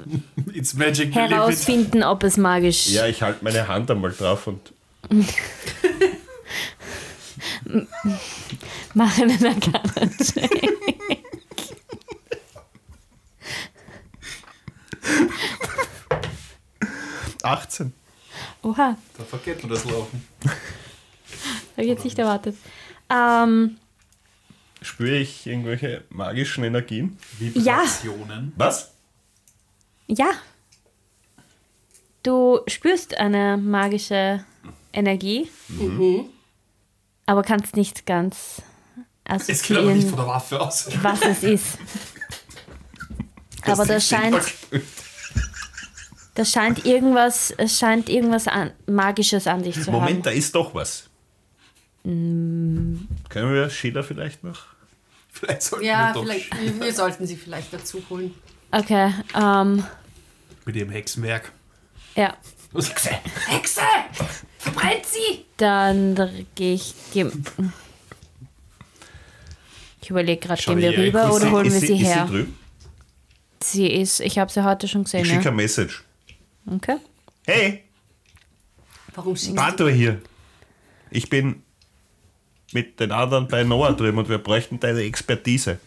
herausfinden, 1.12 2.02
ob 2.02 2.22
es 2.24 2.36
magisch 2.36 2.88
Ja, 2.88 3.06
ich 3.06 3.22
halte 3.22 3.44
meine 3.44 3.68
Hand 3.68 3.90
einmal 3.90 4.12
drauf 4.12 4.46
und 4.46 4.72
der 9.40 9.54
Kanne. 9.54 10.10
18. 17.42 17.92
Oha, 18.62 18.96
Da 19.16 19.24
vergeht 19.24 19.62
man 19.62 19.72
das 19.72 19.84
Laufen. 19.84 20.26
hab 20.44 21.78
ich 21.78 21.86
jetzt 21.86 22.04
nicht 22.04 22.18
erwartet. 22.18 22.56
Ähm, 23.08 23.76
Spüre 24.82 25.16
ich 25.16 25.46
irgendwelche 25.46 26.04
magischen 26.10 26.64
Energien? 26.64 27.18
Vibrationen. 27.38 28.52
Was? 28.56 28.92
ja. 30.06 30.30
Du 32.22 32.58
spürst 32.66 33.16
eine 33.18 33.56
magische 33.56 34.44
Energie, 34.92 35.48
aber 37.24 37.42
kannst 37.44 37.76
nicht 37.76 38.04
ganz 38.04 38.62
Es 39.24 39.46
geht 39.62 39.76
aber 39.76 39.92
nicht 39.92 40.06
assoziieren, 40.06 40.08
von 40.08 40.18
der 40.18 40.26
Waffe 40.26 40.60
aus. 40.60 40.88
was 41.02 41.22
es 41.22 41.42
ist. 41.44 41.78
Aber 43.62 43.84
das 43.84 44.08
scheint, 44.08 44.42
das 46.34 46.50
scheint 46.50 46.84
irgendwas, 46.84 47.52
es 47.56 47.78
scheint 47.78 48.08
irgendwas 48.08 48.48
an, 48.48 48.72
Magisches 48.86 49.46
an 49.46 49.62
dich 49.62 49.76
zu 49.76 49.86
haben. 49.86 50.00
Moment, 50.00 50.26
da 50.26 50.30
ist 50.30 50.52
doch 50.54 50.74
was. 50.74 51.05
Können 52.06 53.52
wir 53.54 53.68
Sheila 53.68 54.02
vielleicht 54.04 54.44
noch? 54.44 54.66
Vielleicht 55.32 55.62
sollten 55.62 55.84
Ja, 55.84 56.08
wir 56.10 56.14
doch 56.14 56.22
vielleicht, 56.22 56.80
wir, 56.80 56.92
sollten 56.94 57.26
sie 57.26 57.36
vielleicht 57.36 57.72
dazu 57.72 58.00
holen. 58.08 58.32
Okay, 58.70 59.12
ähm, 59.34 59.84
mit 60.64 60.76
ihrem 60.76 60.90
Hexenwerk. 60.90 61.52
ja. 62.14 62.36
Hexe! 62.74 63.10
Hexe! 63.46 63.80
Verbrennt 64.58 65.06
sie! 65.06 65.44
Dann 65.56 66.46
gehe 66.54 66.74
ich. 66.74 66.94
Geh, 67.12 67.26
ich 70.02 70.10
überlege 70.10 70.46
gerade, 70.46 70.62
gehen 70.62 70.78
wir 70.78 70.90
dir 70.92 70.98
rüber 71.06 71.24
Ist 71.24 71.30
oder 71.30 71.44
sie- 71.46 71.50
holen 71.50 71.66
ist 71.66 71.72
wir 71.74 71.80
sie, 71.80 71.86
sie 71.86 71.94
ist 72.02 72.06
her? 72.06 72.26
sie 72.26 72.32
drüben? 72.32 72.58
Sie 73.62 73.86
ist, 73.86 74.20
ich 74.20 74.38
habe 74.38 74.52
sie 74.52 74.62
heute 74.64 74.86
schon 74.88 75.04
gesehen. 75.04 75.22
Ich 75.22 75.28
schicke 75.28 75.44
Ja? 75.44 75.50
ein 75.50 75.56
Message. 75.56 76.04
Okay. 76.70 76.98
Hey, 77.46 77.84
Warum 79.14 79.34
schickst 79.34 79.52
du 79.52 79.54
Bato 79.54 79.88
hier. 79.88 80.20
Ich 81.10 81.30
bin 81.30 81.62
mit 82.72 83.00
den 83.00 83.12
anderen 83.12 83.48
bei 83.48 83.64
Noah 83.64 83.92
drüben 83.92 84.18
und 84.18 84.28
wir 84.28 84.38
bräuchten 84.38 84.80
deine 84.80 85.02
Expertise. 85.02 85.78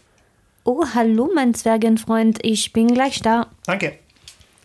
Oh, 0.64 0.86
hallo, 0.94 1.32
mein 1.34 1.54
Zwergenfreund. 1.54 2.40
Ich 2.44 2.74
bin 2.74 2.94
gleich 2.94 3.22
da. 3.22 3.48
Danke. 3.66 4.00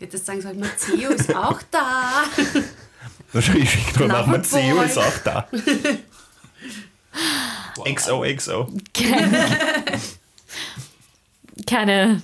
Jetzt 0.01 0.27
sagen 0.27 0.41
sie, 0.41 0.53
Matteo 0.53 1.11
ist 1.11 1.35
auch 1.35 1.61
da. 1.71 2.25
Wahrscheinlich 3.33 3.71
schickt 3.71 3.99
man 3.99 4.09
nach. 4.09 4.27
Matteo 4.27 4.83
ist 4.83 4.99
auch 4.99 5.19
da. 5.25 5.49
XOXO. 7.85 8.69
Keine, 11.67 12.23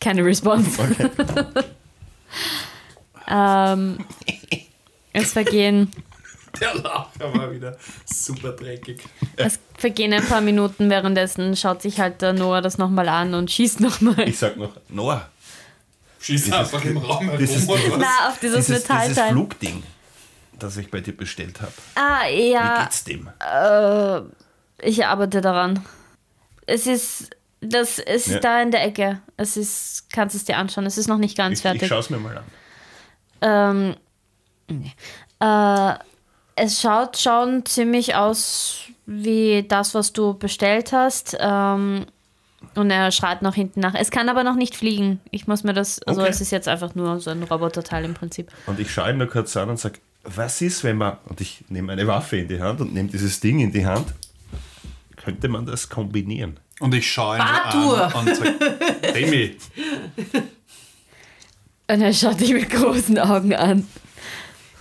keine 0.00 0.24
Response. 0.24 0.80
ähm, 3.28 3.98
es 5.12 5.32
vergehen, 5.32 5.92
Der 6.60 6.74
Lacher 6.74 7.34
war 7.34 7.52
wieder 7.52 7.76
super 8.04 8.52
dreckig. 8.52 9.02
es 9.36 9.58
vergehen 9.78 10.12
ein 10.12 10.24
paar 10.24 10.40
Minuten. 10.40 10.88
Währenddessen 10.90 11.56
schaut 11.56 11.82
sich 11.82 12.00
halt 12.00 12.22
der 12.22 12.32
Noah 12.32 12.60
das 12.62 12.78
nochmal 12.78 13.08
an 13.08 13.34
und 13.34 13.50
schießt 13.50 13.80
nochmal. 13.80 14.28
Ich 14.28 14.38
sag 14.38 14.56
noch, 14.56 14.72
Noah, 14.88 15.28
Schießt 16.20 16.52
einfach 16.54 16.82
im 16.84 16.96
Raum 16.96 17.24
herum 17.24 17.38
Dieses- 17.38 17.68
oder 17.68 17.80
was? 17.90 17.98
Na, 17.98 18.28
auf 18.30 18.38
dieses, 18.40 18.66
dieses, 18.66 18.82
dieses 18.84 18.88
Metallteil. 18.88 19.32
Flugding, 19.32 19.82
das 20.58 20.76
ich 20.78 20.90
bei 20.90 21.00
dir 21.00 21.14
bestellt 21.16 21.60
habe. 21.60 21.72
ah, 21.96 22.22
Wie 22.28 22.50
ja. 22.52 22.82
geht's 22.84 23.04
dem? 23.04 23.28
Äh, 23.40 24.20
ich 24.88 25.04
arbeite 25.04 25.40
daran. 25.40 25.84
Es 26.66 26.86
ist. 26.86 27.30
Das 27.60 27.98
ist 27.98 28.26
Ja. 28.28 28.38
da 28.40 28.62
in 28.62 28.70
der 28.70 28.84
Ecke. 28.84 29.20
Es 29.36 29.56
ist. 29.58 30.06
Kannst 30.12 30.34
es 30.36 30.44
dir 30.44 30.56
anschauen. 30.56 30.86
Es 30.86 30.96
ist 30.98 31.08
noch 31.08 31.18
nicht 31.18 31.36
ganz 31.36 31.52
Ich, 31.52 31.56
ich 31.58 31.62
fertig. 31.62 31.88
schaue 31.88 31.98
es 32.00 32.08
mir 32.10 32.18
mal 32.18 32.38
an. 32.38 32.44
Ähm, 33.42 33.96
nee. 34.68 34.92
äh, 35.40 35.94
es 36.56 36.80
schaut 36.80 37.18
schon 37.18 37.64
ziemlich 37.66 38.14
aus 38.14 38.76
wie 39.06 39.64
das, 39.68 39.94
was 39.94 40.12
du 40.12 40.34
bestellt 40.34 40.92
hast. 40.92 41.36
Ähm, 41.40 42.06
und 42.76 42.90
er 42.90 43.12
schreit 43.12 43.42
nach 43.42 43.54
hinten 43.54 43.80
nach. 43.80 43.94
Es 43.94 44.10
kann 44.10 44.28
aber 44.28 44.42
noch 44.42 44.54
nicht 44.56 44.74
fliegen. 44.74 45.20
Ich 45.30 45.46
muss 45.46 45.62
mir 45.64 45.74
das. 45.74 46.02
Also, 46.02 46.22
Okay. 46.22 46.30
es 46.30 46.40
ist 46.40 46.50
jetzt 46.50 46.66
einfach 46.66 46.94
nur 46.94 47.20
so 47.20 47.30
ein 47.30 47.42
Roboterteil 47.42 48.04
im 48.04 48.14
Prinzip. 48.14 48.50
Und 48.66 48.80
ich 48.80 48.90
schaue 48.92 49.10
ihn 49.10 49.18
nur 49.18 49.28
kurz 49.28 49.56
an 49.56 49.68
und 49.70 49.78
sage, 49.78 49.98
was 50.24 50.62
ist, 50.62 50.82
wenn 50.84 50.96
man, 50.96 51.18
und 51.26 51.40
ich 51.42 51.64
nehme 51.68 51.92
eine 51.92 52.06
Waffe 52.06 52.38
in 52.38 52.48
die 52.48 52.60
Hand 52.60 52.80
und 52.80 52.94
nehme 52.94 53.10
dieses 53.10 53.38
Ding 53.40 53.60
in 53.60 53.70
die 53.72 53.84
Hand, 53.84 54.14
könnte 55.16 55.48
man 55.48 55.66
das 55.66 55.88
kombinieren? 55.90 56.58
Und 56.80 56.94
ich 56.94 57.08
schaue 57.12 57.36
ihn 57.36 57.44
Bartur. 57.44 58.04
an 58.16 58.28
und 58.28 58.34
sage, 58.36 58.54
Demi, 59.14 59.56
Und 61.86 62.00
er 62.00 62.12
schaut 62.14 62.40
dich 62.40 62.52
mit 62.54 62.70
großen 62.70 63.18
Augen 63.18 63.54
an. 63.54 63.86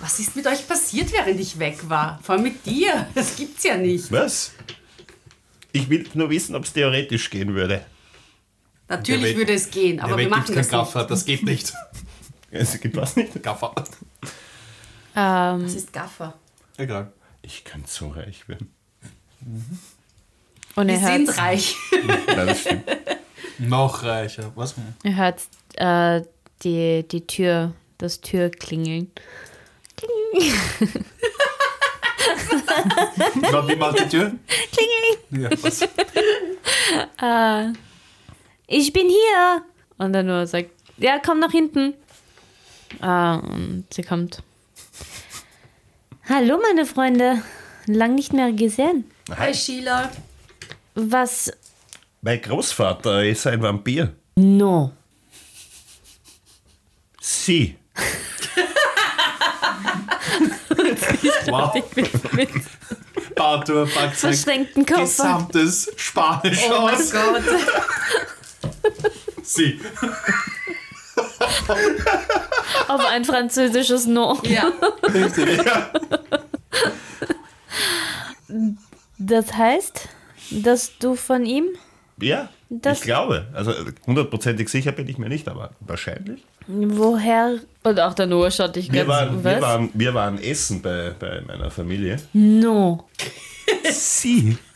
Was 0.04 0.20
ist 0.20 0.36
mit 0.36 0.46
euch 0.46 0.68
passiert, 0.68 1.14
während 1.14 1.40
ich 1.40 1.58
weg 1.58 1.78
war? 1.90 2.20
Vor 2.22 2.36
allem 2.36 2.44
mit 2.44 2.66
dir. 2.66 3.08
Das 3.16 3.38
gibt's 3.38 3.64
ja 3.64 3.78
nicht. 3.78 4.12
Was? 4.12 4.52
Ich 5.72 5.90
will 5.90 6.06
nur 6.14 6.30
wissen, 6.30 6.56
ob 6.56 6.66
es 6.66 6.74
theoretisch 6.74 7.30
gehen 7.30 7.56
würde. 7.56 7.86
Natürlich 8.90 9.24
Weg- 9.28 9.38
würde 9.38 9.54
es 9.54 9.72
gehen, 9.72 10.02
aber 10.02 10.18
wir 10.18 10.28
machen 10.28 10.44
gibt 10.44 10.56
kein 10.56 10.58
das 10.58 10.66
nicht. 10.68 10.72
Gaffer, 10.72 11.04
das 11.06 11.26
geht 11.26 11.44
nicht. 11.44 11.74
Es 12.56 12.80
gibt 12.80 12.96
was 12.98 13.16
nicht. 13.16 13.42
Gaffer. 13.42 13.74
Ähm, 15.16 15.64
Das 15.64 15.74
ist 15.74 15.92
Gaffer. 15.92 16.34
Egal. 16.78 17.12
Ich 17.42 17.64
könnte 17.64 17.90
so 17.90 18.10
reich 18.10 18.48
werden. 18.48 18.72
und 20.76 20.88
Wir 20.88 20.94
er 20.96 21.02
hört, 21.02 21.14
sind 21.28 21.38
reich. 21.40 21.76
Nein, 22.06 22.20
das 22.48 22.60
stimmt. 22.62 22.84
Noch 23.60 24.04
reicher. 24.04 24.52
Was? 24.56 24.76
er 25.04 25.16
hört 25.16 25.42
äh, 25.78 26.28
die, 26.64 27.08
die 27.08 27.26
Tür, 27.26 27.74
das 27.98 28.22
Türklingeln. 28.22 29.10
Na, 33.52 33.68
wie 33.68 33.76
macht 33.76 34.00
die 34.00 34.08
Tür? 34.10 34.32
Klingeln! 34.72 35.44
Ja, 35.44 35.50
was? 35.62 35.82
Äh, 37.22 37.74
ich 38.68 38.92
bin 38.94 39.08
hier! 39.08 39.64
Und 39.98 40.14
er 40.16 40.24
nur 40.24 40.48
sagt, 40.48 40.72
ja, 40.98 41.20
komm 41.24 41.40
nach 41.40 41.52
hinten. 41.52 41.94
Äh, 43.02 43.38
und 43.38 43.86
sie 43.92 44.04
kommt. 44.04 44.44
Hallo, 46.30 46.60
meine 46.62 46.86
Freunde. 46.86 47.42
Lang 47.86 48.16
nicht 48.16 48.34
mehr 48.34 48.52
gesehen. 48.54 49.12
Hi 49.38 49.54
Sheila. 49.54 50.10
Was? 50.96 51.52
Mein 52.22 52.42
Großvater 52.42 53.26
ist 53.26 53.46
ein 53.48 53.62
Vampir. 53.62 54.14
No. 54.36 54.92
Sie. 57.20 57.76
Wow. 61.48 61.74
Mit, 61.96 62.34
mit 62.34 62.50
Bartur 63.36 63.88
packt 63.88 64.18
sein 64.18 64.68
gesamtes 64.76 65.92
Spanisch 65.96 66.62
Oh 66.70 66.82
mein 66.86 66.96
aus. 66.96 67.12
Gott. 67.12 67.44
Sie. 69.44 69.80
Auf 72.88 73.06
ein 73.06 73.26
französisches 73.26 74.06
No. 74.06 74.40
Ja. 74.44 74.72
Das 79.18 79.54
heißt, 79.54 80.10
dass 80.52 80.98
du 81.00 81.16
von 81.16 81.46
ihm. 81.46 81.66
Ja, 82.20 82.50
Das- 82.82 83.00
ich 83.00 83.04
glaube. 83.06 83.48
Also 83.54 83.74
hundertprozentig 84.08 84.70
sicher 84.70 84.92
bin 84.92 85.08
ich 85.08 85.18
mir 85.18 85.30
nicht, 85.30 85.48
aber 85.48 85.72
wahrscheinlich. 85.82 86.44
Woher? 86.68 87.58
Und 87.84 88.00
auch 88.00 88.14
der 88.14 88.26
Noah 88.28 88.50
schaut 88.52 88.76
dich 88.76 88.92
Wir 88.92 89.06
ganz. 89.06 89.10
waren, 89.10 89.44
wir 89.44 89.56
was? 89.56 89.62
waren, 89.62 89.90
wir 89.94 90.14
waren 90.14 90.42
essen 90.42 90.82
bei, 90.82 91.14
bei 91.20 91.42
meiner 91.42 91.70
Familie. 91.72 92.18
No. 92.34 93.08
Sie. 93.92 94.58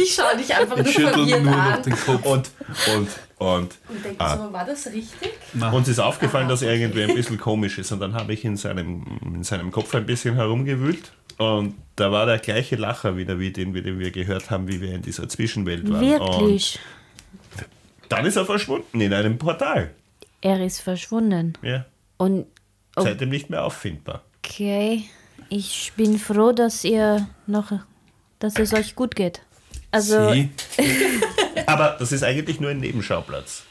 Ich 0.00 0.14
schaue 0.14 0.36
dich 0.36 0.54
einfach 0.54 0.76
nur 0.76 0.84
verwirrt 0.86 1.16
nur 1.16 1.40
noch 1.40 1.56
an. 1.56 1.82
den 1.82 1.92
Kopf. 1.96 2.24
Und, 2.24 2.50
und, 2.94 3.08
und 3.38 3.74
Und 3.88 4.04
denke 4.04 4.20
Ah. 4.20 4.36
so, 4.36 4.52
war 4.52 4.64
das 4.64 4.86
richtig? 4.86 5.30
uns 5.72 5.88
ist 5.88 5.98
aufgefallen, 5.98 6.48
dass 6.48 6.62
er 6.62 6.72
irgendwie 6.74 7.02
ein 7.02 7.14
bisschen 7.16 7.38
komisch 7.38 7.78
ist. 7.78 7.90
Und 7.90 7.98
dann 8.00 8.14
habe 8.14 8.32
ich 8.32 8.44
in 8.44 8.56
seinem, 8.56 9.04
in 9.24 9.42
seinem 9.42 9.72
Kopf 9.72 9.92
ein 9.96 10.06
bisschen 10.06 10.36
herumgewühlt. 10.36 11.10
Und 11.38 11.74
da 11.96 12.10
war 12.12 12.26
der 12.26 12.38
gleiche 12.38 12.76
Lacher 12.76 13.16
wieder, 13.16 13.38
wie 13.38 13.50
den, 13.52 13.72
wie 13.74 13.82
den 13.82 13.98
wir 13.98 14.10
gehört 14.10 14.50
haben, 14.50 14.68
wie 14.68 14.80
wir 14.80 14.92
in 14.94 15.02
dieser 15.02 15.28
Zwischenwelt 15.28 15.88
waren. 15.90 16.00
Wirklich. 16.00 16.78
Und 17.56 17.66
dann 18.12 18.26
ist 18.26 18.36
er 18.36 18.44
verschwunden 18.44 19.00
in 19.00 19.12
einem 19.12 19.38
Portal. 19.38 19.90
Er 20.40 20.64
ist 20.64 20.80
verschwunden. 20.80 21.54
Ja. 21.62 21.84
Und 22.16 22.46
Oh. 22.96 23.02
Seitdem 23.02 23.28
nicht 23.28 23.48
mehr 23.48 23.64
auffindbar. 23.64 24.22
okay, 24.44 25.04
ich 25.50 25.92
bin 25.96 26.18
froh, 26.18 26.50
dass 26.50 26.82
ihr 26.82 27.28
noch, 27.46 27.70
dass 28.40 28.56
es 28.58 28.74
euch 28.74 28.96
gut 28.96 29.14
geht. 29.14 29.40
Also 29.92 30.32
Sie. 30.32 30.50
Aber 31.66 31.96
das 31.98 32.10
ist 32.10 32.24
eigentlich 32.24 32.58
nur 32.58 32.70
ein 32.70 32.80
Nebenschauplatz. 32.80 33.62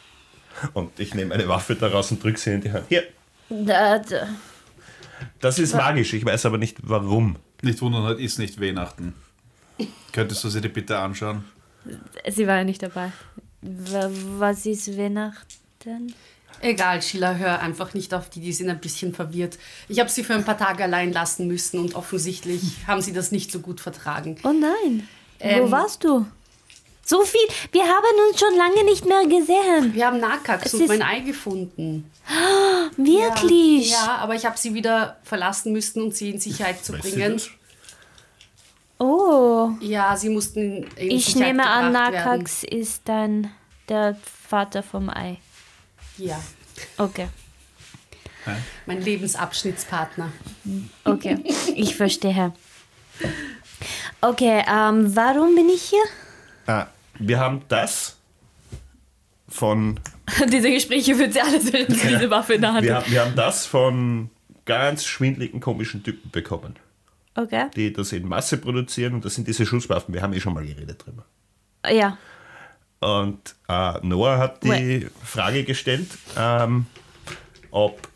Und 0.73 0.97
ich 0.99 1.13
nehme 1.13 1.33
eine 1.35 1.47
Waffe 1.49 1.75
daraus 1.75 2.09
und 2.11 2.23
drücke 2.23 2.39
sie 2.39 2.51
in 2.53 2.61
die 2.61 2.71
Hand. 2.71 2.85
Hier, 2.87 3.03
da, 3.49 3.99
da, 3.99 4.27
das 5.41 5.59
ist 5.59 5.75
magisch. 5.75 6.13
Ich 6.13 6.23
weiß 6.25 6.45
aber 6.45 6.57
nicht 6.57 6.77
warum. 6.83 7.35
Nicht 7.61 7.81
wundern, 7.81 8.03
heute 8.03 8.21
ist 8.21 8.37
nicht 8.39 8.61
Weihnachten. 8.61 9.13
Könntest 10.11 10.43
du 10.43 10.49
sie 10.49 10.61
dir 10.61 10.69
bitte 10.69 10.97
anschauen? 10.97 11.43
sie 12.27 12.47
war 12.47 12.57
ja 12.57 12.63
nicht 12.63 12.83
dabei. 12.83 13.11
Wa- 13.61 14.09
Was 14.37 14.65
ist 14.65 14.97
Weihnachten? 14.97 16.13
Egal, 16.59 17.01
Sheila, 17.01 17.35
hör 17.35 17.59
einfach 17.61 17.93
nicht 17.93 18.13
auf 18.13 18.29
die, 18.29 18.39
die 18.41 18.51
sind 18.51 18.69
ein 18.69 18.79
bisschen 18.79 19.13
verwirrt. 19.13 19.57
Ich 19.87 19.99
habe 19.99 20.09
sie 20.09 20.23
für 20.23 20.33
ein 20.33 20.43
paar 20.43 20.57
Tage 20.57 20.83
allein 20.83 21.13
lassen 21.13 21.47
müssen 21.47 21.79
und 21.79 21.95
offensichtlich 21.95 22.61
haben 22.87 23.01
sie 23.01 23.13
das 23.13 23.31
nicht 23.31 23.51
so 23.51 23.59
gut 23.59 23.79
vertragen. 23.79 24.35
Oh 24.43 24.51
nein. 24.53 25.07
Wo 25.39 25.45
Ähm, 25.45 25.71
warst 25.71 26.03
du? 26.03 26.25
So 27.09 27.21
viel. 27.23 27.39
Wir 27.71 27.83
haben 27.83 28.29
uns 28.29 28.37
schon 28.37 28.53
lange 28.57 28.83
nicht 28.83 29.05
mehr 29.05 29.23
gesehen. 29.25 29.93
Wir 29.93 30.07
haben 30.07 30.19
Nakax 30.19 30.65
Es 30.65 30.73
und 30.73 30.81
ist- 30.81 30.87
mein 30.89 31.01
Ei 31.01 31.19
gefunden. 31.21 32.11
Wirklich. 32.97 33.91
Ja, 33.91 34.17
aber 34.17 34.35
ich 34.35 34.45
habe 34.45 34.57
sie 34.57 34.73
wieder 34.73 35.15
verlassen 35.23 35.71
müssen, 35.71 36.01
um 36.01 36.11
sie 36.11 36.31
in 36.31 36.39
Sicherheit 36.41 36.83
zu 36.83 36.91
Weißt 36.91 37.03
bringen. 37.03 37.41
Oh. 38.99 39.69
Ja, 39.79 40.17
sie 40.17 40.27
mussten 40.27 40.83
in, 40.97 41.11
Ich 41.11 41.25
Sicherheit 41.27 41.47
nehme 41.47 41.65
an, 41.69 41.93
Nakax 41.93 42.63
ist 42.63 43.03
dann 43.05 43.51
der 43.87 44.17
Vater 44.49 44.83
vom 44.83 45.09
Ei. 45.09 45.37
Ja, 46.17 46.37
Okay. 46.97 47.29
mein 48.85 49.01
Lebensabschnittspartner. 49.01 50.29
Okay. 51.05 51.37
Ich 51.73 51.95
verstehe. 51.95 52.51
Okay, 54.19 54.63
ähm, 54.67 55.15
warum 55.15 55.55
bin 55.55 55.69
ich 55.69 55.83
hier? 55.83 56.03
Ah, 56.65 56.87
wir 57.19 57.39
haben 57.39 57.61
das 57.67 58.17
von. 59.49 59.99
Diese 60.51 60.69
Gespräche 60.71 61.15
führt 61.15 61.33
sie 61.33 61.41
alles, 61.41 61.71
während 61.71 61.91
sie 61.97 62.07
diese 62.07 62.29
Waffe 62.29 62.55
in 62.55 62.61
der 62.61 62.73
Hand 62.73 62.83
Wir, 62.85 63.01
wir 63.07 63.21
haben 63.25 63.35
das 63.35 63.65
von 63.65 64.29
ganz 64.65 65.05
schwindligen, 65.05 65.61
komischen 65.61 66.03
Typen 66.03 66.29
bekommen, 66.31 66.75
Okay. 67.35 67.67
die 67.75 67.93
das 67.93 68.11
in 68.11 68.27
Masse 68.27 68.57
produzieren 68.57 69.13
und 69.13 69.23
das 69.23 69.35
sind 69.35 69.47
diese 69.47 69.65
Schusswaffen. 69.65 70.13
Wir 70.13 70.21
haben 70.21 70.33
eh 70.33 70.41
schon 70.41 70.53
mal 70.53 70.65
geredet 70.65 71.05
drüber. 71.05 71.23
Ja. 71.89 72.17
Und 72.99 73.55
äh, 73.69 73.93
Noah 74.05 74.37
hat 74.37 74.63
die 74.63 74.69
Wait. 74.69 75.11
Frage 75.23 75.63
gestellt, 75.63 76.09
ähm, 76.35 76.85
ob, 77.71 78.07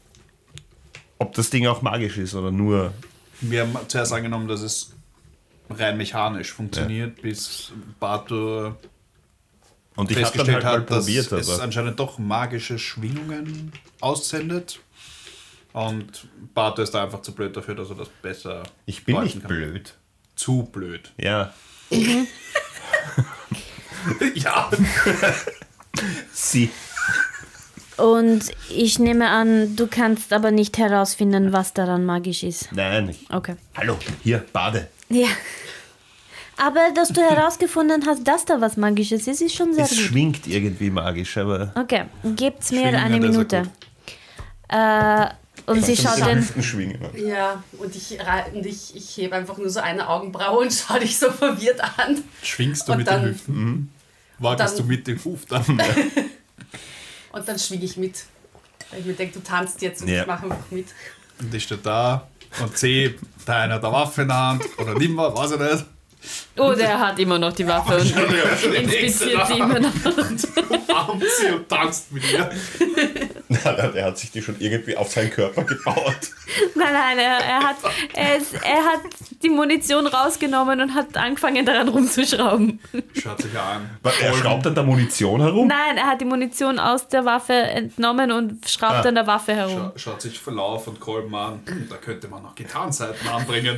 ob 1.17 1.33
das 1.33 1.49
Ding 1.49 1.65
auch 1.67 1.81
magisch 1.81 2.17
ist 2.17 2.35
oder 2.35 2.51
nur. 2.51 2.93
Wir 3.39 3.61
haben 3.61 3.77
zuerst 3.87 4.11
angenommen, 4.11 4.47
dass 4.49 4.61
es 4.61 4.91
rein 5.69 5.95
mechanisch 5.97 6.51
funktioniert, 6.51 7.21
bis 7.21 7.71
Bato 7.99 8.75
Und 9.95 10.09
ich 10.09 10.17
habe 10.17 10.37
dann 10.37 10.45
festgestellt 10.45 10.63
halt 10.63 10.63
mal 10.63 10.81
hat, 10.81 10.91
dass 10.91 11.05
probiert, 11.05 11.31
es 11.31 11.49
aber 11.49 11.63
anscheinend 11.63 11.99
doch 11.99 12.17
magische 12.17 12.79
Schwingungen 12.79 13.73
aussendet. 13.99 14.79
Und 15.73 16.27
Bato 16.53 16.81
ist 16.81 16.91
da 16.93 17.03
einfach 17.03 17.21
zu 17.21 17.33
blöd 17.33 17.55
dafür, 17.55 17.75
dass 17.75 17.89
er 17.89 17.95
das 17.95 18.09
besser 18.21 18.63
ich 18.85 19.05
bin 19.05 19.21
nicht 19.21 19.41
kann. 19.41 19.47
blöd. 19.47 19.95
Zu 20.35 20.63
blöd. 20.71 21.11
Ja. 21.17 21.53
ja. 24.33 24.71
Sie. 26.31 26.69
Und 27.97 28.51
ich 28.69 28.97
nehme 28.99 29.29
an, 29.29 29.75
du 29.75 29.87
kannst 29.87 30.33
aber 30.33 30.51
nicht 30.51 30.77
herausfinden, 30.77 31.53
was 31.53 31.73
daran 31.73 32.05
magisch 32.05 32.43
ist. 32.43 32.71
Nein, 32.71 33.09
ich. 33.09 33.25
Okay. 33.29 33.55
Hallo, 33.77 33.97
hier, 34.23 34.43
bade. 34.51 34.87
Ja. 35.09 35.27
Aber 36.64 36.91
dass 36.93 37.09
du 37.09 37.22
herausgefunden 37.30 38.03
hast, 38.05 38.28
dass 38.28 38.45
da 38.45 38.62
was 38.62 38.78
Magisches 38.78 39.26
ist, 39.28 39.41
ist 39.41 39.55
schon 39.55 39.74
sehr 39.74 39.86
Es 39.86 39.91
gut. 39.91 39.99
schwingt 39.99 40.47
irgendwie 40.47 40.89
magisch, 40.89 41.38
aber. 41.38 41.72
Okay, 41.76 42.05
gebt's 42.36 42.72
mir 42.72 42.88
eine 42.88 43.16
ja 43.16 43.20
Minute. 43.20 43.64
Äh, 44.70 45.26
und 45.66 45.84
sie 45.86 45.95
schaut 45.97 46.18
den. 46.20 46.45
Ja, 47.28 47.64
und 47.78 47.95
ich, 47.95 48.18
und 48.53 48.66
ich, 48.66 48.95
ich 48.95 49.18
hebe 49.18 49.36
einfach 49.36 49.57
nur 49.57 49.70
so 49.70 49.80
eine 49.80 50.07
Augenbraue 50.07 50.59
und 50.62 50.74
schaue 50.88 50.99
dich 50.99 51.18
so 51.18 51.32
verwirrt 51.32 51.82
an. 51.99 52.24
Schwingst 52.43 52.88
du 52.88 52.91
Und 52.93 52.97
mit 52.99 53.07
dann- 53.07 53.22
den 53.24 53.30
Hüften? 53.32 53.91
Wagest 54.39 54.80
dann- 54.80 54.88
du 54.88 54.91
mit 54.91 55.07
dem 55.07 55.24
Huf 55.24 55.45
dann? 55.45 55.64
Und 57.34 57.47
dann 57.47 57.57
schwiege 57.57 57.86
ich 57.86 57.95
mit. 57.95 58.26
Weil 58.89 58.99
ich 58.99 59.05
mir 59.05 59.14
denke, 59.14 59.36
du 59.36 59.39
tanzt 59.43 59.82
jetzt 59.82 60.01
und 60.01 60.09
Ja. 60.09 60.22
ich 60.22 60.28
mache 60.28 60.43
einfach 60.43 60.70
mit. 60.70 60.88
Und 61.39 61.53
ich 61.53 61.64
stehe 61.64 61.80
da 61.82 62.28
und 62.62 62.78
sehe, 62.78 63.16
da 63.45 63.62
einer 63.62 63.76
hat 63.76 63.86
eine 63.86 63.93
Waffe 63.93 64.24
in 64.24 64.28
der 64.28 64.38
Hand 64.38 64.64
oder 64.78 64.95
nimmer, 64.95 65.34
weiß 65.34 65.51
ich 65.53 65.59
nicht. 65.59 65.86
Oh, 66.57 66.74
der 66.74 66.99
hat 66.99 67.17
immer 67.19 67.39
noch 67.39 67.53
die 67.53 67.67
Waffe 67.67 67.95
und 67.97 68.15
inspiziert 68.76 69.47
sie 69.47 69.53
immer 69.57 69.80
noch. 69.80 69.89
Umarmt 70.69 71.24
sie 71.39 71.47
und 71.51 71.67
tanzt 71.69 72.11
mit 72.11 72.24
ihr. 72.32 72.49
Nein, 73.49 73.91
der 73.93 74.05
hat 74.05 74.17
sich 74.17 74.32
die 74.32 74.41
schon 74.41 74.55
irgendwie 74.59 74.95
auf 74.95 75.11
seinen 75.11 75.32
Körper 75.32 75.63
gebaut. 75.63 76.17
Nein, 76.76 76.93
nein, 76.93 77.17
er, 77.17 77.38
er, 77.39 77.59
hat, 77.63 77.76
er, 78.13 78.36
ist, 78.38 78.53
er 78.53 78.84
hat 78.84 79.01
die 79.41 79.49
Munition 79.49 80.05
rausgenommen 80.07 80.82
und 80.82 80.93
hat 80.93 81.15
angefangen 81.17 81.65
daran 81.65 81.88
rumzuschrauben. 81.89 82.80
Schaut 83.19 83.41
sich 83.41 83.57
an. 83.57 83.89
Er 84.03 84.34
schraubt 84.34 84.67
an 84.67 84.76
der 84.76 84.84
Munition 84.84 85.41
herum? 85.41 85.67
Nein, 85.67 85.97
er 85.97 86.07
hat 86.07 86.22
die 86.22 86.26
Munition 86.26 86.78
aus 86.80 87.07
der 87.07 87.26
Waffe 87.26 87.53
entnommen 87.53 88.32
und 88.32 88.69
schraubt 88.69 89.05
Ah. 89.05 89.07
an 89.09 89.15
der 89.15 89.26
Waffe 89.28 89.53
herum. 89.55 89.91
Scha 89.95 90.11
schaut 90.11 90.22
sich 90.22 90.39
Verlauf 90.39 90.88
und 90.88 90.99
Kolben 90.99 91.34
an. 91.34 91.61
Da 91.89 91.95
könnte 91.97 92.28
man 92.28 92.43
noch 92.43 92.55
Gitarrenseiten 92.55 93.28
anbringen. 93.28 93.78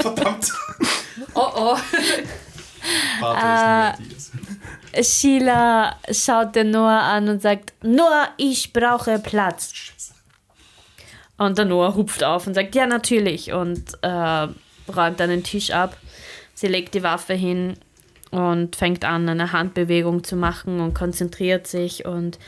Verdammt. 0.00 0.52
Oh 1.34 1.50
oh. 1.54 1.76
Dies. 3.36 4.32
Sheila 5.02 5.96
schaut 6.10 6.54
den 6.54 6.70
Noah 6.70 7.02
an 7.02 7.28
und 7.28 7.42
sagt, 7.42 7.74
Noah, 7.82 8.28
ich 8.36 8.72
brauche 8.72 9.18
Platz. 9.18 9.92
Und 11.38 11.58
der 11.58 11.66
Noah 11.66 11.94
hupft 11.94 12.24
auf 12.24 12.46
und 12.46 12.54
sagt, 12.54 12.74
ja, 12.74 12.86
natürlich. 12.86 13.52
Und 13.52 13.92
äh, 14.02 14.48
räumt 14.88 15.20
dann 15.20 15.30
den 15.30 15.42
Tisch 15.42 15.70
ab. 15.70 15.96
Sie 16.54 16.66
legt 16.66 16.94
die 16.94 17.02
Waffe 17.02 17.34
hin 17.34 17.74
und 18.30 18.76
fängt 18.76 19.04
an, 19.04 19.28
eine 19.28 19.52
Handbewegung 19.52 20.24
zu 20.24 20.36
machen 20.36 20.80
und 20.80 20.94
konzentriert 20.94 21.66
sich. 21.66 22.06
Und 22.06 22.38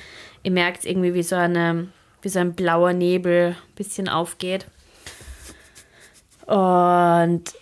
ihr 0.43 0.51
merkt 0.51 0.85
irgendwie, 0.87 1.15
wie 1.15 1.23
so, 1.23 1.37
eine, 1.37 1.89
wie 2.23 2.29
so 2.29 2.39
ein 2.39 2.55
blauer 2.55 2.95
Nebel 2.95 3.57
ein 3.59 3.75
bisschen 3.75 4.09
aufgeht. 4.09 4.67
Und 6.47 7.53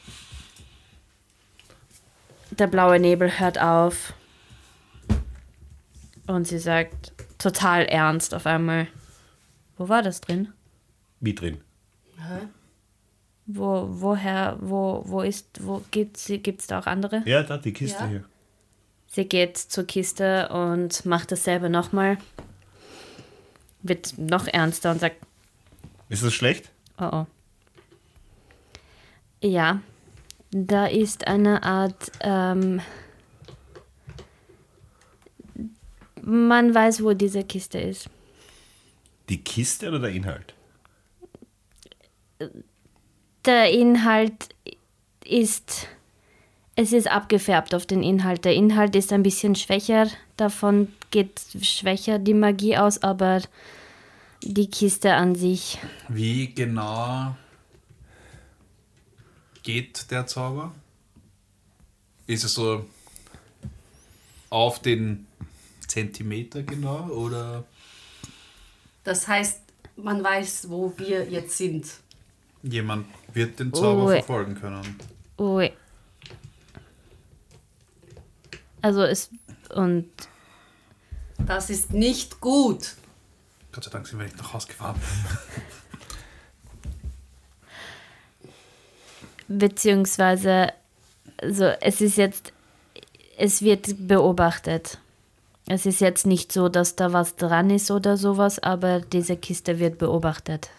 der 2.58 2.66
blaue 2.66 2.98
Nebel 2.98 3.38
hört 3.38 3.58
auf. 3.60 4.12
Und 6.26 6.46
sie 6.46 6.58
sagt 6.58 7.12
total 7.38 7.84
ernst 7.84 8.34
auf 8.34 8.46
einmal. 8.46 8.88
Wo 9.76 9.88
war 9.88 10.02
das 10.02 10.20
drin? 10.20 10.52
Wie 11.20 11.34
drin? 11.34 11.60
Wo, 13.46 13.86
woher, 13.90 14.56
wo, 14.60 15.02
wo 15.06 15.20
ist, 15.20 15.64
wo 15.64 15.82
gibt's, 15.90 16.26
gibt's 16.26 16.66
da 16.66 16.80
auch 16.80 16.86
andere? 16.86 17.22
Ja, 17.26 17.42
da, 17.42 17.58
die 17.58 17.72
Kiste 17.72 18.02
Ja. 18.04 18.08
hier. 18.08 18.24
Sie 19.08 19.24
geht 19.24 19.56
zur 19.56 19.84
Kiste 19.84 20.48
und 20.48 21.06
macht 21.06 21.30
dasselbe 21.30 21.70
nochmal. 21.70 22.18
Wird 23.82 24.18
noch 24.18 24.48
ernster 24.48 24.90
und 24.90 24.98
sagt, 25.00 25.16
Ist 26.08 26.24
das 26.24 26.34
schlecht? 26.34 26.70
oh 26.98 27.08
oh. 27.12 27.26
Ja, 29.42 29.80
da 30.64 30.86
ist 30.86 31.26
eine 31.26 31.62
Art, 31.62 32.10
ähm, 32.20 32.80
man 36.22 36.74
weiß, 36.74 37.02
wo 37.02 37.12
diese 37.12 37.44
Kiste 37.44 37.78
ist. 37.78 38.08
Die 39.28 39.42
Kiste 39.42 39.88
oder 39.88 39.98
der 39.98 40.10
Inhalt? 40.10 40.54
Der 43.44 43.70
Inhalt 43.70 44.54
ist, 45.24 45.88
es 46.74 46.92
ist 46.92 47.10
abgefärbt 47.10 47.74
auf 47.74 47.86
den 47.86 48.02
Inhalt. 48.02 48.44
Der 48.44 48.54
Inhalt 48.54 48.96
ist 48.96 49.12
ein 49.12 49.22
bisschen 49.22 49.54
schwächer, 49.56 50.08
davon 50.36 50.88
geht 51.10 51.40
schwächer 51.60 52.18
die 52.18 52.34
Magie 52.34 52.76
aus, 52.76 53.02
aber 53.02 53.42
die 54.42 54.70
Kiste 54.70 55.14
an 55.14 55.34
sich, 55.34 55.78
Wie 56.08 56.54
genau 56.54 57.34
geht 59.66 60.12
der 60.12 60.28
Zauber? 60.28 60.72
Ist 62.28 62.44
es 62.44 62.54
so 62.54 62.86
auf 64.48 64.80
den 64.80 65.26
Zentimeter 65.88 66.62
genau 66.62 67.08
oder 67.08 67.64
Das 69.02 69.26
heißt, 69.26 69.60
man 69.96 70.22
weiß, 70.22 70.70
wo 70.70 70.92
wir 70.96 71.28
jetzt 71.28 71.56
sind. 71.56 71.84
jemand 72.62 73.06
wird 73.32 73.58
den 73.58 73.74
Zauber 73.74 74.04
Ui. 74.04 74.12
verfolgen 74.14 74.54
können? 74.54 74.98
ui. 75.36 75.72
Also 78.82 79.02
es, 79.02 79.30
und 79.74 80.08
Das 81.38 81.70
ist 81.70 81.92
nicht 81.92 82.40
gut. 82.40 82.94
Gott 83.72 83.82
sei 83.82 83.90
Dank 83.90 84.06
sind 84.06 84.20
wir 84.20 84.26
nicht 84.26 84.38
nach 84.38 84.52
Hause 84.52 84.68
gefahren. 84.68 85.00
beziehungsweise, 89.48 90.68
also 91.40 91.64
es 91.80 92.00
ist 92.00 92.16
jetzt, 92.16 92.52
es 93.38 93.62
wird 93.62 94.06
beobachtet. 94.08 94.98
Es 95.68 95.84
ist 95.84 96.00
jetzt 96.00 96.26
nicht 96.26 96.52
so, 96.52 96.68
dass 96.68 96.94
da 96.94 97.12
was 97.12 97.34
dran 97.36 97.70
ist 97.70 97.90
oder 97.90 98.16
sowas, 98.16 98.60
aber 98.60 99.00
diese 99.00 99.36
Kiste 99.36 99.78
wird 99.80 99.98
beobachtet. 99.98 100.70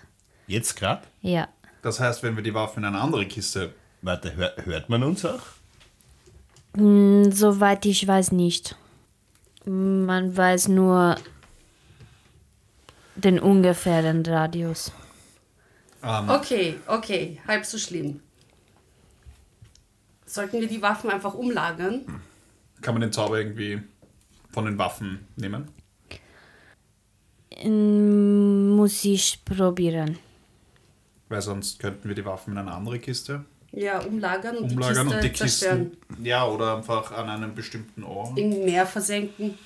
Jetzt 0.48 0.78
gerade? 0.78 1.02
Ja. 1.22 1.48
Das 1.82 2.00
heißt, 2.00 2.24
wenn 2.24 2.36
wir 2.36 2.44
die 2.44 2.54
Waffe 2.54 2.80
in 2.80 2.86
eine 2.86 3.00
andere 3.00 3.26
Kiste. 3.26 3.74
Warte, 4.02 4.36
hör, 4.36 4.54
hört 4.64 4.90
man 4.90 5.04
uns 5.04 5.26
auch? 5.26 5.42
Hm, 6.76 7.32
Soweit 7.32 7.86
ich 7.86 8.08
weiß 8.08 8.32
nicht. 8.32 8.76
Man 9.66 10.38
weiß 10.38 10.70
nur 10.70 11.18
den 13.16 13.40
ungefähren 13.40 14.26
Radius. 14.26 14.92
Ähm, 16.04 16.30
Okay, 16.30 16.76
okay, 16.88 17.42
halb 17.48 17.66
so 17.66 17.78
schlimm. 17.78 18.22
Sollten 20.28 20.60
wir 20.60 20.68
die 20.68 20.82
Waffen 20.82 21.10
einfach 21.10 21.34
umlagern? 21.34 22.06
Kann 22.82 22.94
man 22.94 23.02
den 23.02 23.12
Zauber 23.14 23.38
irgendwie 23.40 23.82
von 24.52 24.66
den 24.66 24.78
Waffen 24.78 25.26
nehmen? 25.38 25.70
Hm, 27.56 28.70
Muss 28.76 29.04
ich 29.06 29.44
probieren. 29.46 30.20
Weil 31.30 31.42
sonst 31.42 31.80
könnten 31.80 32.08
wir 32.08 32.16
die 32.16 32.26
Waffen 32.26 32.52
in 32.54 32.60
eine 32.60 32.72
andere 32.74 33.00
Kiste 33.00 33.44
Ja, 33.72 34.00
umlagern 34.02 34.58
und 34.58 34.72
umlagern 34.72 35.08
die 35.10 35.14
Kiste 35.14 35.16
und 35.16 35.24
die 35.24 35.34
zerstören. 35.34 35.92
Kisten. 36.10 36.26
Ja, 36.26 36.46
oder 36.48 36.78
einfach 36.78 37.12
an 37.12 37.30
einem 37.30 37.56
bestimmten 37.56 38.04
Ort. 38.04 38.38
Im 38.38 38.50
Meer 38.66 38.86
versenken, 38.86 39.58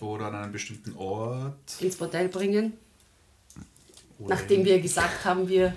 Oder 0.00 0.26
an 0.26 0.34
einem 0.36 0.52
bestimmten 0.52 0.94
Ort. 0.96 1.54
ins 1.80 1.96
Bordell 1.96 2.28
bringen. 2.28 2.72
Oder 4.18 4.34
Nachdem 4.34 4.64
wir 4.64 4.80
gesagt 4.80 5.24
haben, 5.24 5.48
wir 5.48 5.74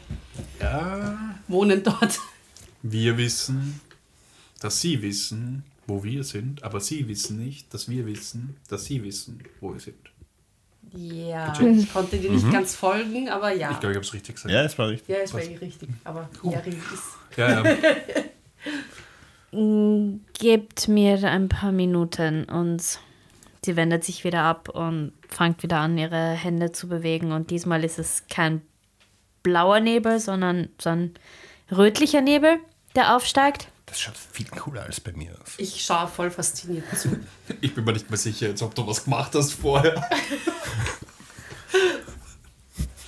Ja. 0.59 1.35
wohnen 1.47 1.83
dort. 1.83 2.19
Wir 2.83 3.17
wissen, 3.17 3.81
dass 4.59 4.79
sie 4.81 5.01
wissen, 5.01 5.63
wo 5.87 6.03
wir 6.03 6.23
sind, 6.23 6.63
aber 6.63 6.79
sie 6.79 7.07
wissen 7.07 7.43
nicht, 7.43 7.73
dass 7.73 7.89
wir 7.89 8.05
wissen, 8.05 8.55
dass 8.69 8.85
sie 8.85 9.03
wissen, 9.03 9.41
wo 9.59 9.73
wir 9.73 9.79
sind. 9.79 9.95
Ja, 10.95 11.59
ich 11.59 11.91
konnte 11.91 12.17
dir 12.17 12.29
nicht 12.29 12.51
ganz 12.51 12.75
folgen, 12.75 13.29
aber 13.29 13.51
ja. 13.51 13.71
Ich 13.71 13.79
glaube, 13.79 13.93
ich 13.93 13.97
habe 13.97 14.05
es 14.05 14.13
richtig 14.13 14.35
gesagt. 14.35 14.53
Ja, 14.53 14.61
das 14.63 14.77
war 14.77 14.89
richtig. 14.89 15.15
Ja, 15.15 15.23
ist 15.23 15.33
wirklich 15.33 15.61
richtig. 15.61 15.89
Aber 16.03 16.29
Jerry 16.43 16.69
ist. 16.69 17.37
Ja, 17.37 17.63
ja. 17.63 17.77
Gebt 20.33 20.87
mir 20.87 21.23
ein 21.23 21.49
paar 21.49 21.71
Minuten 21.71 22.43
und 22.45 22.99
sie 23.63 23.75
wendet 23.75 24.03
sich 24.03 24.23
wieder 24.23 24.41
ab 24.41 24.69
und 24.69 25.13
fängt 25.29 25.63
wieder 25.63 25.77
an, 25.77 25.97
ihre 25.97 26.31
Hände 26.31 26.71
zu 26.71 26.87
bewegen. 26.87 27.31
Und 27.31 27.49
diesmal 27.49 27.83
ist 27.83 27.97
es 27.97 28.23
kein 28.29 28.61
blauer 29.41 29.79
Nebel, 29.79 30.19
sondern 30.19 30.69
so 30.79 30.89
ein 30.89 31.13
rötlicher 31.71 32.21
Nebel, 32.21 32.59
der 32.95 33.15
aufsteigt. 33.15 33.67
Das 33.85 33.99
schaut 33.99 34.17
viel 34.17 34.47
cooler 34.47 34.83
als 34.83 34.99
bei 34.99 35.11
mir 35.11 35.31
aus. 35.33 35.53
Ich 35.57 35.83
schaue 35.83 36.07
voll 36.07 36.31
fasziniert 36.31 36.85
zu. 36.97 37.19
Ich 37.61 37.75
bin 37.75 37.83
mir 37.83 37.93
nicht 37.93 38.09
mehr 38.09 38.17
sicher, 38.17 38.47
jetzt, 38.47 38.61
ob 38.61 38.73
du 38.73 38.87
was 38.87 39.03
gemacht 39.03 39.35
hast 39.35 39.53
vorher. 39.53 40.09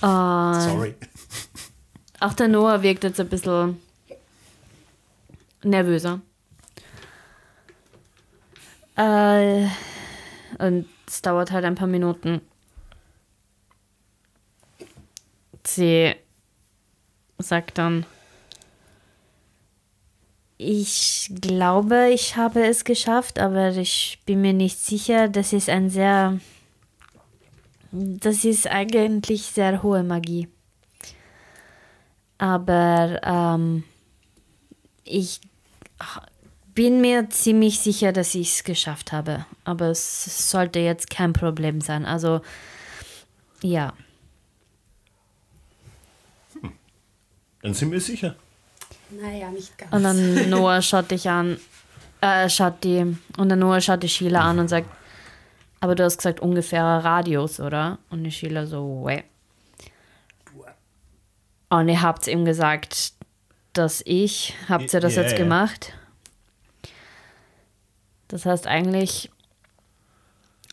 Sorry. 0.00 0.94
Auch 2.20 2.34
der 2.34 2.48
Noah 2.48 2.82
wirkt 2.82 3.04
jetzt 3.04 3.18
ein 3.20 3.28
bisschen 3.28 3.80
nervöser. 5.62 6.20
Äh, 8.96 9.66
und 10.58 10.86
es 11.06 11.22
dauert 11.22 11.50
halt 11.50 11.64
ein 11.64 11.74
paar 11.74 11.88
Minuten. 11.88 12.40
Sie 15.64 16.14
sagt 17.38 17.78
dann, 17.78 18.06
ich 20.58 21.30
glaube, 21.40 22.10
ich 22.12 22.36
habe 22.36 22.66
es 22.66 22.84
geschafft, 22.84 23.38
aber 23.38 23.76
ich 23.76 24.20
bin 24.24 24.40
mir 24.40 24.54
nicht 24.54 24.78
sicher. 24.78 25.28
Das 25.28 25.52
ist 25.52 25.68
ein 25.68 25.90
sehr, 25.90 26.40
das 27.92 28.44
ist 28.44 28.66
eigentlich 28.66 29.42
sehr 29.42 29.82
hohe 29.82 30.02
Magie. 30.02 30.48
Aber 32.38 33.20
ähm, 33.22 33.84
ich 35.04 35.40
bin 36.74 37.00
mir 37.00 37.28
ziemlich 37.30 37.78
sicher, 37.80 38.12
dass 38.12 38.34
ich 38.34 38.52
es 38.52 38.64
geschafft 38.64 39.12
habe. 39.12 39.44
Aber 39.64 39.86
es 39.86 40.50
sollte 40.50 40.78
jetzt 40.78 41.10
kein 41.10 41.32
Problem 41.32 41.80
sein. 41.80 42.06
Also, 42.06 42.40
ja. 43.62 43.94
Dann 47.62 47.74
sind 47.74 47.90
wir 47.90 48.00
sicher. 48.00 48.36
Naja, 49.20 49.50
nicht 49.50 49.76
ganz. 49.78 49.92
Und 49.92 50.02
dann 50.02 50.50
Noah 50.50 50.82
schaut 50.82 51.10
dich 51.10 51.28
an, 51.28 51.58
äh, 52.20 52.48
schaut 52.48 52.84
die, 52.84 53.16
und 53.36 53.48
dann 53.48 53.58
Noah 53.58 53.80
schaut 53.80 54.02
die 54.02 54.08
Sheila 54.08 54.40
an 54.40 54.58
und 54.58 54.68
sagt, 54.68 54.88
aber 55.80 55.94
du 55.94 56.04
hast 56.04 56.16
gesagt 56.16 56.40
ungefährer 56.40 57.04
Radius, 57.04 57.60
oder? 57.60 57.98
Und 58.10 58.24
die 58.24 58.30
Sheila 58.30 58.66
so, 58.66 59.04
weh. 59.06 59.22
Und 61.68 61.88
ihr 61.88 62.00
habt 62.00 62.26
ihm 62.28 62.44
gesagt, 62.44 63.12
dass 63.72 64.02
ich, 64.04 64.54
habt 64.68 64.92
ihr 64.94 65.00
das 65.00 65.16
Ja, 65.16 65.22
jetzt 65.22 65.32
ja. 65.32 65.38
gemacht? 65.38 65.92
Das 68.28 68.46
heißt 68.46 68.66
eigentlich 68.66 69.30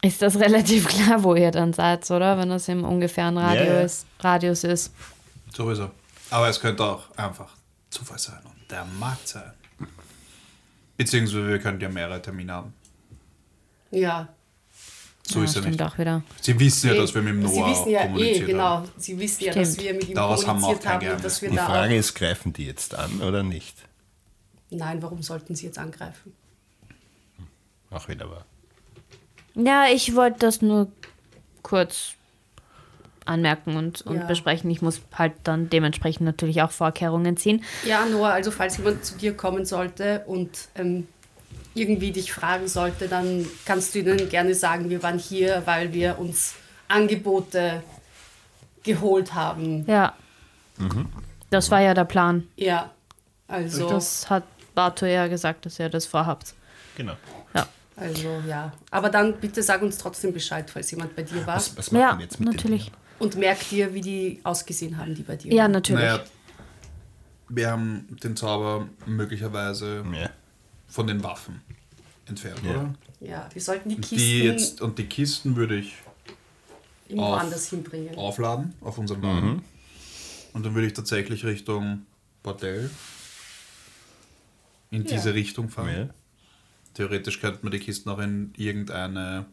ist 0.02 0.22
das 0.22 0.40
relativ 0.40 0.88
klar, 0.88 1.24
wo 1.24 1.36
ihr 1.36 1.52
dann 1.52 1.74
seid, 1.74 2.10
oder? 2.12 2.38
Wenn 2.38 2.50
das 2.50 2.68
im 2.68 2.84
ungefähren. 2.84 3.38
Radius, 3.38 4.06
Radius 4.20 4.64
ist. 4.64 4.94
Sowieso. 5.52 5.90
Aber 6.30 6.48
es 6.50 6.60
könnte 6.60 6.84
auch 6.84 7.04
einfach 7.16 7.52
Zufall 7.94 8.20
sein 8.20 8.40
und 8.44 8.70
der 8.72 8.86
mag 9.00 9.18
sein. 9.24 9.52
Beziehungsweise 10.98 11.48
wir 11.48 11.60
könnten 11.60 11.82
ja 11.82 11.90
mehrere 11.90 12.22
Termine 12.22 12.54
haben. 12.54 12.74
ja. 13.92 14.28
So 15.26 15.40
ja, 15.40 15.46
ist 15.46 15.56
ja 15.56 15.62
stimmt 15.62 15.80
nicht. 15.80 15.82
auch 15.90 15.98
wieder. 15.98 16.22
Sie 16.42 16.60
wissen 16.60 16.88
ja, 16.90 16.96
Eh, 16.96 16.98
dass 16.98 17.16
wir 17.16 17.22
mit 17.22 17.34
dem 17.34 17.48
Sie 17.48 17.60
Noah 17.62 17.70
wissen 17.72 17.90
ja 17.92 18.18
eh, 18.18 18.40
genau. 18.42 18.64
haben. 18.64 18.92
Sie 18.98 19.18
wissen 19.18 19.44
ja, 19.46 19.54
dass 19.54 19.70
Stimmt. 19.72 19.84
wir 19.88 19.94
mit 19.94 20.10
ihm 20.10 20.16
Daraus 20.16 20.46
haben 20.46 20.60
wir 20.60 20.68
auch 20.68 20.72
kommuniziert 20.82 20.94
haben, 20.94 21.16
und 21.16 21.24
dass 21.24 21.42
wir 21.42 21.50
Die 21.50 21.56
da 21.56 21.66
Frage 21.66 21.96
ist, 21.96 22.14
greifen 22.14 22.52
die 22.52 22.66
jetzt 22.66 22.94
an 22.94 23.22
oder 23.22 23.42
nicht? 23.42 23.74
Nein, 24.70 25.02
warum 25.02 25.24
sollten 25.24 25.56
sie 25.56 25.66
jetzt 25.68 25.78
angreifen? 25.78 26.34
Auch 27.90 28.10
wieder 28.10 28.30
wahr. 28.30 28.46
Ja, 29.56 29.86
ich 29.88 30.14
wollte 30.14 30.40
das 30.40 30.62
nur 30.62 30.92
kurz 31.62 32.16
anmerken 33.26 33.76
und, 33.78 34.02
und 34.02 34.18
Ja. 34.18 34.24
besprechen. 34.26 34.70
Ich 34.70 34.82
muss 34.82 35.02
halt 35.14 35.34
dann 35.44 35.70
dementsprechend 35.70 36.26
natürlich 36.26 36.62
auch 36.62 36.72
Vorkehrungen 36.72 37.38
ziehen. 37.38 37.64
Ja, 37.86 38.06
Noah, 38.06 38.30
also 38.34 38.52
falls 38.52 38.78
jemand 38.78 39.04
zu 39.06 39.18
dir 39.18 39.36
kommen 39.36 39.66
sollte 39.66 40.24
und 40.28 40.50
ähm, 40.76 41.08
irgendwie 41.76 42.12
dich 42.12 42.32
fragen 42.34 42.68
sollte, 42.68 43.08
dann 43.08 43.46
kannst 43.66 43.96
du 43.96 44.00
ihnen 44.00 44.30
gerne 44.30 44.54
sagen, 44.56 44.90
wir 44.90 45.02
waren 45.04 45.18
hier, 45.18 45.64
weil 45.66 45.94
wir 45.94 46.20
uns 46.20 46.56
Angebote 46.88 47.82
geholt 48.84 49.34
haben. 49.34 49.86
Ja. 49.88 50.14
Das 51.50 51.72
war 51.72 51.82
ja 51.82 51.94
der 51.94 52.06
Plan. 52.06 52.48
Ja, 52.56 52.92
also, 53.48 53.90
Das 53.90 54.30
hat 54.30 54.44
Bato 54.76 55.06
ja 55.06 55.28
gesagt, 55.28 55.66
dass 55.66 55.80
ihr 55.80 55.90
das 55.90 56.06
vorhabt. 56.06 56.54
Genau. 56.98 57.14
Ja. 57.56 57.68
also 57.96 58.42
ja. 58.48 58.72
Aber 58.92 59.10
dann 59.10 59.34
bitte 59.40 59.62
sag 59.64 59.82
uns 59.82 59.98
trotzdem 59.98 60.34
Bescheid, 60.34 60.70
falls 60.70 60.90
jemand 60.92 61.16
bei 61.16 61.24
dir 61.24 61.46
war. 61.46 61.56
Was, 61.56 61.78
was 61.78 61.92
macht 61.92 62.02
Ja, 62.02 62.12
man 62.12 62.20
jetzt 62.22 62.40
mit 62.40 62.54
natürlich. 62.54 62.86
den 62.86 62.94
Und 63.24 63.38
merk 63.38 63.60
dir, 63.70 63.94
wie 63.94 64.02
die 64.02 64.40
ausgesehen 64.44 64.98
haben, 64.98 65.16
die 65.16 65.24
bei 65.24 65.36
dir 65.38 65.54
Ja, 65.54 65.68
natürlich. 65.68 66.04
Naja, 66.04 66.24
wir 67.50 67.72
haben 67.72 68.08
den 68.24 68.36
Zauber 68.36 68.88
möglicherweise? 69.06 70.04
Ja. 70.14 70.30
von 70.88 71.08
den 71.08 71.24
Waffen 71.24 71.60
entfernt, 72.28 72.60
Ja. 72.64 72.70
oder? 72.72 72.94
Ja, 73.20 73.50
wir 73.52 73.62
sollten 73.62 73.90
die 73.90 73.96
Kisten 73.96 74.18
die 74.18 74.40
jetzt, 74.44 74.80
und 74.82 75.00
die 75.00 75.06
Kisten 75.06 75.56
würde 75.56 75.78
ich 75.78 75.96
irgendwo 77.08 77.26
auf- 77.30 77.40
anders 77.42 77.68
hinbringen. 77.70 78.16
aufladen 78.16 78.74
auf 78.82 78.98
unseren 79.00 79.22
Wagen. 79.24 79.64
Und 80.54 80.64
dann 80.66 80.76
würde 80.76 80.86
ich 80.86 80.94
tatsächlich 80.94 81.44
Richtung 81.46 82.06
Bordell 82.44 82.92
in 84.92 85.04
Ja. 85.06 85.12
diese 85.16 85.34
Richtung 85.34 85.70
fahren. 85.70 86.12
Theoretisch 86.94 87.40
könnte 87.42 87.60
man 87.64 87.72
die 87.72 87.80
Kisten 87.80 88.10
auch 88.10 88.20
in 88.20 88.54
irgendeine 88.56 89.46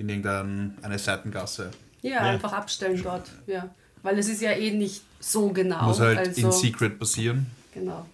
in 0.00 0.08
irgendeine 0.08 0.74
eine 0.82 0.98
Seitengasse. 0.98 1.70
Ja, 2.02 2.10
Ja. 2.10 2.18
einfach 2.20 2.52
abstellen 2.52 3.02
dort. 3.02 3.30
Ja. 3.46 3.72
Weil 4.02 4.18
es 4.18 4.28
ist 4.28 4.40
ja 4.40 4.52
eh 4.52 4.70
nicht 4.70 5.02
so 5.20 5.50
genau. 5.52 5.82
Muss 5.84 6.00
halt 6.00 6.18
also, 6.18 6.40
in 6.46 6.52
Secret 6.52 6.98
passieren, 6.98 7.46
Genau. 7.74 8.06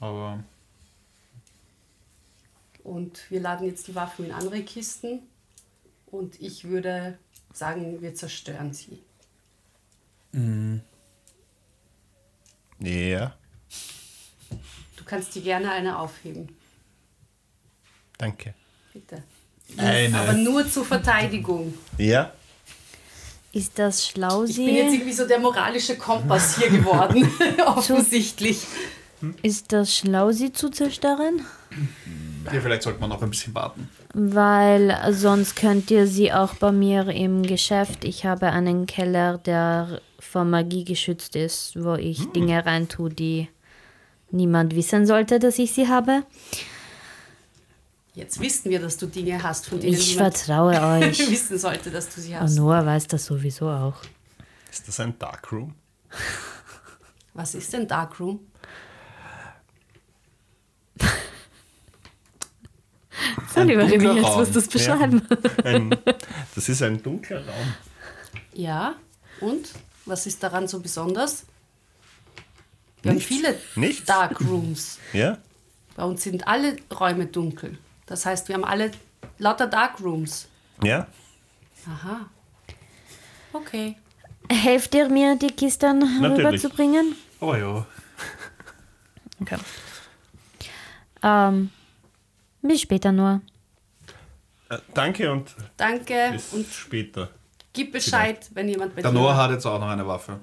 aber 0.00 0.42
Und 2.84 3.28
wir 3.30 3.40
laden 3.40 3.66
jetzt 3.66 3.88
die 3.88 3.94
Waffen 3.94 4.26
in 4.26 4.32
andere 4.32 4.62
Kisten. 4.62 5.20
Und 6.06 6.40
ich 6.40 6.64
würde 6.64 7.18
sagen, 7.52 8.00
wir 8.02 8.14
zerstören 8.14 8.72
sie. 8.72 9.00
Ja, 12.78 13.34
Du 14.96 15.04
kannst 15.04 15.34
dir 15.34 15.42
gerne 15.42 15.70
eine 15.72 15.98
aufheben. 15.98 16.54
danke. 18.18 18.54
Bitte. 18.92 19.22
Eine. 19.76 20.18
Aber 20.18 20.32
nur 20.34 20.68
zur 20.70 20.84
Verteidigung. 20.84 21.74
Ja, 21.98 22.32
Ist 23.52 23.78
das 23.78 24.06
schlau, 24.06 24.44
Ich 24.44 24.56
bin 24.56 24.74
jetzt 24.74 24.92
irgendwie 24.94 25.12
so 25.12 25.26
der 25.26 25.38
moralische 25.38 25.96
Kompass 25.96 26.58
hier 26.58 26.70
geworden. 26.70 27.28
Offensichtlich. 27.66 28.58
Ist 29.42 29.72
das 29.72 29.96
schlau, 29.96 30.32
sie 30.32 30.52
zu 30.52 30.68
zerstören? 30.70 31.40
ja, 32.52 32.60
vielleicht 32.60 32.82
sollte 32.82 33.00
man 33.00 33.10
noch 33.10 33.22
ein 33.22 33.30
bisschen 33.30 33.54
warten. 33.54 33.88
Weil 34.12 34.96
sonst 35.12 35.56
könnt 35.56 35.90
ihr 35.90 36.06
sie 36.06 36.32
auch 36.32 36.54
bei 36.54 36.70
mir 36.72 37.08
im 37.08 37.42
Geschäft. 37.42 38.04
Ich 38.04 38.24
habe 38.26 38.50
einen 38.50 38.86
Keller, 38.86 39.38
der 39.38 40.00
vor 40.20 40.44
Magie 40.44 40.84
geschützt 40.84 41.36
ist, 41.36 41.82
wo 41.82 41.94
ich 41.94 42.30
Dinge 42.32 42.64
reintue, 42.64 43.10
die 43.10 43.48
niemand 44.30 44.74
wissen 44.76 45.06
sollte, 45.06 45.38
dass 45.38 45.58
ich 45.58 45.72
sie 45.72 45.88
habe. 45.88 46.22
Jetzt 48.14 48.38
wissen 48.40 48.70
wir, 48.70 48.80
dass 48.80 48.96
du 48.96 49.06
Dinge 49.06 49.42
hast, 49.42 49.66
von 49.66 49.80
denen 49.80 49.94
Ich 49.94 50.16
vertraue 50.16 50.80
euch. 51.00 51.18
wissen 51.30 51.58
sollte, 51.58 51.90
dass 51.90 52.08
du 52.14 52.20
sie 52.20 52.34
Und 52.34 52.40
hast. 52.40 52.54
Noah 52.56 52.86
weiß 52.86 53.08
das 53.08 53.24
sowieso 53.26 53.68
auch. 53.68 53.96
ist 54.70 54.86
das 54.86 55.00
ein 55.00 55.18
Darkroom? 55.18 55.74
Was 57.32 57.54
ist 57.56 57.72
denn 57.72 57.88
Darkroom? 57.88 58.38
So, 63.54 63.62
lieber 63.62 63.82
Remy, 63.88 64.20
jetzt 64.20 64.36
musst 64.36 64.54
du 64.54 64.58
es 64.58 64.68
beschreiben. 64.68 65.22
Ein, 65.64 65.96
das 66.54 66.68
ist 66.68 66.82
ein 66.82 67.00
dunkler 67.02 67.46
Raum. 67.46 67.74
Ja, 68.52 68.96
und? 69.40 69.68
Was 70.06 70.26
ist 70.26 70.42
daran 70.42 70.66
so 70.68 70.80
besonders? 70.80 71.44
Wir 73.02 73.12
Nichts. 73.12 73.30
haben 73.30 73.36
viele 73.40 73.58
Nichts. 73.76 74.04
Dark 74.04 74.40
Rooms. 74.40 74.98
Ja? 75.12 75.38
Bei 75.96 76.02
uns 76.04 76.22
sind 76.24 76.46
alle 76.48 76.76
Räume 76.98 77.26
dunkel. 77.26 77.78
Das 78.06 78.26
heißt, 78.26 78.48
wir 78.48 78.54
haben 78.56 78.64
alle 78.64 78.90
lauter 79.38 79.66
Dark 79.66 80.00
Rooms. 80.00 80.48
Ja? 80.82 81.06
Aha. 81.86 82.26
Okay. 83.52 83.96
Helft 84.50 84.94
ihr 84.94 85.08
mir, 85.08 85.36
die 85.36 85.48
Kisten 85.48 85.98
Natürlich. 86.20 86.46
rüberzubringen? 86.46 87.16
Oh 87.40 87.54
ja. 87.54 87.86
Okay. 89.40 89.56
Ähm, 91.22 91.70
bis 92.62 92.80
später 92.82 93.12
nur. 93.12 93.40
Äh, 94.68 94.78
danke 94.92 95.30
und 95.32 95.54
Danke 95.76 96.30
bis 96.32 96.52
und 96.52 96.66
später. 96.66 97.30
gib 97.72 97.92
Bescheid, 97.92 98.48
wenn 98.54 98.68
jemand 98.68 98.94
bei 98.94 99.02
Der 99.02 99.10
dir 99.10 99.18
Noah 99.18 99.36
hat 99.36 99.50
jetzt 99.50 99.66
auch 99.66 99.78
noch 99.78 99.88
eine 99.88 100.06
Waffe. 100.06 100.38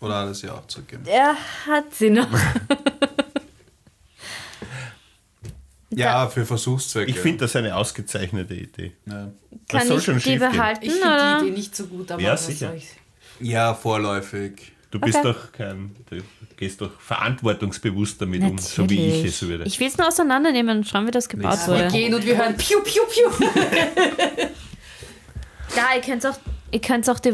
Oder 0.00 0.18
hat 0.20 0.26
er 0.28 0.34
sie 0.34 0.48
auch 0.50 0.66
zurückgeben? 0.66 1.04
Er 1.06 1.34
hat 1.66 1.92
sie 1.94 2.10
noch. 2.10 2.28
Ja, 5.98 6.26
für 6.28 6.44
Versuchszwecke. 6.46 7.10
Ich 7.10 7.18
finde 7.18 7.38
das 7.38 7.56
eine 7.56 7.74
ausgezeichnete 7.76 8.54
Idee. 8.54 8.92
Ja, 9.06 9.32
Kann 9.68 9.86
soll 9.86 9.98
ich 9.98 10.04
schon 10.04 10.18
die 10.18 10.38
behalten? 10.38 10.84
Ich 10.86 10.92
finde 10.92 11.38
die 11.40 11.46
Idee 11.48 11.56
nicht 11.56 11.74
so 11.76 11.86
gut, 11.86 12.10
aber 12.12 12.22
Ja, 12.22 12.36
sicher. 12.36 12.68
soll 12.68 12.76
ich- 12.76 12.88
ja 13.40 13.74
vorläufig. 13.74 14.72
Du 14.90 14.98
bist 15.00 15.18
Okay. 15.18 15.32
doch 15.34 15.52
kein, 15.52 15.94
du 16.08 16.16
gehst 16.56 16.80
doch 16.80 16.98
verantwortungsbewusst 16.98 18.22
damit 18.22 18.42
um, 18.42 18.56
so 18.56 18.88
wie 18.88 18.94
ich 18.94 19.06
Natürlich. 19.16 19.24
es 19.34 19.42
würde. 19.48 19.64
Ich 19.64 19.78
will 19.80 19.86
es 19.88 19.98
nur 19.98 20.08
auseinandernehmen 20.08 20.78
und 20.78 20.88
schauen, 20.88 21.06
wie 21.06 21.10
das 21.10 21.28
gebaut 21.28 21.58
Wir 21.66 21.74
wurde. 21.74 21.88
gehen 21.88 22.14
und 22.14 22.24
wir 22.24 22.36
hören 22.38 22.56
Piu, 22.56 22.78
Piu, 22.82 23.02
Piu. 23.10 23.46
Ja, 25.76 25.94
ihr 25.94 26.00
könnt 26.00 26.24
auch, 26.26 26.38
ihr 26.70 26.80
könnt 26.80 27.08
auch 27.10 27.18
die, 27.20 27.32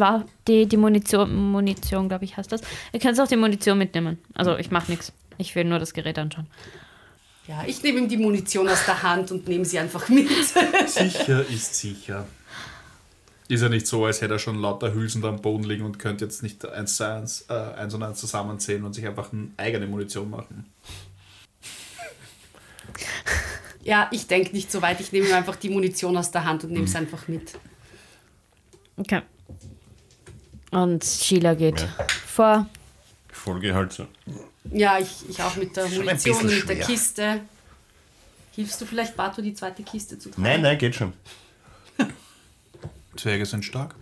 die, 0.48 0.66
die 0.66 0.76
Munition, 0.76 1.32
Munition 1.52 2.08
glaube 2.08 2.24
ich, 2.24 2.36
heißt 2.36 2.50
das. 2.50 2.60
Ihr 2.92 3.00
könnt 3.00 3.18
auch 3.20 3.28
die 3.28 3.36
Munition 3.36 3.78
mitnehmen. 3.78 4.18
Also 4.34 4.56
ich 4.58 4.70
mache 4.72 4.90
nichts. 4.90 5.12
Ich 5.38 5.54
will 5.54 5.64
nur 5.64 5.78
das 5.78 5.94
Gerät 5.94 6.18
anschauen. 6.18 6.46
Ja, 7.46 7.64
ich 7.66 7.82
nehme 7.82 7.98
ihm 7.98 8.08
die 8.08 8.16
Munition 8.16 8.68
aus 8.68 8.84
der 8.86 9.02
Hand 9.02 9.30
und 9.30 9.46
nehme 9.46 9.64
sie 9.64 9.78
einfach 9.78 10.08
mit. 10.08 10.28
Sicher 10.86 11.46
ist 11.46 11.74
sicher. 11.74 12.26
Ist 13.48 13.60
ja 13.60 13.68
nicht 13.68 13.86
so, 13.86 14.06
als 14.06 14.22
hätte 14.22 14.34
er 14.34 14.38
schon 14.38 14.58
lauter 14.58 14.94
Hülsen 14.94 15.20
da 15.20 15.28
am 15.28 15.42
Boden 15.42 15.64
liegen 15.64 15.84
und 15.84 15.98
könnte 15.98 16.24
jetzt 16.24 16.42
nicht 16.42 16.66
eins, 16.66 16.96
zu 16.96 17.06
eins, 17.06 17.44
äh, 17.50 17.52
eins 17.52 17.92
und 17.92 18.02
eins 18.02 18.18
zusammenzählen 18.18 18.82
und 18.84 18.94
sich 18.94 19.06
einfach 19.06 19.30
eine 19.34 19.48
eigene 19.58 19.86
Munition 19.86 20.30
machen. 20.30 20.72
Ja, 23.82 24.08
ich 24.12 24.26
denke 24.26 24.52
nicht 24.52 24.72
so 24.72 24.80
weit. 24.80 24.98
Ich 25.00 25.12
nehme 25.12 25.28
ihm 25.28 25.34
einfach 25.34 25.56
die 25.56 25.68
Munition 25.68 26.16
aus 26.16 26.30
der 26.30 26.44
Hand 26.44 26.64
und 26.64 26.72
nehme 26.72 26.86
es 26.86 26.96
einfach 26.96 27.28
mit. 27.28 27.52
Okay. 28.96 29.20
Und 30.70 31.04
Sheila 31.04 31.52
geht 31.54 31.80
Ja. 31.82 31.88
vor. 32.26 32.66
Ich 33.30 33.36
folge 33.36 33.74
halt 33.74 33.92
so. 33.92 34.06
Ja, 34.74 34.98
ich, 34.98 35.28
ich 35.28 35.40
auch 35.40 35.54
mit 35.54 35.76
der 35.76 35.88
Munition, 35.88 36.44
mit 36.46 36.68
der. 36.68 36.80
Kiste. 36.80 37.40
Hilfst 38.56 38.80
du 38.80 38.86
vielleicht, 38.86 39.16
Bato, 39.16 39.40
die 39.40 39.54
zweite 39.54 39.84
Kiste 39.84 40.18
zu 40.18 40.30
tragen? 40.30 40.42
Nein, 40.42 40.62
nein, 40.62 40.76
geht 40.76 40.96
schon. 40.96 41.12
Zwerge 43.16 43.46
sind 43.46 43.64
stark. 43.64 43.94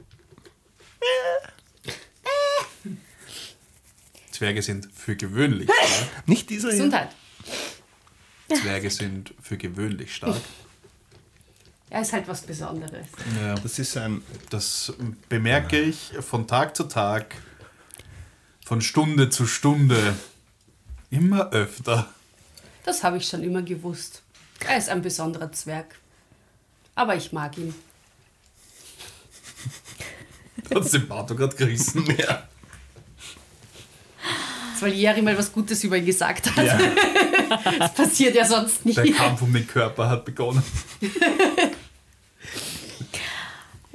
Zwerge 4.30 4.62
sind 4.62 4.88
für 4.94 5.14
gewöhnlich 5.14 5.68
stark. 5.70 6.26
Nicht 6.26 6.48
dieser 6.48 6.68
hier. 6.68 6.78
Gesundheit. 6.78 7.10
Zwerge 8.48 8.90
sind 8.90 9.34
für 9.42 9.58
gewöhnlich 9.58 10.14
stark. 10.14 10.40
Ja, 11.90 12.00
ist 12.00 12.14
halt 12.14 12.26
was 12.28 12.40
Besonderes. 12.40 13.06
Ja. 13.38 13.54
Das 13.56 13.78
ist 13.78 13.94
ein. 13.98 14.22
Das 14.48 14.94
bemerke 15.28 15.78
ich 15.78 16.12
von 16.20 16.46
Tag 16.46 16.74
zu 16.74 16.84
Tag, 16.84 17.36
von 18.64 18.80
Stunde 18.80 19.28
zu 19.28 19.46
Stunde, 19.46 20.16
immer 21.12 21.50
öfter. 21.52 22.08
Das 22.84 23.04
habe 23.04 23.18
ich 23.18 23.28
schon 23.28 23.42
immer 23.44 23.62
gewusst. 23.62 24.22
Er 24.66 24.76
ist 24.78 24.88
ein 24.88 25.02
besonderer 25.02 25.52
Zwerg. 25.52 25.94
Aber 26.96 27.14
ich 27.14 27.32
mag 27.32 27.56
ihn. 27.58 27.74
Hat 30.74 30.92
den 30.92 31.06
Bato 31.08 31.34
gerade 31.36 31.54
gerissen. 31.54 32.04
Ja. 32.18 32.48
Das, 34.72 34.82
weil 34.82 34.92
Jerry 34.94 35.22
mal 35.22 35.36
was 35.38 35.52
Gutes 35.52 35.84
über 35.84 35.96
ihn 35.96 36.06
gesagt 36.06 36.56
hat. 36.56 36.64
ja. 36.66 36.78
Das 37.78 37.92
passiert 37.94 38.34
ja 38.34 38.46
sonst 38.46 38.86
nie. 38.86 38.94
Der 38.94 39.12
Kampf 39.12 39.42
um 39.42 39.52
den 39.52 39.66
Körper 39.66 40.08
hat 40.08 40.24
begonnen. 40.24 40.62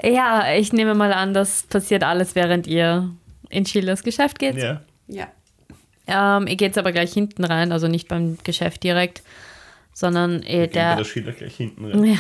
Ja, 0.03 0.53
ich 0.53 0.72
nehme 0.74 0.93
mal 0.93 1.11
an, 1.11 1.34
das 1.34 1.63
passiert 1.63 2.03
alles, 2.03 2.36
während 2.36 2.68
ihr 2.68 3.11
in 3.49 3.65
Sheilas 3.65 4.03
Geschäft 4.03 4.38
geht. 4.38 4.55
ja. 4.55 4.82
Ja. 5.07 5.28
Ähm, 6.08 6.47
ihr 6.47 6.55
geht 6.55 6.78
aber 6.78 6.91
gleich 6.91 7.14
hinten 7.14 7.43
rein, 7.43 7.72
also 7.72 7.88
nicht 7.88 8.08
beim 8.08 8.38
Geschäft 8.43 8.84
direkt, 8.84 9.22
sondern 9.93 10.41
äh, 10.43 10.68
der, 10.68 10.95
das 10.95 11.08
Schiller 11.08 11.32
gleich 11.34 11.55
hinten 11.55 11.86
rein. 11.86 12.03
ja, 12.03 12.18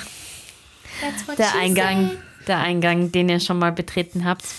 der 1.37 1.55
Eingang, 1.55 2.11
der 2.47 2.59
Eingang, 2.59 3.11
den 3.11 3.29
ihr 3.29 3.39
schon 3.39 3.59
mal 3.59 3.71
betreten 3.71 4.25
habt. 4.25 4.43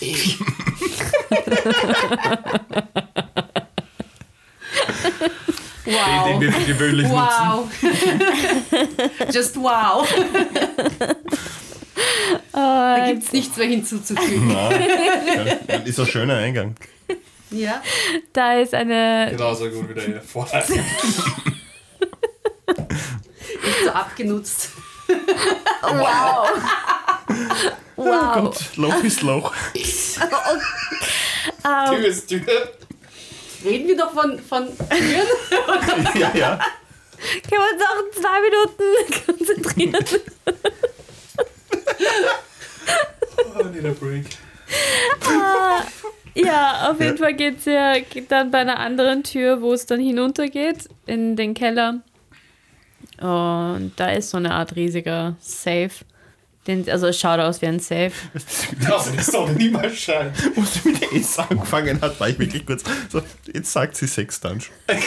Den, 5.85 6.39
den 6.39 6.53
Wow. 6.53 6.57
wir 6.59 6.65
gewöhnlich 6.73 7.07
nutzen. 7.07 7.17
Wow. 7.17 7.69
Just 9.33 9.55
wow. 9.57 10.07
Da 12.51 13.05
gibt 13.11 13.23
es 13.23 13.31
nichts 13.31 13.57
mehr 13.57 13.67
hinzuzufügen. 13.67 14.47
Nein. 14.49 15.85
Ist 15.85 15.99
ein 15.99 16.05
schöner 16.05 16.35
Eingang. 16.37 16.75
Ja. 17.51 17.81
Da 18.33 18.59
ist 18.59 18.73
eine, 18.73 19.27
Genauso 19.31 19.69
gut 19.69 19.89
wie 19.89 19.93
der 19.93 20.21
vorher. 20.21 20.63
Nicht 20.69 20.85
so 23.83 23.89
abgenutzt. 23.89 24.69
wow, 25.81 26.47
Oh 27.95 28.03
Gott, 28.05 28.77
Loch 28.77 29.03
ist 29.03 29.21
Loch. 29.23 29.53
Tür 31.89 32.05
ist 32.05 32.27
Tür. 32.29 32.45
Reden 33.63 33.87
wir 33.87 33.97
doch 33.97 34.13
von, 34.13 34.39
von 34.39 34.67
Türen. 34.67 35.27
ja, 36.15 36.31
ja. 36.33 36.59
können 37.49 37.61
wir 37.61 37.73
uns 37.73 37.83
auch 37.83 37.99
in 38.05 38.11
zwei 38.21 38.39
Minuten 38.41 38.83
konzentrieren? 39.25 40.05
Oh, 43.37 43.63
need 43.63 43.85
a 43.85 43.91
break. 43.91 44.25
Ja, 46.43 46.89
auf 46.91 46.99
jeden 47.01 47.17
Fall 47.17 47.33
geht's 47.33 47.65
ja 47.65 47.99
geht 47.99 48.31
dann 48.31 48.51
bei 48.51 48.59
einer 48.59 48.79
anderen 48.79 49.23
Tür, 49.23 49.61
wo 49.61 49.73
es 49.73 49.85
dann 49.85 49.99
hinuntergeht 49.99 50.87
in 51.05 51.35
den 51.35 51.53
Keller. 51.53 52.01
Und 53.19 53.91
da 53.97 54.11
ist 54.11 54.29
so 54.29 54.37
eine 54.37 54.53
Art 54.53 54.75
riesiger 54.75 55.35
Safe. 55.39 55.91
Den, 56.67 56.89
also 56.89 57.07
es 57.07 57.19
schaut 57.19 57.39
aus 57.39 57.61
wie 57.61 57.67
ein 57.67 57.79
Safe. 57.79 58.11
Also 58.89 59.11
die 59.11 59.21
Sonne 59.21 59.53
niemals 59.53 59.97
scheint. 59.97 60.35
Wo 60.55 60.61
sie 60.63 60.89
mit 60.89 61.01
der 61.01 61.13
S 61.13 61.39
angefangen 61.39 61.99
hat, 62.01 62.19
war 62.19 62.29
ich 62.29 62.37
wirklich 62.39 62.65
kurz 62.65 62.83
so, 63.09 63.21
jetzt 63.51 63.71
sagt 63.71 63.95
sie 63.95 64.07
Sex 64.07 64.39
Dungeon. 64.39 64.71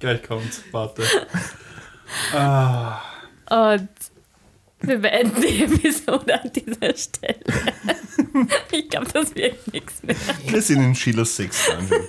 Gleich 0.00 0.22
kommt's. 0.22 0.62
Warte. 0.72 1.02
Ah, 2.32 3.00
Und 3.50 3.88
wir 4.86 4.98
beenden 4.98 5.40
die 5.42 5.64
Episode 5.64 6.40
an 6.42 6.50
dieser 6.52 6.96
Stelle. 6.96 7.40
Ich 8.72 8.88
glaube, 8.88 9.06
das 9.12 9.32
wird 9.36 9.72
nichts 9.72 10.02
mehr. 10.02 10.16
Wir 10.46 10.60
sind 10.60 10.82
in 10.82 10.94
Sheilas 10.94 11.36
Sex 11.36 11.66
Dungeon. 11.66 12.02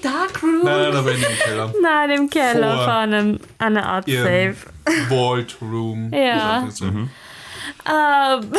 Darkroom. 0.00 0.60
nein, 0.64 0.94
aber 0.94 1.12
in 1.12 1.20
dem 1.20 1.38
Keller. 1.44 1.74
Nein, 1.82 2.10
im 2.10 2.30
Keller 2.30 2.74
Vor 2.76 2.84
vor 2.84 2.94
einem, 2.94 3.40
eine 3.58 3.84
Art 3.84 4.06
ihrem 4.06 4.54
Safe. 4.54 4.56
Vault 5.08 5.56
Room. 5.60 6.12
Ja. 6.12 6.68
Mhm. 6.80 7.10
Ähm, 7.88 8.52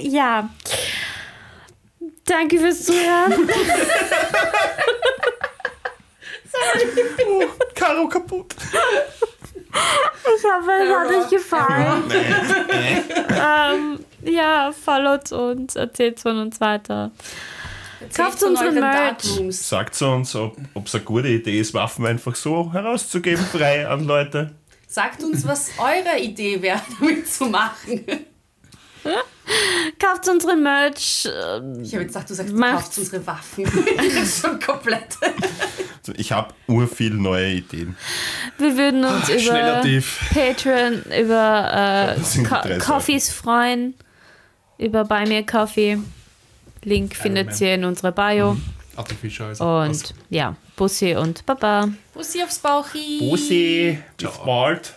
ja. 0.02 0.50
Danke 2.24 2.58
fürs 2.58 2.84
Zuhören. 2.84 3.48
Karo 7.74 8.08
kaputt. 8.08 8.54
Ich 9.72 10.44
hoffe, 10.44 10.70
es 10.82 10.94
hat 10.94 11.24
euch 11.24 11.30
gefallen. 11.30 12.02
ähm, 13.30 14.04
ja, 14.22 14.72
followt 14.72 15.32
uns, 15.32 15.76
erzählt 15.76 16.20
von 16.20 16.38
uns 16.38 16.60
weiter. 16.60 17.10
Kauft 18.16 18.42
euren 18.42 18.74
Merch. 18.74 19.40
Sagt 19.50 20.00
uns, 20.02 20.34
ob 20.34 20.56
es 20.84 20.94
eine 20.94 21.04
gute 21.04 21.28
Idee 21.28 21.60
ist, 21.60 21.74
Waffen 21.74 22.06
einfach 22.06 22.34
so 22.34 22.72
herauszugeben, 22.72 23.44
frei 23.44 23.86
an 23.86 24.04
Leute. 24.04 24.54
Sagt 24.86 25.22
uns, 25.22 25.46
was 25.46 25.70
eure 25.78 26.18
Idee 26.18 26.60
wäre, 26.62 26.80
damit 27.00 27.30
zu 27.30 27.46
machen. 27.46 28.04
Kauft 29.98 30.28
unseren 30.28 30.62
Merch. 30.62 31.26
Ich 31.82 31.94
habe 31.94 32.02
jetzt 32.02 32.14
gedacht, 32.14 32.30
du 32.30 32.34
sagst, 32.34 32.56
kaufst 32.56 32.98
unsere 32.98 33.26
Waffen. 33.26 33.64
das 33.96 34.06
ist 34.06 34.42
schon 34.42 34.58
komplett. 34.60 35.16
Also 36.00 36.12
ich 36.16 36.32
habe 36.32 36.54
urviel 36.66 37.14
neue 37.14 37.52
Ideen. 37.52 37.96
Wir 38.58 38.76
würden 38.76 39.04
uns 39.04 39.26
Schneller 39.26 39.80
über 39.80 39.82
tief. 39.82 40.30
Patreon, 40.32 41.02
über 41.20 42.16
äh, 42.16 42.42
Co 42.44 42.56
Coffees 42.78 43.30
freuen. 43.30 43.94
Über 44.78 45.04
Buy 45.04 45.26
Me 45.28 45.44
Coffee. 45.44 45.98
Link 46.82 47.14
findet 47.14 47.60
ihr 47.60 47.74
in 47.74 47.84
unserer 47.84 48.12
Bio. 48.12 48.56
Artificial. 48.96 49.50
Also 49.50 49.64
Und 49.64 50.14
ja, 50.30 50.56
Bussi 50.76 51.14
und 51.14 51.44
Baba. 51.44 51.88
Bussi 52.14 52.42
aufs 52.42 52.58
Bauchi. 52.58 53.18
Bussi, 53.28 53.98
bis 54.16 54.30
bald. 54.44 54.94